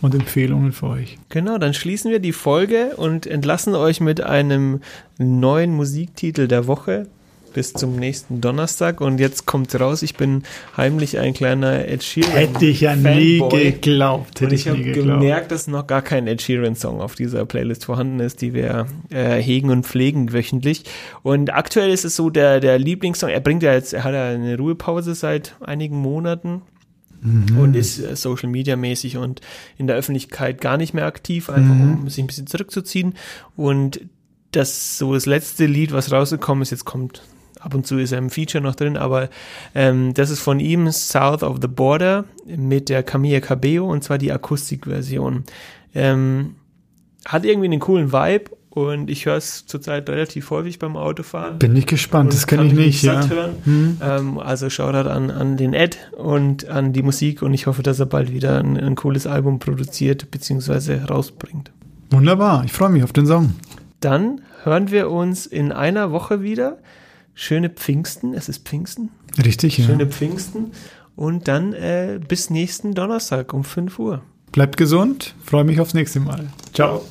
und 0.00 0.14
Empfehlungen 0.14 0.72
für 0.72 0.86
euch. 0.86 1.18
Genau, 1.28 1.58
dann 1.58 1.74
schließen 1.74 2.10
wir 2.10 2.20
die 2.20 2.32
Folge 2.32 2.96
und 2.96 3.26
entlassen 3.26 3.74
euch 3.74 4.00
mit 4.00 4.20
einem 4.20 4.80
neuen 5.18 5.74
Musiktitel 5.74 6.48
der 6.48 6.66
Woche 6.66 7.08
bis 7.52 7.72
zum 7.72 7.96
nächsten 7.96 8.40
Donnerstag. 8.40 9.00
Und 9.00 9.18
jetzt 9.18 9.46
kommt 9.46 9.78
raus, 9.78 10.02
ich 10.02 10.16
bin 10.16 10.42
heimlich 10.76 11.18
ein 11.18 11.34
kleiner 11.34 11.86
Ed 11.86 12.02
Sheeran. 12.02 12.32
Hätte 12.32 12.66
ich 12.66 12.80
ja 12.80 12.92
Fanboy. 12.92 13.14
nie 13.14 13.70
geglaubt. 13.72 14.40
Hätte 14.40 14.46
und 14.46 14.52
ich, 14.52 14.66
ich 14.66 14.68
habe 14.68 14.82
gemerkt, 14.82 15.52
dass 15.52 15.66
noch 15.66 15.86
gar 15.86 16.02
kein 16.02 16.26
Ed 16.26 16.42
Sheeran-Song 16.42 17.00
auf 17.00 17.14
dieser 17.14 17.44
Playlist 17.46 17.84
vorhanden 17.84 18.20
ist, 18.20 18.40
die 18.40 18.54
wir 18.54 18.86
äh, 19.10 19.40
hegen 19.40 19.70
und 19.70 19.86
pflegen 19.86 20.32
wöchentlich. 20.32 20.84
Und 21.22 21.52
aktuell 21.52 21.90
ist 21.90 22.04
es 22.04 22.16
so 22.16 22.30
der, 22.30 22.60
der 22.60 22.78
Lieblingssong. 22.78 23.30
Er 23.30 23.40
bringt 23.40 23.62
ja 23.62 23.72
jetzt, 23.72 23.92
er 23.92 24.04
hat 24.04 24.14
ja 24.14 24.28
eine 24.28 24.56
Ruhepause 24.56 25.14
seit 25.14 25.56
einigen 25.60 25.96
Monaten. 25.96 26.62
Mhm. 27.22 27.58
und 27.58 27.76
ist 27.76 27.98
äh, 27.98 28.16
Social 28.16 28.48
Media 28.48 28.76
mäßig 28.76 29.18
und 29.18 29.42
in 29.76 29.86
der 29.86 29.96
Öffentlichkeit 29.96 30.60
gar 30.60 30.78
nicht 30.78 30.94
mehr 30.94 31.04
aktiv, 31.04 31.50
einfach 31.50 31.74
mhm. 31.74 32.00
um 32.00 32.08
sich 32.08 32.24
ein 32.24 32.26
bisschen 32.26 32.46
zurückzuziehen. 32.46 33.14
Und 33.56 34.00
das 34.52 34.98
so 34.98 35.14
das 35.14 35.26
letzte 35.26 35.66
Lied, 35.66 35.92
was 35.92 36.12
rausgekommen 36.12 36.62
ist, 36.62 36.70
jetzt 36.70 36.84
kommt 36.84 37.22
ab 37.60 37.74
und 37.74 37.86
zu 37.86 37.98
ist 37.98 38.12
er 38.12 38.18
im 38.18 38.30
Feature 38.30 38.62
noch 38.62 38.74
drin, 38.74 38.96
aber 38.96 39.28
ähm, 39.74 40.14
das 40.14 40.30
ist 40.30 40.40
von 40.40 40.60
ihm 40.60 40.90
South 40.90 41.42
of 41.42 41.58
the 41.60 41.68
Border 41.68 42.24
mit 42.46 42.88
der 42.88 43.02
Camilla 43.02 43.40
Cabello 43.40 43.86
und 43.86 44.02
zwar 44.02 44.18
die 44.18 44.32
Akustikversion. 44.32 45.44
Ähm, 45.94 46.56
hat 47.26 47.44
irgendwie 47.44 47.66
einen 47.66 47.80
coolen 47.80 48.12
Vibe 48.12 48.50
und 48.70 49.10
ich 49.10 49.26
höre 49.26 49.36
es 49.36 49.66
zurzeit 49.66 50.08
relativ 50.08 50.50
häufig 50.50 50.78
beim 50.78 50.96
Autofahren. 50.96 51.58
Bin 51.58 51.76
ich 51.76 51.86
gespannt, 51.86 52.32
das 52.32 52.46
kenne 52.46 52.64
ich 52.66 52.72
nicht, 52.72 53.02
ja. 53.02 53.28
Hm. 53.64 53.98
Ähm, 54.00 54.38
also 54.38 54.70
Shoutout 54.70 55.08
an, 55.08 55.30
an 55.30 55.56
den 55.56 55.74
Ed 55.74 55.98
und 56.16 56.68
an 56.68 56.92
die 56.92 57.02
Musik 57.02 57.42
und 57.42 57.52
ich 57.52 57.66
hoffe, 57.66 57.82
dass 57.82 57.98
er 57.98 58.06
bald 58.06 58.32
wieder 58.32 58.58
ein, 58.58 58.76
ein 58.76 58.94
cooles 58.94 59.26
Album 59.26 59.58
produziert 59.58 60.30
bzw. 60.30 61.04
rausbringt. 61.04 61.72
Wunderbar, 62.10 62.64
ich 62.64 62.72
freue 62.72 62.90
mich 62.90 63.02
auf 63.02 63.12
den 63.12 63.26
Song. 63.26 63.54
Dann 64.00 64.40
hören 64.62 64.90
wir 64.90 65.10
uns 65.10 65.46
in 65.46 65.72
einer 65.72 66.12
Woche 66.12 66.42
wieder 66.42 66.78
schöne 67.34 67.70
Pfingsten. 67.70 68.34
Es 68.34 68.48
ist 68.48 68.66
Pfingsten. 68.66 69.10
Richtig, 69.42 69.78
ja. 69.78 69.86
Schöne 69.86 70.06
Pfingsten. 70.06 70.72
Und 71.16 71.48
dann 71.48 71.72
äh, 71.72 72.18
bis 72.26 72.50
nächsten 72.50 72.94
Donnerstag 72.94 73.52
um 73.52 73.64
5 73.64 73.98
Uhr. 73.98 74.22
Bleibt 74.52 74.76
gesund. 74.76 75.34
Freue 75.44 75.64
mich 75.64 75.80
aufs 75.80 75.94
nächste 75.94 76.20
Mal. 76.20 76.48
Ciao. 76.72 77.04